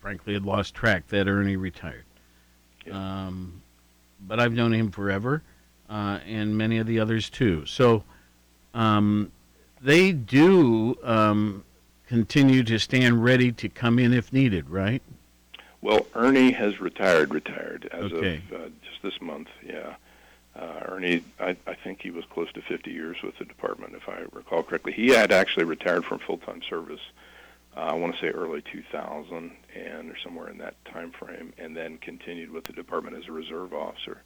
frankly 0.01 0.34
had 0.34 0.45
lost 0.45 0.74
track 0.74 1.07
that 1.09 1.28
Ernie 1.28 1.57
retired. 1.57 2.05
Um, 2.91 3.62
but 4.28 4.39
I've 4.39 4.53
known 4.53 4.74
him 4.74 4.91
forever, 4.91 5.43
uh, 5.89 6.20
and 6.26 6.57
many 6.57 6.80
of 6.80 6.88
the 6.88 6.99
others 6.99 7.30
too. 7.30 7.66
So 7.68 8.03
um, 8.74 9.32
they 9.82 10.12
do 10.12 10.97
um, 11.03 11.64
continue 12.07 12.64
to 12.64 12.80
stand 12.80 13.24
ready 13.24 13.51
to 13.51 13.70
come 13.70 13.99
in 13.99 14.14
if 14.14 14.34
needed, 14.34 14.70
right? 14.70 15.01
Well, 15.82 16.05
Ernie 16.13 16.51
has 16.51 16.79
retired, 16.79 17.34
retired 17.34 17.89
as 17.91 18.11
Okay. 18.11 18.41
of 18.51 18.53
uh, 18.61 18.69
just 18.88 19.01
this 19.01 19.19
month. 19.21 19.47
Yeah, 19.65 19.95
uh, 20.55 20.82
Ernie, 20.86 21.23
I, 21.39 21.55
I 21.65 21.73
think 21.73 22.01
he 22.01 22.11
was 22.11 22.23
close 22.25 22.51
to 22.53 22.61
50 22.61 22.91
years 22.91 23.17
with 23.23 23.38
the 23.39 23.45
department, 23.45 23.95
if 23.95 24.07
I 24.07 24.25
recall 24.32 24.61
correctly. 24.63 24.91
He 24.93 25.07
had 25.09 25.32
actually 25.32 25.63
retired 25.65 26.05
from 26.05 26.19
full-time 26.19 26.61
service. 26.69 27.01
Uh, 27.75 27.79
I 27.79 27.93
want 27.93 28.13
to 28.15 28.21
say 28.21 28.27
early 28.27 28.61
2000 28.61 29.51
and 29.75 30.11
or 30.11 30.17
somewhere 30.23 30.49
in 30.49 30.57
that 30.59 30.75
time 30.86 31.11
frame, 31.11 31.53
and 31.57 31.75
then 31.75 31.97
continued 31.97 32.51
with 32.51 32.65
the 32.65 32.73
department 32.73 33.17
as 33.17 33.27
a 33.27 33.32
reserve 33.32 33.73
officer 33.73 34.21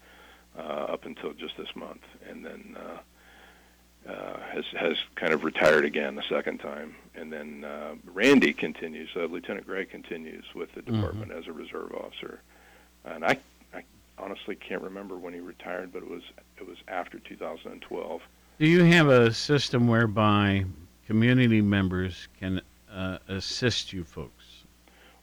uh, 0.57 0.61
up 0.61 1.05
until 1.05 1.31
just 1.33 1.55
this 1.57 1.73
month, 1.75 2.01
and 2.29 2.43
then 2.45 2.75
uh, 2.77 2.97
uh, 4.07 4.39
has 4.53 4.65
has 4.77 4.97
kind 5.15 5.33
of 5.33 5.43
retired 5.43 5.85
again 5.85 6.15
the 6.15 6.23
second 6.29 6.59
time, 6.59 6.95
and 7.15 7.31
then 7.33 7.63
uh, 7.63 7.95
Randy 8.13 8.53
continues. 8.53 9.09
Uh, 9.15 9.21
Lieutenant 9.25 9.65
Gray 9.65 9.85
continues 9.85 10.45
with 10.53 10.71
the 10.73 10.81
Mhm. 10.81 10.95
department 10.97 11.31
as 11.31 11.47
a 11.47 11.51
reserve 11.53 11.91
officer, 11.93 12.39
and 13.05 13.25
I, 13.25 13.37
I 13.73 13.83
honestly 14.17 14.55
can't 14.55 14.81
remember 14.83 15.15
when 15.17 15.33
he 15.33 15.39
retired, 15.39 15.91
but 15.91 16.03
it 16.03 16.09
was 16.09 16.21
it 16.57 16.67
was 16.67 16.77
after 16.87 17.19
2012. 17.19 18.21
Do 18.59 18.67
you 18.67 18.83
have 18.83 19.07
a 19.07 19.33
system 19.33 19.87
whereby 19.87 20.65
community 21.07 21.61
members 21.61 22.27
can 22.39 22.61
uh, 22.91 23.17
assist 23.27 23.91
you 23.91 24.03
folks? 24.03 24.63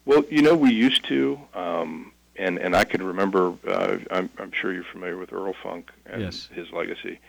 Well, 0.04 0.24
you 0.28 0.42
know, 0.42 0.54
we 0.56 0.72
used 0.72 1.04
to, 1.04 1.38
um, 1.54 2.12
and 2.36 2.58
and 2.58 2.74
I 2.74 2.82
can 2.84 3.02
remember. 3.04 3.54
Uh, 3.66 3.98
I'm, 4.10 4.28
I'm 4.38 4.50
sure 4.50 4.72
you're 4.72 4.82
familiar 4.82 5.16
with 5.18 5.32
Earl 5.32 5.54
Funk 5.62 5.90
and 6.06 6.20
Yes. 6.22 6.48
his 6.52 6.70
legacy. 6.72 7.20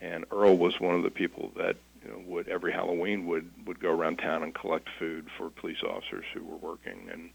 And 0.00 0.24
Earl 0.30 0.56
was 0.56 0.80
one 0.80 0.94
of 0.94 1.02
the 1.02 1.10
people 1.10 1.52
that 1.56 1.76
you 2.02 2.10
know, 2.10 2.18
would 2.26 2.48
every 2.48 2.72
Halloween 2.72 3.26
would 3.26 3.50
would 3.66 3.80
go 3.80 3.90
around 3.90 4.18
town 4.18 4.42
and 4.42 4.54
collect 4.54 4.88
food 4.98 5.26
for 5.36 5.50
police 5.50 5.82
officers 5.82 6.24
who 6.32 6.42
were 6.44 6.56
working 6.56 7.08
and 7.12 7.30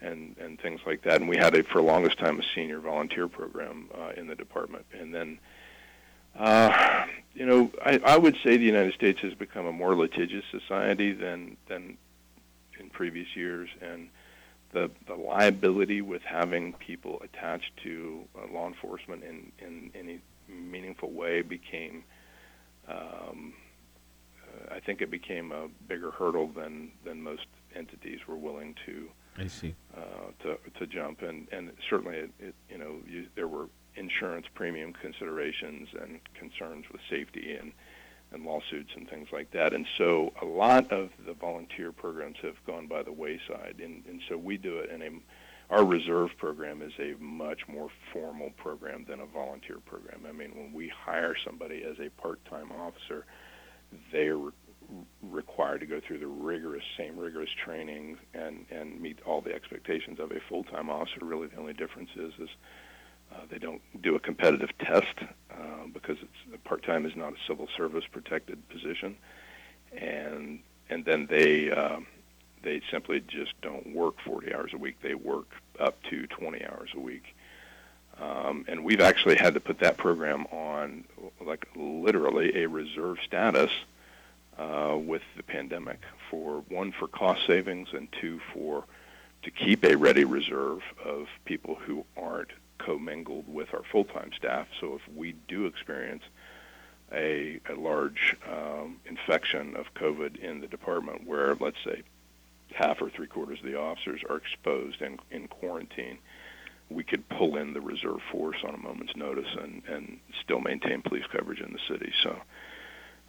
and 0.00 0.36
and 0.38 0.60
things 0.60 0.80
like 0.86 1.02
that. 1.02 1.20
And 1.20 1.28
we 1.28 1.36
had 1.36 1.54
a 1.54 1.62
for 1.62 1.78
the 1.78 1.86
longest 1.86 2.18
time 2.18 2.38
a 2.40 2.42
senior 2.54 2.80
volunteer 2.80 3.28
program 3.28 3.88
uh, 3.94 4.12
in 4.16 4.26
the 4.26 4.34
department. 4.34 4.86
And 4.98 5.14
then, 5.14 5.38
uh, 6.38 7.06
you 7.34 7.46
know, 7.46 7.70
I, 7.84 8.00
I 8.04 8.16
would 8.16 8.36
say 8.42 8.56
the 8.56 8.64
United 8.64 8.94
States 8.94 9.20
has 9.20 9.34
become 9.34 9.66
a 9.66 9.72
more 9.72 9.94
litigious 9.94 10.44
society 10.50 11.12
than 11.12 11.56
than 11.68 11.98
in 12.78 12.88
previous 12.88 13.36
years, 13.36 13.68
and 13.82 14.08
the 14.72 14.90
the 15.06 15.14
liability 15.14 16.00
with 16.00 16.22
having 16.22 16.72
people 16.74 17.20
attached 17.22 17.76
to 17.82 18.24
uh, 18.36 18.52
law 18.52 18.66
enforcement 18.66 19.22
in 19.24 19.52
in 19.58 19.90
any 19.94 20.20
meaningful 20.50 21.10
way 21.10 21.42
became. 21.42 22.04
Um, 22.88 23.54
uh, 24.42 24.74
I 24.74 24.80
think 24.80 25.00
it 25.00 25.10
became 25.10 25.52
a 25.52 25.68
bigger 25.88 26.10
hurdle 26.10 26.48
than 26.48 26.92
than 27.04 27.22
most 27.22 27.46
entities 27.74 28.20
were 28.26 28.36
willing 28.36 28.74
to 28.86 29.08
I 29.38 29.46
see. 29.46 29.74
uh, 29.96 30.30
to 30.42 30.58
to 30.78 30.86
jump, 30.86 31.22
and 31.22 31.46
and 31.52 31.70
certainly 31.88 32.16
it, 32.16 32.30
it 32.38 32.54
you 32.68 32.78
know 32.78 32.96
you, 33.08 33.26
there 33.34 33.48
were 33.48 33.68
insurance 33.96 34.46
premium 34.54 34.92
considerations 34.92 35.88
and 36.00 36.20
concerns 36.34 36.86
with 36.90 37.00
safety 37.10 37.56
and 37.60 37.72
and 38.32 38.44
lawsuits 38.44 38.90
and 38.94 39.10
things 39.10 39.28
like 39.32 39.50
that, 39.50 39.72
and 39.72 39.86
so 39.98 40.32
a 40.40 40.44
lot 40.44 40.92
of 40.92 41.10
the 41.26 41.32
volunteer 41.32 41.90
programs 41.90 42.36
have 42.42 42.54
gone 42.64 42.86
by 42.86 43.02
the 43.02 43.12
wayside, 43.12 43.76
and 43.82 44.04
and 44.06 44.20
so 44.28 44.36
we 44.36 44.56
do 44.56 44.78
it 44.78 44.90
in 44.90 45.02
a 45.02 45.10
our 45.70 45.84
reserve 45.84 46.30
program 46.36 46.82
is 46.82 46.92
a 46.98 47.14
much 47.22 47.60
more 47.68 47.88
formal 48.12 48.50
program 48.56 49.04
than 49.08 49.20
a 49.20 49.26
volunteer 49.26 49.78
program. 49.86 50.26
I 50.28 50.32
mean, 50.32 50.50
when 50.56 50.72
we 50.72 50.88
hire 50.88 51.36
somebody 51.44 51.84
as 51.84 51.96
a 52.00 52.10
part-time 52.20 52.72
officer, 52.72 53.24
they're 54.12 54.36
re- 54.36 54.52
required 55.22 55.80
to 55.80 55.86
go 55.86 56.00
through 56.00 56.18
the 56.18 56.26
rigorous, 56.26 56.82
same 56.98 57.16
rigorous 57.16 57.50
training 57.64 58.18
and 58.34 58.66
and 58.70 59.00
meet 59.00 59.20
all 59.24 59.40
the 59.40 59.54
expectations 59.54 60.18
of 60.18 60.32
a 60.32 60.40
full-time 60.48 60.90
officer. 60.90 61.18
Really, 61.22 61.46
the 61.46 61.58
only 61.58 61.74
difference 61.74 62.10
is 62.16 62.32
is 62.40 62.50
uh, 63.32 63.42
they 63.48 63.58
don't 63.58 63.82
do 64.02 64.16
a 64.16 64.20
competitive 64.20 64.70
test 64.78 65.14
uh, 65.52 65.86
because 65.92 66.16
it's 66.20 66.62
part-time 66.64 67.06
is 67.06 67.14
not 67.14 67.32
a 67.32 67.36
civil 67.46 67.68
service 67.76 68.04
protected 68.10 68.68
position, 68.68 69.16
and 69.96 70.58
and 70.88 71.04
then 71.04 71.28
they 71.30 71.70
um, 71.70 72.06
they 72.62 72.82
simply 72.90 73.20
just 73.20 73.52
don't 73.62 73.94
work 73.94 74.20
40 74.24 74.54
hours 74.54 74.72
a 74.74 74.78
week. 74.78 74.96
They 75.02 75.14
work 75.14 75.48
up 75.78 76.02
to 76.10 76.26
20 76.26 76.64
hours 76.64 76.90
a 76.94 77.00
week. 77.00 77.34
Um, 78.20 78.66
and 78.68 78.84
we've 78.84 79.00
actually 79.00 79.36
had 79.36 79.54
to 79.54 79.60
put 79.60 79.78
that 79.80 79.96
program 79.96 80.46
on, 80.46 81.04
like 81.44 81.66
literally 81.74 82.62
a 82.62 82.68
reserve 82.68 83.18
status 83.24 83.70
uh, 84.58 84.96
with 84.96 85.22
the 85.36 85.42
pandemic. 85.42 86.00
For 86.30 86.62
one, 86.68 86.92
for 86.92 87.08
cost 87.08 87.46
savings, 87.46 87.88
and 87.92 88.08
two, 88.12 88.40
for 88.52 88.84
to 89.42 89.50
keep 89.50 89.84
a 89.84 89.96
ready 89.96 90.24
reserve 90.24 90.82
of 91.02 91.28
people 91.46 91.76
who 91.76 92.04
aren't 92.16 92.50
commingled 92.78 93.44
with 93.48 93.72
our 93.72 93.82
full-time 93.90 94.30
staff. 94.36 94.66
So 94.80 94.94
if 94.94 95.16
we 95.16 95.34
do 95.48 95.66
experience 95.66 96.22
a, 97.12 97.60
a 97.68 97.74
large 97.74 98.36
um, 98.48 98.96
infection 99.06 99.76
of 99.76 99.92
COVID 99.94 100.36
in 100.36 100.60
the 100.60 100.66
department, 100.66 101.26
where 101.26 101.54
let's 101.58 101.82
say 101.84 102.02
half 102.74 103.00
or 103.00 103.10
three 103.10 103.26
quarters 103.26 103.58
of 103.60 103.66
the 103.66 103.78
officers 103.78 104.20
are 104.28 104.36
exposed 104.36 105.02
and 105.02 105.20
in 105.30 105.48
quarantine, 105.48 106.18
we 106.88 107.04
could 107.04 107.28
pull 107.28 107.56
in 107.56 107.72
the 107.72 107.80
reserve 107.80 108.20
force 108.32 108.58
on 108.64 108.74
a 108.74 108.78
moment's 108.78 109.14
notice 109.16 109.48
and, 109.60 109.82
and 109.88 110.18
still 110.42 110.60
maintain 110.60 111.02
police 111.02 111.24
coverage 111.30 111.60
in 111.60 111.72
the 111.72 111.78
city. 111.88 112.12
So 112.22 112.36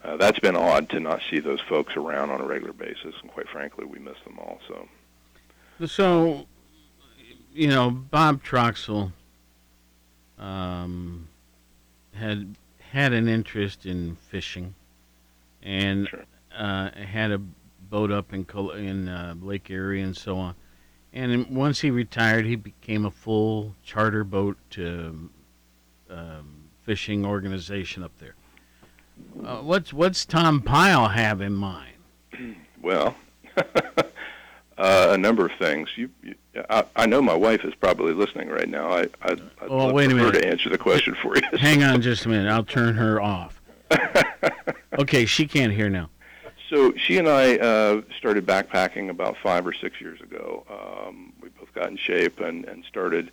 uh, 0.03 0.17
that's 0.17 0.39
been 0.39 0.55
odd 0.55 0.89
to 0.89 0.99
not 0.99 1.21
see 1.29 1.39
those 1.39 1.61
folks 1.61 1.95
around 1.95 2.31
on 2.31 2.41
a 2.41 2.45
regular 2.45 2.73
basis, 2.73 3.13
and 3.21 3.31
quite 3.31 3.47
frankly, 3.49 3.85
we 3.85 3.99
miss 3.99 4.17
them 4.25 4.39
all. 4.39 4.59
So 4.67 4.87
So, 5.85 6.47
you 7.53 7.67
know, 7.67 7.91
Bob 7.91 8.43
Troxel 8.43 9.11
um, 10.39 11.27
had 12.13 12.55
had 12.91 13.13
an 13.13 13.27
interest 13.27 13.85
in 13.85 14.17
fishing, 14.29 14.75
and 15.63 16.07
uh, 16.55 16.91
had 16.91 17.31
a 17.31 17.41
boat 17.91 18.09
up 18.11 18.33
in 18.33 18.45
in 18.77 19.07
uh, 19.07 19.35
Lake 19.39 19.69
Erie 19.69 20.01
and 20.01 20.17
so 20.17 20.37
on. 20.37 20.55
And 21.13 21.47
once 21.49 21.81
he 21.81 21.91
retired, 21.91 22.45
he 22.45 22.55
became 22.55 23.05
a 23.05 23.11
full 23.11 23.75
charter 23.83 24.23
boat 24.23 24.57
um, 24.77 25.29
um, 26.09 26.63
fishing 26.83 27.25
organization 27.25 28.01
up 28.01 28.13
there. 28.17 28.33
Uh, 29.45 29.57
what's 29.57 29.91
what's 29.93 30.25
Tom 30.25 30.61
Pyle 30.61 31.09
have 31.09 31.41
in 31.41 31.53
mind? 31.53 31.95
Well, 32.81 33.15
uh, 33.57 34.03
a 34.77 35.17
number 35.17 35.45
of 35.45 35.51
things. 35.59 35.89
You, 35.97 36.09
you 36.23 36.35
I, 36.69 36.85
I 36.95 37.05
know 37.05 37.21
my 37.21 37.35
wife 37.35 37.63
is 37.65 37.75
probably 37.75 38.13
listening 38.13 38.47
right 38.47 38.67
now. 38.69 38.89
I, 38.89 39.01
I, 39.21 39.31
I'd 39.33 39.41
Oh, 39.67 39.91
wait 39.93 40.07
a 40.11 40.15
her 40.15 40.15
minute. 40.15 40.41
to 40.41 40.47
answer 40.47 40.69
the 40.69 40.77
question 40.77 41.15
for 41.21 41.35
you. 41.35 41.41
Hang 41.59 41.83
on 41.83 42.01
just 42.01 42.25
a 42.25 42.29
minute. 42.29 42.49
I'll 42.49 42.63
turn 42.63 42.95
her 42.95 43.21
off. 43.21 43.61
okay, 44.99 45.25
she 45.25 45.45
can't 45.45 45.73
hear 45.73 45.89
now. 45.89 46.09
So 46.71 46.93
she 46.95 47.17
and 47.17 47.27
I 47.27 47.57
uh, 47.57 48.01
started 48.17 48.45
backpacking 48.45 49.09
about 49.09 49.35
five 49.43 49.67
or 49.67 49.73
six 49.73 49.99
years 49.99 50.21
ago. 50.21 50.63
Um, 50.69 51.33
we 51.41 51.49
both 51.49 51.73
got 51.73 51.89
in 51.89 51.97
shape 51.97 52.39
and, 52.39 52.63
and 52.63 52.85
started 52.85 53.29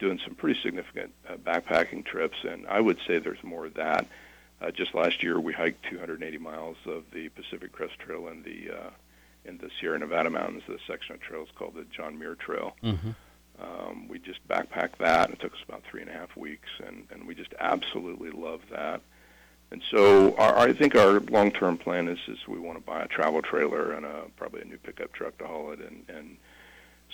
doing 0.00 0.18
some 0.24 0.34
pretty 0.34 0.60
significant 0.60 1.12
uh, 1.28 1.36
backpacking 1.36 2.04
trips, 2.04 2.38
and 2.42 2.66
I 2.66 2.80
would 2.80 2.98
say 3.06 3.20
there's 3.20 3.44
more 3.44 3.66
of 3.66 3.74
that. 3.74 4.08
Uh, 4.60 4.72
just 4.72 4.92
last 4.92 5.22
year, 5.22 5.38
we 5.38 5.52
hiked 5.52 5.84
280 5.88 6.38
miles 6.38 6.76
of 6.84 7.04
the 7.14 7.28
Pacific 7.28 7.70
Crest 7.70 7.96
Trail 8.00 8.26
in 8.26 8.42
the 8.42 8.76
uh, 8.76 8.90
in 9.44 9.56
the 9.58 9.70
Sierra 9.78 9.98
Nevada 10.00 10.28
mountains. 10.28 10.64
The 10.66 10.78
section 10.88 11.14
of 11.14 11.20
trails 11.20 11.48
called 11.54 11.74
the 11.76 11.84
John 11.96 12.18
Muir 12.18 12.34
Trail. 12.34 12.74
Mm-hmm. 12.82 13.10
Um, 13.62 14.08
we 14.08 14.18
just 14.18 14.46
backpacked 14.48 14.98
that. 14.98 15.30
It 15.30 15.38
took 15.38 15.52
us 15.52 15.60
about 15.68 15.84
three 15.88 16.00
and 16.00 16.10
a 16.10 16.12
half 16.12 16.36
weeks, 16.36 16.68
and, 16.84 17.06
and 17.12 17.28
we 17.28 17.36
just 17.36 17.54
absolutely 17.60 18.30
love 18.30 18.62
that. 18.72 19.00
And 19.72 19.82
so 19.90 20.34
our, 20.36 20.58
I 20.58 20.72
think 20.72 20.96
our 20.96 21.20
long-term 21.20 21.78
plan 21.78 22.08
is, 22.08 22.18
is 22.26 22.38
we 22.48 22.58
want 22.58 22.78
to 22.78 22.84
buy 22.84 23.02
a 23.02 23.08
travel 23.08 23.40
trailer 23.40 23.92
and 23.92 24.04
a, 24.04 24.24
probably 24.36 24.62
a 24.62 24.64
new 24.64 24.78
pickup 24.78 25.12
truck 25.12 25.38
to 25.38 25.46
haul 25.46 25.70
it 25.72 25.78
and, 25.78 26.04
and 26.08 26.36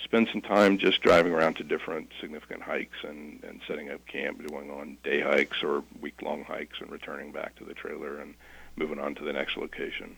spend 0.03 0.27
some 0.31 0.41
time 0.41 0.77
just 0.77 1.01
driving 1.01 1.33
around 1.33 1.55
to 1.55 1.63
different 1.63 2.11
significant 2.19 2.61
hikes 2.61 2.97
and, 3.03 3.43
and 3.43 3.61
setting 3.67 3.91
up 3.91 4.05
camp, 4.07 4.47
going 4.49 4.71
on 4.71 4.97
day 5.03 5.21
hikes 5.21 5.63
or 5.63 5.83
week-long 6.01 6.43
hikes 6.43 6.79
and 6.81 6.91
returning 6.91 7.31
back 7.31 7.55
to 7.55 7.63
the 7.63 7.73
trailer 7.73 8.19
and 8.19 8.33
moving 8.75 8.99
on 8.99 9.13
to 9.15 9.23
the 9.23 9.33
next 9.33 9.57
location. 9.57 10.17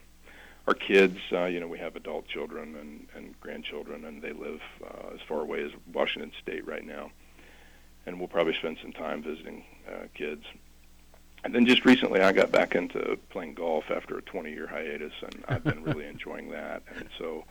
Our 0.67 0.73
kids, 0.73 1.17
uh, 1.31 1.45
you 1.45 1.59
know, 1.59 1.67
we 1.67 1.79
have 1.79 1.95
adult 1.95 2.27
children 2.27 2.75
and, 2.75 3.07
and 3.15 3.39
grandchildren, 3.41 4.05
and 4.05 4.21
they 4.21 4.33
live 4.33 4.61
uh, 4.83 5.13
as 5.13 5.19
far 5.27 5.41
away 5.41 5.63
as 5.63 5.71
Washington 5.91 6.31
State 6.41 6.67
right 6.67 6.85
now. 6.85 7.11
And 8.05 8.19
we'll 8.19 8.27
probably 8.27 8.53
spend 8.53 8.77
some 8.81 8.93
time 8.93 9.23
visiting 9.23 9.63
uh, 9.87 10.05
kids. 10.13 10.43
And 11.43 11.55
then 11.55 11.65
just 11.65 11.85
recently, 11.85 12.21
I 12.21 12.31
got 12.33 12.51
back 12.51 12.75
into 12.75 13.17
playing 13.29 13.53
golf 13.53 13.85
after 13.89 14.17
a 14.17 14.21
20-year 14.21 14.67
hiatus, 14.67 15.13
and 15.21 15.43
I've 15.47 15.63
been 15.63 15.83
really 15.83 16.05
enjoying 16.15 16.49
that. 16.51 16.83
And 16.95 17.07
so 17.17 17.45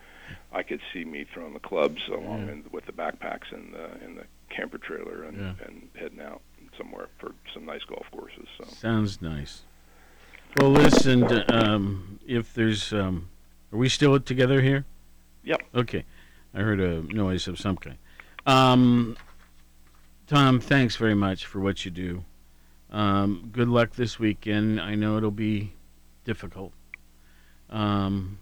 I 0.53 0.63
could 0.63 0.81
see 0.93 1.05
me 1.05 1.25
throwing 1.33 1.55
the 1.55 1.61
clubs 1.61 2.03
along 2.09 2.49
in, 2.49 2.65
with 2.71 2.85
the 2.87 2.93
backpacks 2.93 3.51
in 3.53 3.73
the 3.73 4.05
in 4.05 4.15
the 4.17 4.25
camper 4.51 4.79
trailer 4.79 5.25
and, 5.25 5.37
Yeah. 5.39 5.53
and 5.67 5.89
heading 5.95 6.21
out 6.21 6.41
somewhere 6.77 7.09
for 7.19 7.33
some 7.55 7.65
nice 7.65 7.83
golf 7.85 8.07
courses. 8.13 8.47
So 8.59 8.65
Sounds 8.67 9.23
nice. 9.23 9.63
Well, 10.59 10.71
listen, 10.71 11.25
um, 11.51 12.19
if 12.27 12.53
there's, 12.55 12.93
um, 12.93 13.29
are 13.73 13.79
we 13.79 13.89
still 13.89 14.19
together 14.21 14.61
here? 14.63 14.85
Yep. 15.45 15.63
Okay. 15.75 16.05
I 16.55 16.61
heard 16.61 16.81
a 16.81 17.03
noise 17.03 17.47
of 17.49 17.59
some 17.59 17.77
kind. 17.77 17.99
Um, 18.47 19.17
Tom, 20.27 20.61
thanks 20.61 20.97
very 20.97 21.15
much 21.15 21.45
for 21.47 21.61
what 21.61 21.85
you 21.85 21.91
do. 21.91 22.25
Um, 22.91 23.51
good 23.53 23.69
luck 23.69 23.93
this 23.93 24.19
weekend. 24.19 24.81
I 24.81 24.95
know 24.95 25.17
it'll 25.17 25.31
be 25.31 25.75
difficult. 26.25 26.73
Um, 27.71 28.39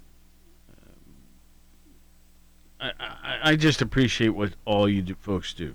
I, 2.80 2.92
I, 3.00 3.38
I 3.50 3.56
just 3.56 3.82
appreciate 3.82 4.28
what 4.28 4.52
all 4.64 4.88
you 4.88 5.02
do, 5.02 5.14
folks 5.14 5.54
do. 5.54 5.74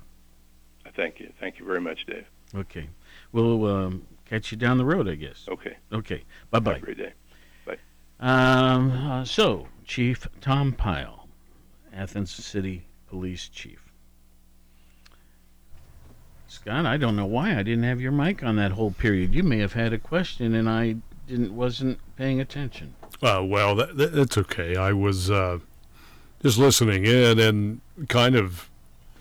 I 0.86 0.90
thank 0.90 1.20
you. 1.20 1.32
Thank 1.40 1.60
you 1.60 1.66
very 1.66 1.82
much, 1.82 2.06
Dave. 2.06 2.26
Okay. 2.56 2.88
We'll 3.32 3.66
um, 3.66 4.08
catch 4.26 4.52
you 4.52 4.58
down 4.58 4.78
the 4.78 4.86
road, 4.86 5.08
I 5.08 5.16
guess. 5.16 5.46
Okay. 5.50 5.78
Okay. 5.92 6.24
Bye 6.50 6.60
bye. 6.60 6.80
Great 6.80 6.98
day. 6.98 7.14
Bye. 7.66 7.78
Um, 8.20 8.92
uh, 8.92 9.26
so, 9.26 9.68
Chief 9.86 10.28
Tom 10.40 10.74
Pyle, 10.74 11.28
Athens 11.94 12.32
City 12.32 12.86
Police 13.08 13.50
Chief. 13.50 13.81
Scott, 16.52 16.86
I 16.86 16.98
don't 16.98 17.16
know 17.16 17.26
why 17.26 17.58
I 17.58 17.64
didn't 17.64 17.86
have 17.86 18.02
your 18.02 18.12
mic 18.12 18.44
on 18.44 18.58
that 18.58 18.74
whole 18.74 18.92
period. 18.92 19.34
You 19.34 19.42
may 19.42 19.60
have 19.60 19.72
had 19.72 19.94
a 19.94 19.98
question 19.98 20.54
and 20.54 20.70
I 20.70 20.98
didn't 21.26 21.56
wasn't 21.56 21.98
paying 22.18 22.42
attention. 22.42 22.94
Uh, 23.24 23.42
well, 23.42 23.74
that, 23.76 23.96
that, 23.96 24.12
that's 24.14 24.38
okay. 24.38 24.76
I 24.76 24.92
was 24.92 25.32
uh, 25.32 25.60
just 26.42 26.58
listening 26.58 27.06
in 27.06 27.40
and 27.40 27.80
kind 28.10 28.36
of, 28.36 28.70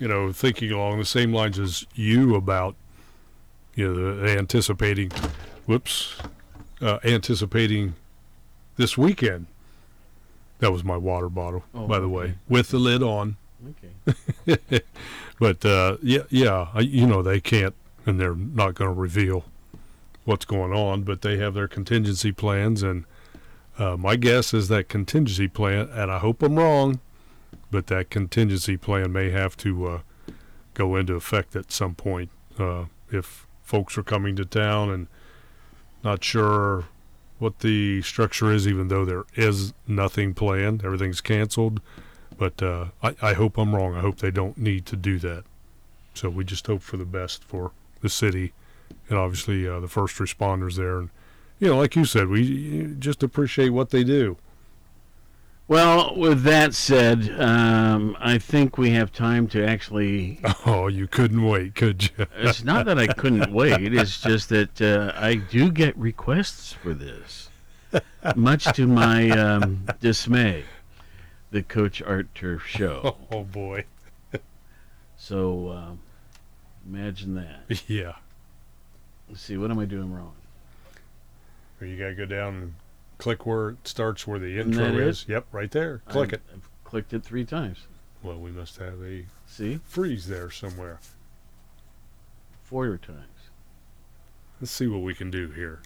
you 0.00 0.08
know, 0.08 0.32
thinking 0.32 0.72
along 0.72 0.98
the 0.98 1.04
same 1.04 1.32
lines 1.32 1.56
as 1.60 1.86
you 1.94 2.34
about, 2.34 2.74
you 3.76 3.86
know, 3.94 4.16
the 4.16 4.36
anticipating, 4.36 5.12
whoops, 5.66 6.16
uh, 6.80 6.98
anticipating 7.04 7.94
this 8.76 8.98
weekend. 8.98 9.46
That 10.58 10.72
was 10.72 10.82
my 10.82 10.96
water 10.96 11.28
bottle, 11.28 11.62
Oh, 11.76 11.86
by 11.86 12.00
the 12.00 12.06
okay. 12.06 12.12
way, 12.12 12.34
with 12.48 12.70
the 12.70 12.78
lid 12.78 13.04
on. 13.04 13.36
Okay. 14.48 14.80
but 15.40 15.64
uh, 15.64 15.96
yeah, 16.02 16.22
yeah, 16.28 16.78
you 16.78 17.06
know 17.06 17.22
they 17.22 17.40
can't, 17.40 17.74
and 18.06 18.20
they're 18.20 18.36
not 18.36 18.74
going 18.74 18.94
to 18.94 19.00
reveal 19.00 19.46
what's 20.24 20.44
going 20.44 20.72
on. 20.72 21.02
But 21.02 21.22
they 21.22 21.38
have 21.38 21.54
their 21.54 21.66
contingency 21.66 22.30
plans, 22.30 22.82
and 22.84 23.06
uh, 23.78 23.96
my 23.96 24.14
guess 24.14 24.54
is 24.54 24.68
that 24.68 24.88
contingency 24.88 25.48
plan, 25.48 25.88
and 25.92 26.12
I 26.12 26.18
hope 26.18 26.42
I'm 26.42 26.56
wrong, 26.56 27.00
but 27.70 27.86
that 27.88 28.10
contingency 28.10 28.76
plan 28.76 29.12
may 29.12 29.30
have 29.30 29.56
to 29.56 29.86
uh, 29.86 30.00
go 30.74 30.94
into 30.94 31.14
effect 31.14 31.56
at 31.56 31.72
some 31.72 31.94
point 31.94 32.30
uh, 32.58 32.84
if 33.10 33.46
folks 33.62 33.96
are 33.96 34.02
coming 34.02 34.36
to 34.36 34.44
town 34.44 34.90
and 34.90 35.06
not 36.04 36.22
sure 36.22 36.84
what 37.38 37.60
the 37.60 38.02
structure 38.02 38.52
is, 38.52 38.68
even 38.68 38.88
though 38.88 39.06
there 39.06 39.24
is 39.34 39.72
nothing 39.86 40.34
planned, 40.34 40.84
everything's 40.84 41.22
canceled. 41.22 41.80
But 42.40 42.62
uh, 42.62 42.86
I, 43.02 43.14
I 43.20 43.32
hope 43.34 43.58
I'm 43.58 43.74
wrong. 43.74 43.94
I 43.94 44.00
hope 44.00 44.16
they 44.16 44.30
don't 44.30 44.56
need 44.56 44.86
to 44.86 44.96
do 44.96 45.18
that. 45.18 45.44
So 46.14 46.30
we 46.30 46.42
just 46.42 46.66
hope 46.66 46.80
for 46.80 46.96
the 46.96 47.04
best 47.04 47.44
for 47.44 47.72
the 48.00 48.08
city 48.08 48.54
and 49.10 49.18
obviously 49.18 49.68
uh, 49.68 49.78
the 49.78 49.88
first 49.88 50.16
responders 50.16 50.76
there. 50.76 51.00
And, 51.00 51.10
you 51.58 51.68
know, 51.68 51.76
like 51.76 51.96
you 51.96 52.06
said, 52.06 52.28
we 52.28 52.94
just 52.98 53.22
appreciate 53.22 53.68
what 53.68 53.90
they 53.90 54.02
do. 54.04 54.38
Well, 55.68 56.16
with 56.16 56.42
that 56.44 56.72
said, 56.72 57.30
um, 57.38 58.16
I 58.18 58.38
think 58.38 58.78
we 58.78 58.92
have 58.92 59.12
time 59.12 59.46
to 59.48 59.62
actually. 59.62 60.40
Oh, 60.64 60.88
you 60.88 61.06
couldn't 61.06 61.44
wait, 61.44 61.74
could 61.74 62.04
you? 62.04 62.26
it's 62.38 62.64
not 62.64 62.86
that 62.86 62.98
I 62.98 63.06
couldn't 63.06 63.52
wait. 63.52 63.92
It's 63.92 64.18
just 64.18 64.48
that 64.48 64.80
uh, 64.80 65.12
I 65.14 65.34
do 65.34 65.70
get 65.70 65.94
requests 65.98 66.72
for 66.72 66.94
this, 66.94 67.50
much 68.34 68.64
to 68.76 68.86
my 68.86 69.28
um, 69.28 69.86
dismay. 70.00 70.64
The 71.50 71.62
Coach 71.62 72.00
Art 72.02 72.34
Turf 72.34 72.64
Show. 72.66 73.16
Oh, 73.30 73.44
boy. 73.44 73.84
So 75.16 75.70
um, 75.70 75.98
imagine 76.86 77.34
that. 77.34 77.82
yeah. 77.88 78.14
Let's 79.28 79.42
see. 79.42 79.56
What 79.58 79.70
am 79.70 79.78
I 79.78 79.84
doing 79.84 80.12
wrong? 80.12 80.32
You 81.80 81.96
got 81.98 82.08
to 82.08 82.14
go 82.14 82.26
down 82.26 82.54
and 82.54 82.74
click 83.18 83.44
where 83.46 83.70
it 83.70 83.86
starts 83.88 84.26
where 84.26 84.38
the 84.38 84.58
Isn't 84.58 84.72
intro 84.78 84.98
is. 84.98 85.22
it? 85.22 85.28
Yep, 85.32 85.46
right 85.52 85.70
there. 85.70 86.02
Click 86.08 86.28
I've- 86.32 86.36
it. 86.36 86.42
I've 86.54 86.68
clicked 86.84 87.12
it 87.12 87.22
three 87.22 87.44
times. 87.44 87.80
Well, 88.22 88.38
we 88.38 88.50
must 88.50 88.76
have 88.78 89.02
a 89.02 89.24
See? 89.46 89.80
freeze 89.84 90.26
there 90.26 90.50
somewhere. 90.50 91.00
Four 92.64 92.96
times. 92.98 93.26
Let's 94.60 94.70
see 94.72 94.86
what 94.86 95.02
we 95.02 95.14
can 95.14 95.30
do 95.30 95.48
here. 95.50 95.80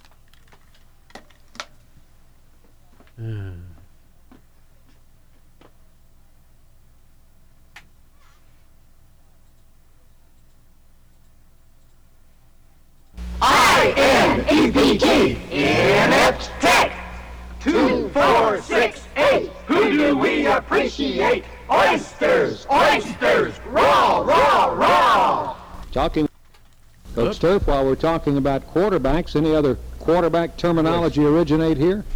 I-N-E-P-T, 13.85 15.39
Inept 15.51 16.51
Tech. 16.59 16.97
Two, 17.61 18.09
four, 18.11 18.63
six, 18.63 19.07
eight. 19.17 19.51
Who 19.67 19.91
do 19.91 20.17
we 20.17 20.47
appreciate? 20.47 21.45
Oysters, 21.71 22.67
oysters, 22.73 23.53
raw, 23.69 24.21
raw, 24.21 24.73
raw. 24.73 25.57
Talking, 25.93 26.27
Coach 27.15 27.39
Turf, 27.39 27.67
while 27.67 27.85
we're 27.85 27.95
talking 27.95 28.39
about 28.39 28.73
quarterbacks, 28.73 29.37
any 29.37 29.55
other 29.55 29.77
quarterback 29.99 30.57
terminology 30.57 31.23
originate 31.23 31.77
here? 31.77 32.07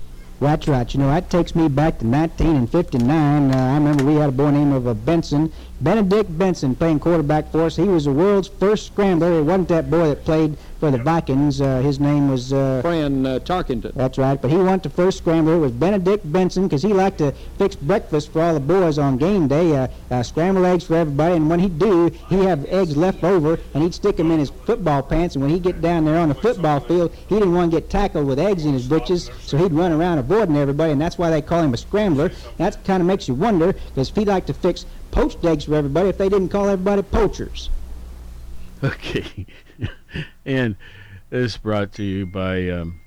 That's 0.41 0.69
right. 0.69 0.93
You 0.95 1.01
know, 1.01 1.09
that 1.09 1.29
takes 1.29 1.55
me 1.55 1.69
back 1.69 1.99
to 1.99 2.07
1959. 2.07 3.51
Uh, 3.51 3.57
I 3.57 3.75
remember 3.75 4.05
we 4.05 4.15
had 4.15 4.29
a 4.29 4.33
boy 4.33 4.53
named 4.53 4.73
of 4.73 4.87
uh, 4.87 4.95
Benson, 4.95 5.53
Benedict 5.81 6.39
Benson, 6.39 6.77
playing 6.77 7.01
quarterback 7.01 7.51
for 7.51 7.63
us. 7.63 7.77
He 7.77 7.83
was 7.83 8.05
the 8.05 8.13
world's 8.13 8.49
first 8.49 8.87
scrambler. 8.87 9.41
It 9.41 9.43
wasn't 9.43 9.69
that 9.69 9.91
boy 9.91 10.09
that 10.09 10.25
played 10.25 10.57
for 10.79 10.91
the 10.91 10.99
Vikings. 10.99 11.61
Uh, 11.61 11.81
his 11.81 11.99
name 12.01 12.31
was... 12.31 12.53
Uh, 12.53 12.81
Fran 12.83 13.27
uh, 13.27 13.39
Tarkenton. 13.41 13.93
That's 13.95 14.19
right. 14.19 14.41
But 14.41 14.51
he 14.51 14.57
wasn't 14.57 14.85
the 14.85 14.91
first 14.91 15.19
scrambler. 15.19 15.55
It 15.55 15.59
was 15.59 15.73
Benedict 15.73 16.31
Benson 16.33 16.65
because 16.65 16.83
he 16.83 16.93
liked 16.93 17.19
to 17.19 17.33
fix 17.59 17.75
breakfast 17.75 18.33
for 18.33 18.43
all 18.43 18.55
the 18.55 18.61
boys 18.61 18.99
on 18.99 19.17
game 19.17 19.49
day, 19.49 19.77
uh, 19.77 19.89
uh, 20.11 20.23
scramble 20.23 20.65
eggs 20.67 20.85
for 20.85 20.95
everybody. 20.95 21.37
And 21.37 21.51
when 21.51 21.61
he'd 21.61 21.79
do, 21.79 22.11
he'd 22.29 22.43
have 22.43 22.65
eggs 22.67 22.97
left 22.97 23.25
over, 23.25 23.59
and 23.75 23.83
he'd 23.83 23.95
stick 23.95 24.17
them 24.17 24.31
in 24.31 24.39
his 24.39 24.51
football 24.51 25.03
pants. 25.03 25.35
And 25.35 25.43
when 25.43 25.51
he'd 25.51 25.63
get 25.63 25.81
down 25.81 26.05
there 26.05 26.19
on 26.19 26.29
the 26.29 26.35
football 26.35 26.81
field, 26.81 27.13
he 27.29 27.35
didn't 27.35 27.55
want 27.55 27.71
to 27.71 27.81
get 27.81 27.91
tackled 27.91 28.27
with 28.27 28.39
eggs 28.39 28.65
in 28.65 28.73
his 28.73 28.87
britches, 28.87 29.31
so 29.43 29.57
he'd 29.57 29.73
run 29.73 29.93
around 29.93 30.19
avoiding 30.19 30.57
everybody, 30.57 30.93
and 30.93 31.01
that's 31.01 31.19
why 31.19 31.31
they 31.31 31.43
call 31.43 31.63
him 31.63 31.75
a 31.75 31.77
scrambler. 31.77 32.31
That 32.57 32.85
kind 32.85 33.01
of 33.01 33.07
makes 33.07 33.29
you 33.29 33.35
wonder, 33.35 33.73
because 33.73 34.11
if 34.11 34.17
he 34.17 34.25
liked 34.25 34.47
to 34.49 34.55
fix 34.55 34.87
poached 35.11 35.45
eggs 35.45 35.65
for 35.65 35.75
everybody, 35.75 36.09
if 36.09 36.19
they 36.19 36.29
didn't 36.29 36.51
call 36.51 36.69
everybody 36.69 37.03
poachers. 37.03 37.71
Okay. 38.85 39.47
and 40.47 40.77
this 41.31 41.57
brought 41.57 41.93
to 41.95 42.03
you 42.03 42.27
by 42.27 42.69
um, 42.71 43.01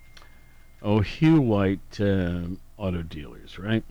oh 0.82 1.02
White 1.02 1.80
um 2.00 2.60
Auto 2.78 3.04
Dealers, 3.04 3.58
right? 3.58 3.84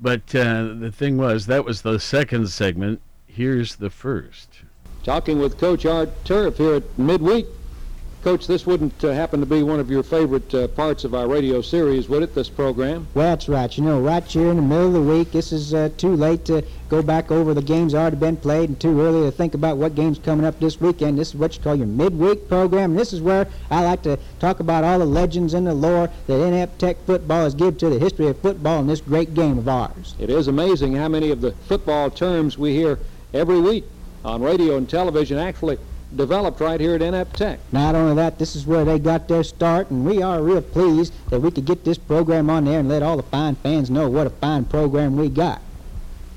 But 0.00 0.34
uh, 0.34 0.74
the 0.78 0.90
thing 0.90 1.18
was 1.18 1.46
that 1.46 1.64
was 1.64 1.82
the 1.82 2.00
second 2.00 2.48
segment. 2.48 3.00
Here's 3.26 3.76
the 3.76 3.90
first. 3.90 4.62
Talking 5.04 5.38
with 5.38 5.58
Coach 5.58 5.86
Art 5.86 6.24
Turf 6.24 6.56
here 6.56 6.74
at 6.74 6.98
midweek. 6.98 7.46
Coach, 8.22 8.46
this 8.46 8.66
wouldn't 8.66 9.02
uh, 9.02 9.12
happen 9.12 9.40
to 9.40 9.46
be 9.46 9.62
one 9.62 9.80
of 9.80 9.90
your 9.90 10.02
favorite 10.02 10.52
uh, 10.54 10.68
parts 10.68 11.04
of 11.04 11.14
our 11.14 11.26
radio 11.26 11.62
series, 11.62 12.06
would 12.10 12.22
it, 12.22 12.34
this 12.34 12.50
program? 12.50 13.06
Well, 13.14 13.30
that's 13.30 13.48
right. 13.48 13.74
You 13.74 13.82
know, 13.82 13.98
right 13.98 14.22
here 14.22 14.50
in 14.50 14.56
the 14.56 14.62
middle 14.62 14.88
of 14.88 14.92
the 14.92 15.00
week, 15.00 15.32
this 15.32 15.52
is 15.52 15.72
uh, 15.72 15.88
too 15.96 16.14
late 16.16 16.44
to 16.44 16.62
go 16.90 17.02
back 17.02 17.30
over 17.30 17.54
the 17.54 17.62
games 17.62 17.94
already 17.94 18.16
been 18.16 18.36
played 18.36 18.68
and 18.68 18.78
too 18.78 19.00
early 19.00 19.22
to 19.22 19.30
think 19.30 19.54
about 19.54 19.78
what 19.78 19.94
game's 19.94 20.18
coming 20.18 20.44
up 20.44 20.60
this 20.60 20.78
weekend. 20.82 21.18
This 21.18 21.28
is 21.28 21.36
what 21.36 21.56
you 21.56 21.62
call 21.62 21.76
your 21.76 21.86
midweek 21.86 22.46
program. 22.46 22.94
This 22.94 23.14
is 23.14 23.22
where 23.22 23.48
I 23.70 23.84
like 23.84 24.02
to 24.02 24.18
talk 24.38 24.60
about 24.60 24.84
all 24.84 24.98
the 24.98 25.06
legends 25.06 25.54
and 25.54 25.66
the 25.66 25.72
lore 25.72 26.10
that 26.26 26.46
Inept 26.46 26.78
Tech 26.78 26.98
football 27.06 27.44
has 27.44 27.54
given 27.54 27.78
to 27.78 27.88
the 27.88 27.98
history 27.98 28.26
of 28.26 28.38
football 28.40 28.80
in 28.80 28.86
this 28.86 29.00
great 29.00 29.32
game 29.32 29.56
of 29.56 29.66
ours. 29.66 30.14
It 30.18 30.28
is 30.28 30.46
amazing 30.46 30.94
how 30.94 31.08
many 31.08 31.30
of 31.30 31.40
the 31.40 31.52
football 31.52 32.10
terms 32.10 32.58
we 32.58 32.74
hear 32.74 32.98
every 33.32 33.60
week 33.60 33.84
on 34.26 34.42
radio 34.42 34.76
and 34.76 34.86
television 34.90 35.38
actually 35.38 35.78
developed 36.16 36.60
right 36.60 36.80
here 36.80 36.94
at 36.94 37.02
Inept 37.02 37.36
Tech. 37.36 37.60
Not 37.72 37.94
only 37.94 38.14
that, 38.16 38.38
this 38.38 38.56
is 38.56 38.66
where 38.66 38.84
they 38.84 38.98
got 38.98 39.28
their 39.28 39.44
start, 39.44 39.90
and 39.90 40.04
we 40.04 40.22
are 40.22 40.42
real 40.42 40.62
pleased 40.62 41.12
that 41.30 41.40
we 41.40 41.50
could 41.50 41.64
get 41.64 41.84
this 41.84 41.98
program 41.98 42.50
on 42.50 42.64
there 42.64 42.80
and 42.80 42.88
let 42.88 43.02
all 43.02 43.16
the 43.16 43.22
fine 43.22 43.54
fans 43.56 43.90
know 43.90 44.08
what 44.08 44.26
a 44.26 44.30
fine 44.30 44.64
program 44.64 45.16
we 45.16 45.28
got. 45.28 45.60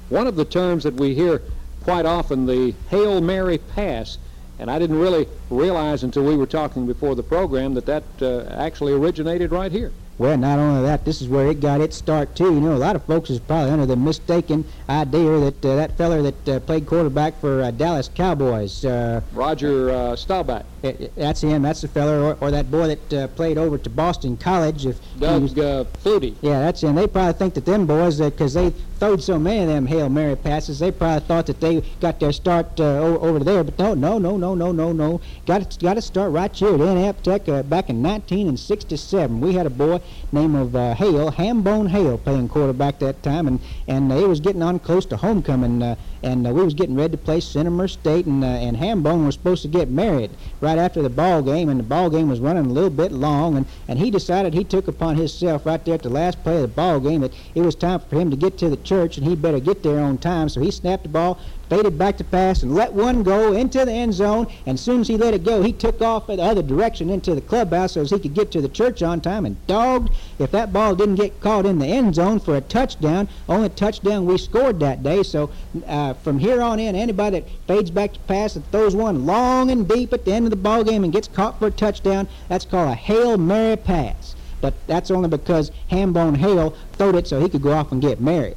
One 0.09 0.27
of 0.27 0.35
the 0.35 0.45
terms 0.45 0.83
that 0.83 0.93
we 0.93 1.15
hear 1.15 1.41
quite 1.83 2.05
often, 2.05 2.45
the 2.45 2.73
Hail 2.89 3.21
Mary 3.21 3.57
pass, 3.57 4.17
and 4.59 4.69
I 4.69 4.79
didn't 4.79 4.99
really 4.99 5.27
realize 5.49 6.03
until 6.03 6.23
we 6.23 6.37
were 6.37 6.45
talking 6.45 6.85
before 6.85 7.15
the 7.15 7.23
program 7.23 7.73
that 7.73 7.85
that 7.87 8.03
uh, 8.21 8.45
actually 8.51 8.93
originated 8.93 9.51
right 9.51 9.71
here. 9.71 9.91
Well, 10.19 10.37
not 10.37 10.59
only 10.59 10.83
that, 10.83 11.05
this 11.05 11.21
is 11.21 11.27
where 11.27 11.47
it 11.47 11.59
got 11.59 11.81
its 11.81 11.97
start 11.97 12.35
too. 12.35 12.53
You 12.53 12.59
know, 12.61 12.73
a 12.73 12.77
lot 12.77 12.95
of 12.95 13.03
folks 13.05 13.31
is 13.31 13.39
probably 13.39 13.71
under 13.71 13.87
the 13.87 13.95
mistaken 13.95 14.63
idea 14.93 15.39
that 15.39 15.65
uh, 15.65 15.75
that 15.75 15.97
feller 15.97 16.21
that 16.21 16.49
uh, 16.49 16.59
played 16.61 16.85
quarterback 16.85 17.39
for 17.39 17.61
uh, 17.61 17.71
Dallas 17.71 18.09
Cowboys, 18.13 18.85
uh, 18.85 19.21
Roger 19.33 19.89
uh, 19.89 20.15
Staubach, 20.15 20.65
eh, 20.83 20.93
eh, 20.99 21.07
that's 21.15 21.41
him. 21.41 21.61
That's 21.63 21.81
the 21.81 21.87
feller, 21.87 22.21
or, 22.21 22.37
or 22.41 22.51
that 22.51 22.69
boy 22.71 22.87
that 22.95 23.13
uh, 23.13 23.27
played 23.29 23.57
over 23.57 23.77
to 23.77 23.89
Boston 23.89 24.37
College. 24.37 24.85
If 24.85 24.97
Doug 25.19 25.41
was- 25.43 25.57
uh, 25.57 25.85
Flutie. 26.03 26.35
yeah, 26.41 26.59
that's 26.61 26.81
him. 26.81 26.95
They 26.95 27.07
probably 27.07 27.33
think 27.33 27.53
that 27.55 27.65
them 27.65 27.85
boys, 27.85 28.19
because 28.19 28.53
they 28.53 28.71
throwed 28.99 29.21
so 29.21 29.37
many 29.37 29.59
of 29.63 29.67
them 29.67 29.85
Hail 29.85 30.07
Mary 30.09 30.35
passes, 30.35 30.79
they 30.79 30.91
probably 30.91 31.27
thought 31.27 31.45
that 31.47 31.59
they 31.59 31.81
got 31.99 32.19
their 32.21 32.31
start 32.31 32.79
uh, 32.79 32.83
over 32.99 33.39
there. 33.39 33.63
But 33.63 33.77
no, 33.79 33.93
no, 33.93 34.17
no, 34.17 34.37
no, 34.37 34.55
no, 34.55 34.71
no, 34.71 34.91
no. 34.93 35.21
Got 35.45 35.71
to, 35.71 35.79
got 35.79 35.95
to 35.95 36.01
start 36.01 36.31
right 36.31 36.53
here 36.55 36.73
at 36.73 36.79
Inept 36.79 37.23
Tech 37.23 37.49
uh, 37.49 37.63
back 37.63 37.89
in 37.89 38.01
1967. 38.01 39.39
We 39.41 39.53
had 39.53 39.65
a 39.65 39.69
boy 39.69 39.99
named 40.31 40.55
of 40.55 40.75
uh, 40.75 40.93
Hale, 40.95 41.31
Hambone 41.31 41.89
Hale, 41.89 42.17
playing 42.17 42.47
quarterback 42.49 42.99
that 42.99 43.21
time, 43.23 43.47
and 43.47 43.59
and 43.87 44.11
uh, 44.11 44.15
it 44.15 44.27
was 44.27 44.39
getting 44.39 44.61
on 44.61 44.79
close 44.83 45.05
to 45.07 45.17
homecoming, 45.17 45.81
uh, 45.81 45.95
and 46.23 46.47
uh, 46.47 46.51
we 46.51 46.63
was 46.63 46.73
getting 46.73 46.95
ready 46.95 47.11
to 47.11 47.17
play 47.17 47.39
Cinnamon 47.39 47.87
State, 47.87 48.25
and 48.25 48.43
uh, 48.43 48.47
and 48.47 48.77
Hambone 48.77 49.25
was 49.25 49.35
supposed 49.35 49.61
to 49.63 49.67
get 49.67 49.89
married 49.89 50.31
right 50.61 50.77
after 50.77 51.01
the 51.01 51.09
ball 51.09 51.41
game, 51.41 51.69
and 51.69 51.79
the 51.79 51.83
ball 51.83 52.09
game 52.09 52.29
was 52.29 52.39
running 52.39 52.65
a 52.65 52.69
little 52.69 52.89
bit 52.89 53.11
long, 53.11 53.57
and 53.57 53.65
and 53.87 53.99
he 53.99 54.09
decided 54.09 54.53
he 54.53 54.63
took 54.63 54.87
upon 54.87 55.15
himself 55.15 55.65
right 55.65 55.83
there 55.85 55.95
at 55.95 56.03
the 56.03 56.09
last 56.09 56.43
play 56.43 56.55
of 56.55 56.61
the 56.61 56.67
ball 56.67 56.99
game 56.99 57.21
that 57.21 57.33
it 57.55 57.61
was 57.61 57.75
time 57.75 57.99
for 57.99 58.19
him 58.19 58.31
to 58.31 58.37
get 58.37 58.57
to 58.57 58.69
the 58.69 58.77
church, 58.77 59.17
and 59.17 59.27
he 59.27 59.35
better 59.35 59.59
get 59.59 59.83
there 59.83 59.99
on 59.99 60.17
time. 60.17 60.49
So 60.49 60.61
he 60.61 60.71
snapped 60.71 61.03
the 61.03 61.09
ball, 61.09 61.39
faded 61.69 61.97
back 61.97 62.17
to 62.17 62.23
pass, 62.23 62.63
and 62.63 62.73
let 62.73 62.93
one 62.93 63.23
go 63.23 63.53
into 63.53 63.83
the 63.83 63.91
end 63.91 64.13
zone. 64.13 64.47
And 64.65 64.75
as 64.75 64.81
soon 64.81 65.01
as 65.01 65.07
he 65.07 65.17
let 65.17 65.33
it 65.33 65.43
go, 65.43 65.61
he 65.61 65.73
took 65.73 66.01
off 66.01 66.29
in 66.29 66.37
the 66.37 66.43
other 66.43 66.63
direction 66.63 67.09
into 67.09 67.35
the 67.35 67.41
clubhouse 67.41 67.93
so 67.93 68.01
as 68.01 68.11
he 68.11 68.19
could 68.19 68.33
get 68.33 68.51
to 68.51 68.61
the 68.61 68.69
church 68.69 69.01
on 69.01 69.21
time. 69.21 69.45
And 69.45 69.65
dogged, 69.67 70.15
if 70.39 70.51
that 70.51 70.71
ball 70.71 70.95
didn't 70.95 71.15
get 71.15 71.39
caught 71.41 71.65
in 71.65 71.79
the 71.79 71.87
end 71.87 72.15
zone 72.15 72.39
for 72.39 72.55
a 72.55 72.61
touchdown, 72.61 73.27
only 73.49 73.69
touchdown 73.69 74.25
we 74.25 74.37
scored 74.37 74.79
that 74.79 75.03
day. 75.03 75.23
So 75.23 75.51
uh, 75.87 76.12
from 76.21 76.39
here 76.39 76.61
on 76.61 76.79
in, 76.79 76.95
anybody 76.95 77.39
that 77.39 77.49
fades 77.67 77.91
back 77.91 78.13
to 78.13 78.19
pass 78.21 78.55
and 78.55 78.65
throws 78.71 78.95
one 78.95 79.25
long 79.25 79.71
and 79.71 79.87
deep 79.87 80.13
at 80.13 80.25
the 80.25 80.33
end 80.33 80.45
of 80.45 80.49
the 80.49 80.55
ball 80.55 80.83
game 80.83 81.03
and 81.03 81.13
gets 81.13 81.27
caught 81.27 81.59
for 81.59 81.67
a 81.67 81.71
touchdown, 81.71 82.27
that's 82.49 82.65
called 82.65 82.89
a 82.89 82.95
hail 82.95 83.37
mary 83.37 83.75
pass. 83.75 84.35
But 84.61 84.73
that's 84.87 85.11
only 85.11 85.29
because 85.29 85.71
Hambone 85.91 86.37
Hale 86.37 86.75
throwed 86.93 87.15
it 87.15 87.27
so 87.27 87.41
he 87.41 87.49
could 87.49 87.61
go 87.61 87.73
off 87.73 87.91
and 87.91 88.01
get 88.01 88.21
married. 88.21 88.55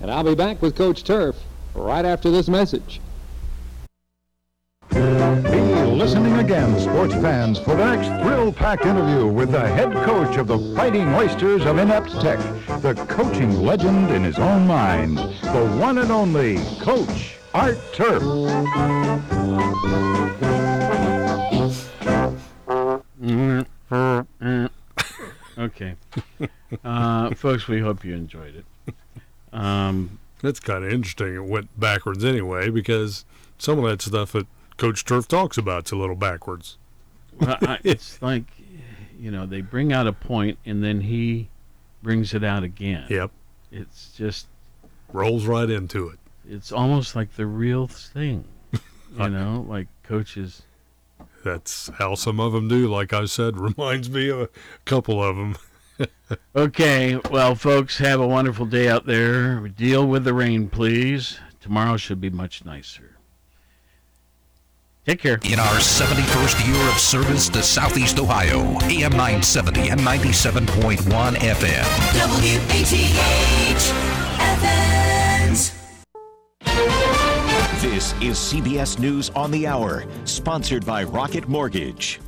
And 0.00 0.10
I'll 0.10 0.22
be 0.22 0.34
back 0.34 0.62
with 0.62 0.76
Coach 0.76 1.02
Turf 1.02 1.36
right 1.74 2.04
after 2.04 2.30
this 2.30 2.48
message. 2.48 3.00
Be 5.98 6.04
listening 6.04 6.34
again, 6.34 6.78
sports 6.78 7.14
fans, 7.14 7.58
for 7.58 7.74
the 7.74 7.96
next 7.96 8.06
thrill-packed 8.22 8.86
interview 8.86 9.26
with 9.26 9.50
the 9.50 9.66
head 9.66 9.92
coach 10.04 10.36
of 10.36 10.46
the 10.46 10.56
Fighting 10.76 11.12
Oysters 11.12 11.66
of 11.66 11.76
Inept 11.76 12.12
Tech, 12.20 12.38
the 12.82 12.94
coaching 13.08 13.64
legend 13.64 14.12
in 14.12 14.22
his 14.22 14.38
own 14.38 14.64
mind, 14.64 15.18
the 15.18 15.76
one 15.76 15.98
and 15.98 16.12
only 16.12 16.58
Coach 16.78 17.34
Art 17.52 17.78
Turf. 17.92 18.22
okay. 25.58 25.96
Uh, 26.84 27.34
folks, 27.34 27.66
we 27.66 27.80
hope 27.80 28.04
you 28.04 28.14
enjoyed 28.14 28.54
it. 28.54 28.64
Um, 29.52 30.20
That's 30.42 30.60
kind 30.60 30.84
of 30.84 30.92
interesting. 30.92 31.34
It 31.34 31.44
went 31.44 31.80
backwards 31.80 32.24
anyway 32.24 32.70
because 32.70 33.24
some 33.58 33.80
of 33.80 33.90
that 33.90 34.00
stuff 34.00 34.30
that 34.30 34.46
Coach 34.78 35.04
Turf 35.04 35.28
talks 35.28 35.58
about's 35.58 35.92
a 35.92 35.96
little 35.96 36.16
backwards. 36.16 36.78
well, 37.38 37.58
I, 37.60 37.78
it's 37.84 38.22
like, 38.22 38.44
you 39.20 39.30
know, 39.30 39.44
they 39.44 39.60
bring 39.60 39.92
out 39.92 40.06
a 40.06 40.12
point 40.12 40.58
and 40.64 40.82
then 40.82 41.02
he 41.02 41.50
brings 42.02 42.32
it 42.32 42.42
out 42.42 42.62
again. 42.62 43.04
Yep. 43.10 43.30
It's 43.70 44.12
just 44.16 44.46
rolls 45.12 45.44
right 45.44 45.68
into 45.68 46.08
it. 46.08 46.18
It's 46.48 46.72
almost 46.72 47.14
like 47.14 47.34
the 47.36 47.44
real 47.46 47.86
thing. 47.86 48.44
You 49.18 49.30
know, 49.30 49.64
like 49.66 49.88
coaches. 50.02 50.62
That's 51.42 51.88
how 51.98 52.14
some 52.14 52.38
of 52.38 52.52
them 52.52 52.68
do. 52.68 52.88
Like 52.88 53.14
I 53.14 53.24
said, 53.24 53.56
reminds 53.58 54.10
me 54.10 54.28
of 54.28 54.40
a 54.42 54.48
couple 54.84 55.22
of 55.24 55.34
them. 55.36 55.56
Okay, 56.54 57.18
well, 57.30 57.54
folks, 57.54 57.96
have 57.98 58.20
a 58.20 58.26
wonderful 58.28 58.66
day 58.66 58.86
out 58.86 59.06
there. 59.06 59.66
Deal 59.68 60.06
with 60.06 60.24
the 60.24 60.34
rain, 60.34 60.68
please. 60.68 61.38
Tomorrow 61.58 61.96
should 61.96 62.20
be 62.20 62.28
much 62.28 62.66
nicer. 62.66 63.16
Take 65.08 65.20
care. 65.20 65.38
In 65.44 65.58
our 65.58 65.76
71st 65.76 66.66
year 66.66 66.88
of 66.90 66.98
service 66.98 67.48
to 67.48 67.62
Southeast 67.62 68.18
Ohio, 68.18 68.60
AM 68.90 69.12
970 69.12 69.88
and 69.88 69.98
97.1 70.02 70.98
FM. 71.34 71.84
WATH 72.28 72.68
Athens. 74.38 75.72
This 77.80 78.12
is 78.20 78.36
CBS 78.36 78.98
News 78.98 79.30
on 79.30 79.50
the 79.50 79.66
Hour, 79.66 80.04
sponsored 80.26 80.84
by 80.84 81.04
Rocket 81.04 81.48
Mortgage. 81.48 82.20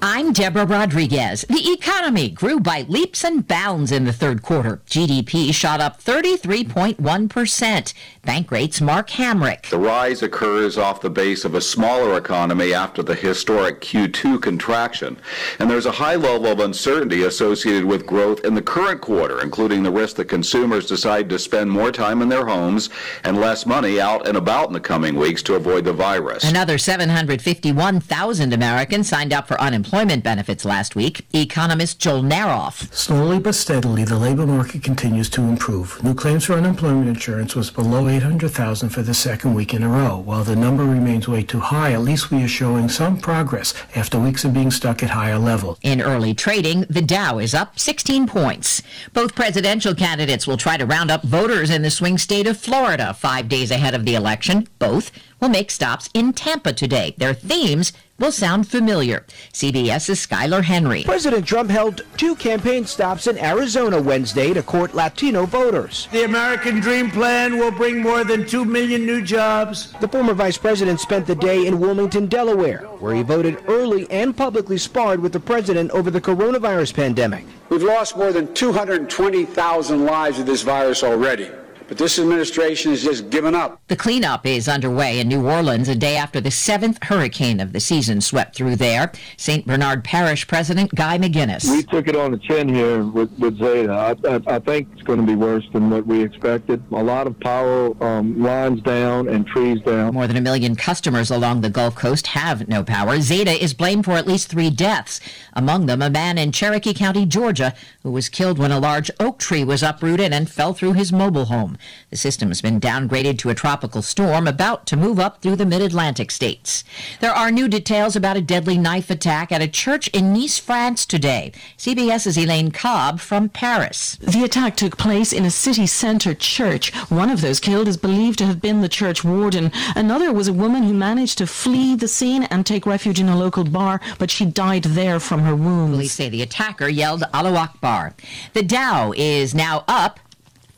I'm 0.00 0.32
Deborah 0.32 0.64
Rodriguez. 0.64 1.44
The 1.48 1.72
economy 1.72 2.28
grew 2.28 2.60
by 2.60 2.82
leaps 2.88 3.24
and 3.24 3.44
bounds 3.46 3.90
in 3.90 4.04
the 4.04 4.12
third 4.12 4.42
quarter. 4.42 4.80
GDP 4.86 5.52
shot 5.52 5.80
up 5.80 6.00
33.1%. 6.00 7.94
Bankrate's 8.22 8.80
Mark 8.80 9.10
Hamrick. 9.10 9.68
The 9.70 9.78
rise 9.78 10.22
occurs 10.22 10.78
off 10.78 11.00
the 11.00 11.10
base 11.10 11.44
of 11.44 11.56
a 11.56 11.60
smaller 11.60 12.16
economy 12.16 12.72
after 12.72 13.02
the 13.02 13.16
historic 13.16 13.80
Q2 13.80 14.40
contraction, 14.40 15.18
and 15.58 15.68
there's 15.68 15.86
a 15.86 15.90
high 15.90 16.14
level 16.14 16.46
of 16.46 16.60
uncertainty 16.60 17.24
associated 17.24 17.84
with 17.84 18.06
growth 18.06 18.44
in 18.44 18.54
the 18.54 18.62
current 18.62 19.00
quarter, 19.00 19.42
including 19.42 19.82
the 19.82 19.90
risk 19.90 20.14
that 20.16 20.26
consumers 20.26 20.86
decide 20.86 21.28
to 21.28 21.40
spend 21.40 21.72
more 21.72 21.90
time 21.90 22.22
in 22.22 22.28
their 22.28 22.46
homes 22.46 22.88
and 23.24 23.40
less 23.40 23.66
money 23.66 24.00
out 24.00 24.28
and 24.28 24.36
about 24.36 24.68
in 24.68 24.74
the 24.74 24.80
coming 24.80 25.16
weeks 25.16 25.42
to 25.42 25.56
avoid 25.56 25.84
the 25.84 25.92
virus. 25.92 26.44
Another 26.44 26.78
751,000 26.78 28.52
Americans 28.52 29.08
signed 29.08 29.32
up 29.32 29.48
for 29.48 29.60
unemployment 29.60 29.87
benefits 29.90 30.64
last 30.64 30.94
week. 30.94 31.26
Economist 31.32 31.98
Joel 31.98 32.22
Naroff. 32.22 32.92
Slowly 32.92 33.38
but 33.38 33.54
steadily, 33.54 34.04
the 34.04 34.18
labor 34.18 34.46
market 34.46 34.82
continues 34.82 35.28
to 35.30 35.42
improve. 35.42 36.02
New 36.02 36.14
claims 36.14 36.44
for 36.44 36.54
unemployment 36.54 37.08
insurance 37.08 37.54
was 37.54 37.70
below 37.70 38.08
800,000 38.08 38.88
for 38.90 39.02
the 39.02 39.14
second 39.14 39.54
week 39.54 39.74
in 39.74 39.82
a 39.82 39.88
row. 39.88 40.18
While 40.18 40.44
the 40.44 40.56
number 40.56 40.84
remains 40.84 41.28
way 41.28 41.42
too 41.42 41.60
high, 41.60 41.92
at 41.92 42.02
least 42.02 42.30
we 42.30 42.42
are 42.42 42.48
showing 42.48 42.88
some 42.88 43.18
progress 43.18 43.74
after 43.94 44.18
weeks 44.18 44.44
of 44.44 44.54
being 44.54 44.70
stuck 44.70 45.02
at 45.02 45.10
higher 45.10 45.38
levels. 45.38 45.78
In 45.82 46.00
early 46.00 46.34
trading, 46.34 46.82
the 46.90 47.02
Dow 47.02 47.38
is 47.38 47.54
up 47.54 47.78
16 47.78 48.26
points. 48.26 48.82
Both 49.12 49.34
presidential 49.34 49.94
candidates 49.94 50.46
will 50.46 50.56
try 50.56 50.76
to 50.76 50.86
round 50.86 51.10
up 51.10 51.22
voters 51.22 51.70
in 51.70 51.82
the 51.82 51.90
swing 51.90 52.18
state 52.18 52.46
of 52.46 52.58
Florida 52.58 53.14
five 53.14 53.48
days 53.48 53.70
ahead 53.70 53.94
of 53.94 54.04
the 54.04 54.14
election. 54.14 54.68
Both 54.78 55.10
will 55.40 55.48
make 55.48 55.70
stops 55.70 56.10
in 56.14 56.32
Tampa 56.32 56.72
today. 56.72 57.14
Their 57.16 57.34
themes 57.34 57.92
will 58.18 58.32
sound 58.32 58.66
familiar. 58.66 59.24
CBS's 59.52 60.26
Skyler 60.26 60.62
Henry. 60.62 61.04
President 61.04 61.46
Trump 61.46 61.70
held 61.70 62.02
two 62.16 62.34
campaign 62.34 62.84
stops 62.84 63.26
in 63.28 63.38
Arizona 63.38 64.00
Wednesday 64.00 64.52
to 64.52 64.62
court 64.62 64.94
Latino 64.94 65.46
voters. 65.46 66.08
The 66.10 66.24
American 66.24 66.80
Dream 66.80 67.10
Plan 67.10 67.58
will 67.58 67.70
bring 67.70 68.02
more 68.02 68.24
than 68.24 68.46
2 68.46 68.64
million 68.64 69.06
new 69.06 69.22
jobs. 69.22 69.92
The 70.00 70.08
former 70.08 70.34
vice 70.34 70.58
president 70.58 71.00
spent 71.00 71.26
the 71.26 71.34
day 71.36 71.66
in 71.66 71.78
Wilmington, 71.78 72.26
Delaware, 72.26 72.80
where 72.98 73.14
he 73.14 73.22
voted 73.22 73.62
early 73.68 74.10
and 74.10 74.36
publicly 74.36 74.78
sparred 74.78 75.20
with 75.20 75.32
the 75.32 75.40
president 75.40 75.92
over 75.92 76.10
the 76.10 76.20
coronavirus 76.20 76.94
pandemic. 76.94 77.44
We've 77.68 77.82
lost 77.82 78.16
more 78.16 78.32
than 78.32 78.52
220,000 78.54 80.04
lives 80.04 80.38
of 80.40 80.46
this 80.46 80.62
virus 80.62 81.04
already. 81.04 81.50
But 81.88 81.96
this 81.96 82.18
administration 82.18 82.90
has 82.90 83.02
just 83.02 83.30
given 83.30 83.54
up. 83.54 83.80
The 83.88 83.96
cleanup 83.96 84.44
is 84.44 84.68
underway 84.68 85.20
in 85.20 85.28
New 85.28 85.48
Orleans 85.48 85.88
a 85.88 85.94
day 85.94 86.16
after 86.16 86.38
the 86.38 86.50
seventh 86.50 87.02
hurricane 87.02 87.60
of 87.60 87.72
the 87.72 87.80
season 87.80 88.20
swept 88.20 88.54
through 88.54 88.76
there. 88.76 89.10
St. 89.38 89.66
Bernard 89.66 90.04
Parish 90.04 90.46
President 90.46 90.94
Guy 90.94 91.16
McInnis. 91.16 91.70
We 91.70 91.82
took 91.82 92.06
it 92.06 92.14
on 92.14 92.32
the 92.32 92.38
chin 92.38 92.68
here 92.68 93.02
with, 93.02 93.30
with 93.38 93.58
Zeta. 93.58 93.90
I, 93.90 94.28
I, 94.28 94.56
I 94.56 94.58
think 94.58 94.88
it's 94.92 95.02
going 95.02 95.18
to 95.18 95.26
be 95.26 95.34
worse 95.34 95.64
than 95.72 95.88
what 95.88 96.06
we 96.06 96.22
expected. 96.22 96.82
A 96.92 97.02
lot 97.02 97.26
of 97.26 97.40
power 97.40 97.90
um, 98.04 98.38
lines 98.38 98.82
down 98.82 99.26
and 99.26 99.46
trees 99.46 99.80
down. 99.80 100.12
More 100.12 100.26
than 100.26 100.36
a 100.36 100.42
million 100.42 100.76
customers 100.76 101.30
along 101.30 101.62
the 101.62 101.70
Gulf 101.70 101.94
Coast 101.94 102.26
have 102.28 102.68
no 102.68 102.84
power. 102.84 103.18
Zeta 103.22 103.52
is 103.52 103.72
blamed 103.72 104.04
for 104.04 104.12
at 104.12 104.26
least 104.26 104.50
three 104.50 104.68
deaths, 104.68 105.20
among 105.54 105.86
them 105.86 106.02
a 106.02 106.10
man 106.10 106.36
in 106.36 106.52
Cherokee 106.52 106.92
County, 106.92 107.24
Georgia, 107.24 107.74
who 108.02 108.10
was 108.10 108.28
killed 108.28 108.58
when 108.58 108.72
a 108.72 108.78
large 108.78 109.10
oak 109.18 109.38
tree 109.38 109.64
was 109.64 109.82
uprooted 109.82 110.34
and 110.34 110.50
fell 110.50 110.74
through 110.74 110.92
his 110.92 111.14
mobile 111.14 111.46
home. 111.46 111.77
The 112.10 112.16
system 112.16 112.48
has 112.48 112.60
been 112.60 112.80
downgraded 112.80 113.38
to 113.38 113.50
a 113.50 113.54
tropical 113.54 114.02
storm 114.02 114.46
about 114.46 114.86
to 114.86 114.96
move 114.96 115.18
up 115.18 115.40
through 115.40 115.56
the 115.56 115.66
mid 115.66 115.82
Atlantic 115.82 116.30
states. 116.30 116.84
There 117.20 117.32
are 117.32 117.50
new 117.50 117.68
details 117.68 118.16
about 118.16 118.36
a 118.36 118.40
deadly 118.40 118.78
knife 118.78 119.10
attack 119.10 119.52
at 119.52 119.62
a 119.62 119.68
church 119.68 120.08
in 120.08 120.32
Nice, 120.32 120.58
France 120.58 121.04
today. 121.04 121.52
CBS's 121.76 122.38
Elaine 122.38 122.70
Cobbe 122.70 123.18
from 123.18 123.48
Paris. 123.48 124.16
The 124.20 124.44
attack 124.44 124.76
took 124.76 124.96
place 124.96 125.32
in 125.32 125.44
a 125.44 125.50
city 125.50 125.86
centre 125.86 126.34
church. 126.34 126.94
One 127.10 127.30
of 127.30 127.40
those 127.40 127.60
killed 127.60 127.88
is 127.88 127.96
believed 127.96 128.38
to 128.38 128.46
have 128.46 128.60
been 128.60 128.80
the 128.80 128.88
church 128.88 129.24
warden. 129.24 129.72
Another 129.94 130.32
was 130.32 130.48
a 130.48 130.52
woman 130.52 130.82
who 130.82 130.94
managed 130.94 131.38
to 131.38 131.46
flee 131.46 131.94
the 131.94 132.08
scene 132.08 132.44
and 132.44 132.64
take 132.64 132.86
refuge 132.86 133.20
in 133.20 133.28
a 133.28 133.36
local 133.36 133.64
bar, 133.64 134.00
but 134.18 134.30
she 134.30 134.44
died 134.44 134.84
there 134.84 135.20
from 135.20 135.40
her 135.40 135.54
wounds. 135.54 135.96
Police 135.96 136.12
say 136.12 136.28
the 136.28 136.42
attacker 136.42 136.88
yelled 136.88 137.24
Allahu 137.34 137.56
Akbar. 137.56 138.14
The 138.52 138.62
Dow 138.62 139.12
is 139.16 139.54
now 139.54 139.84
up 139.88 140.20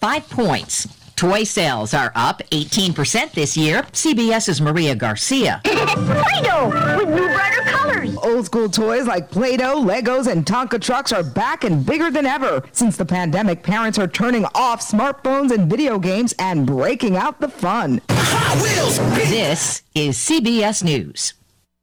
five 0.01 0.29
points. 0.31 0.89
Toy 1.15 1.45
sales 1.45 1.93
are 1.93 2.11
up 2.15 2.41
18% 2.51 3.33
this 3.33 3.55
year. 3.55 3.83
CBS's 3.93 4.59
Maria 4.63 4.95
Garcia. 4.95 5.61
Play-Doh 5.65 6.97
with 6.97 7.09
new 7.11 7.27
brighter 7.29 7.61
colors. 7.67 8.17
Old 8.23 8.47
school 8.47 8.71
toys 8.71 9.07
like 9.07 9.31
Play-Doh, 9.31 9.85
Legos, 9.85 10.27
and 10.27 10.47
Tonka 10.47 10.81
trucks 10.81 11.13
are 11.13 11.23
back 11.23 11.65
and 11.65 11.85
bigger 11.85 12.11
than 12.11 12.25
ever. 12.25 12.63
Since 12.73 12.97
the 12.97 13.05
pandemic, 13.05 13.63
parents 13.63 13.99
are 13.99 14.09
turning 14.09 14.47
off 14.55 14.81
smartphones 14.81 15.51
and 15.51 15.69
video 15.69 15.99
games 15.99 16.35
and 16.39 16.67
breaking 16.67 17.19
out 17.19 17.39
the 17.39 17.49
fun. 17.49 18.01
This 18.09 19.83
is 19.95 20.17
CBS 20.17 20.83
News. 20.83 21.35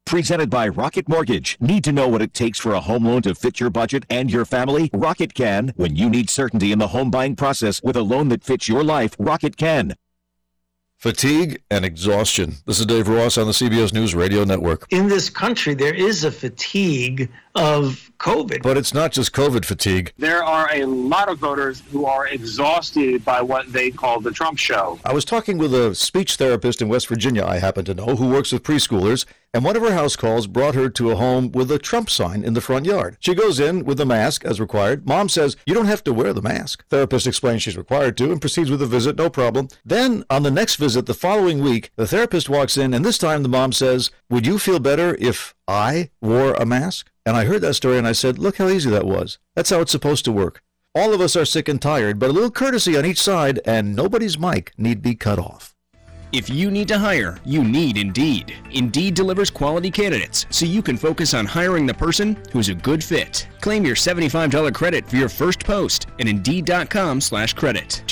Presented 0.07 0.49
by 0.49 0.69
Rocket 0.69 1.09
Mortgage. 1.09 1.57
Need 1.59 1.83
to 1.83 1.91
know 1.91 2.07
what 2.07 2.21
it 2.21 2.33
takes 2.33 2.57
for 2.57 2.71
a 2.71 2.79
home 2.79 3.03
loan 3.03 3.23
to 3.23 3.35
fit 3.35 3.59
your 3.59 3.69
budget 3.69 4.05
and 4.09 4.31
your 4.31 4.45
family? 4.45 4.89
Rocket 4.93 5.33
can. 5.33 5.73
When 5.75 5.97
you 5.97 6.09
need 6.09 6.29
certainty 6.29 6.71
in 6.71 6.79
the 6.79 6.87
home 6.87 7.11
buying 7.11 7.35
process 7.35 7.83
with 7.83 7.97
a 7.97 8.03
loan 8.03 8.29
that 8.29 8.41
fits 8.41 8.69
your 8.69 8.85
life, 8.85 9.17
Rocket 9.19 9.57
can. 9.57 9.95
Fatigue 10.95 11.61
and 11.69 11.83
exhaustion. 11.83 12.55
This 12.65 12.79
is 12.79 12.85
Dave 12.85 13.09
Ross 13.09 13.37
on 13.37 13.47
the 13.47 13.51
CBS 13.51 13.93
News 13.93 14.15
Radio 14.15 14.45
Network. 14.45 14.87
In 14.91 15.09
this 15.09 15.29
country, 15.29 15.75
there 15.75 15.93
is 15.93 16.23
a 16.23 16.31
fatigue 16.31 17.29
of 17.53 18.09
COVID. 18.17 18.63
But 18.63 18.77
it's 18.77 18.95
not 18.95 19.11
just 19.11 19.31
COVID 19.31 19.63
fatigue. 19.63 20.11
There 20.17 20.43
are 20.43 20.69
a 20.73 20.85
lot 20.85 21.29
of 21.29 21.37
voters 21.37 21.83
who 21.91 22.05
are 22.05 22.27
exhausted 22.27 23.23
by 23.23 23.41
what 23.41 23.71
they 23.71 23.91
call 23.91 24.21
the 24.21 24.31
Trump 24.31 24.57
show. 24.57 24.99
I 25.05 25.13
was 25.13 25.23
talking 25.23 25.59
with 25.59 25.73
a 25.73 25.93
speech 25.93 26.37
therapist 26.37 26.81
in 26.81 26.89
West 26.89 27.07
Virginia 27.07 27.45
I 27.45 27.59
happen 27.59 27.85
to 27.85 27.93
know 27.93 28.15
who 28.15 28.29
works 28.29 28.51
with 28.51 28.63
preschoolers, 28.63 29.25
and 29.57 29.65
one 29.65 29.75
of 29.75 29.81
her 29.81 29.93
house 29.93 30.15
calls 30.15 30.45
brought 30.45 30.75
her 30.75 30.87
to 30.87 31.09
a 31.09 31.15
home 31.15 31.51
with 31.51 31.71
a 31.71 31.79
Trump 31.79 32.11
sign 32.11 32.43
in 32.43 32.53
the 32.53 32.61
front 32.61 32.85
yard. 32.85 33.17
She 33.19 33.33
goes 33.33 33.59
in 33.59 33.85
with 33.85 33.99
a 33.99 34.05
mask 34.05 34.45
as 34.45 34.59
required. 34.59 35.07
Mom 35.07 35.29
says, 35.29 35.57
You 35.65 35.73
don't 35.73 35.87
have 35.87 36.03
to 36.03 36.13
wear 36.13 36.31
the 36.31 36.43
mask. 36.43 36.85
Therapist 36.89 37.25
explains 37.25 37.63
she's 37.63 37.75
required 37.75 38.17
to 38.17 38.31
and 38.31 38.39
proceeds 38.39 38.69
with 38.69 38.81
the 38.81 38.85
visit, 38.85 39.15
no 39.15 39.31
problem. 39.31 39.69
Then, 39.83 40.23
on 40.29 40.43
the 40.43 40.51
next 40.51 40.75
visit 40.75 41.07
the 41.07 41.15
following 41.15 41.63
week, 41.63 41.89
the 41.95 42.05
therapist 42.05 42.49
walks 42.49 42.77
in, 42.77 42.93
and 42.93 43.03
this 43.03 43.17
time 43.17 43.41
the 43.41 43.49
mom 43.49 43.71
says, 43.71 44.11
Would 44.29 44.45
you 44.45 44.59
feel 44.59 44.77
better 44.77 45.17
if 45.19 45.55
I 45.67 46.11
wore 46.21 46.53
a 46.53 46.63
mask? 46.63 47.09
And 47.25 47.35
I 47.35 47.45
heard 47.45 47.63
that 47.63 47.73
story 47.73 47.97
and 47.97 48.07
I 48.07 48.11
said, 48.11 48.37
Look 48.37 48.57
how 48.57 48.67
easy 48.67 48.91
that 48.91 49.07
was. 49.07 49.39
That's 49.55 49.71
how 49.71 49.81
it's 49.81 49.91
supposed 49.91 50.23
to 50.25 50.31
work. 50.31 50.61
All 50.93 51.15
of 51.15 51.19
us 51.19 51.35
are 51.35 51.45
sick 51.45 51.67
and 51.67 51.81
tired, 51.81 52.19
but 52.19 52.29
a 52.29 52.33
little 52.33 52.51
courtesy 52.51 52.95
on 52.95 53.07
each 53.07 53.19
side, 53.19 53.59
and 53.65 53.95
nobody's 53.95 54.37
mic 54.37 54.73
need 54.77 55.01
be 55.01 55.15
cut 55.15 55.39
off. 55.39 55.73
If 56.31 56.49
you 56.49 56.71
need 56.71 56.87
to 56.87 56.97
hire, 56.97 57.39
you 57.45 57.63
need 57.63 57.97
Indeed. 57.97 58.53
Indeed 58.71 59.13
delivers 59.13 59.49
quality 59.51 59.91
candidates 59.91 60.45
so 60.49 60.65
you 60.65 60.81
can 60.81 60.95
focus 60.95 61.33
on 61.33 61.45
hiring 61.45 61.85
the 61.85 61.93
person 61.93 62.37
who's 62.53 62.69
a 62.69 62.75
good 62.75 63.03
fit. 63.03 63.47
Claim 63.59 63.85
your 63.85 63.95
$75 63.95 64.73
credit 64.73 65.05
for 65.07 65.17
your 65.17 65.29
first 65.29 65.59
post 65.59 66.07
at 66.19 66.27
Indeed.com 66.27 67.21
slash 67.21 67.53
credit. 67.53 68.03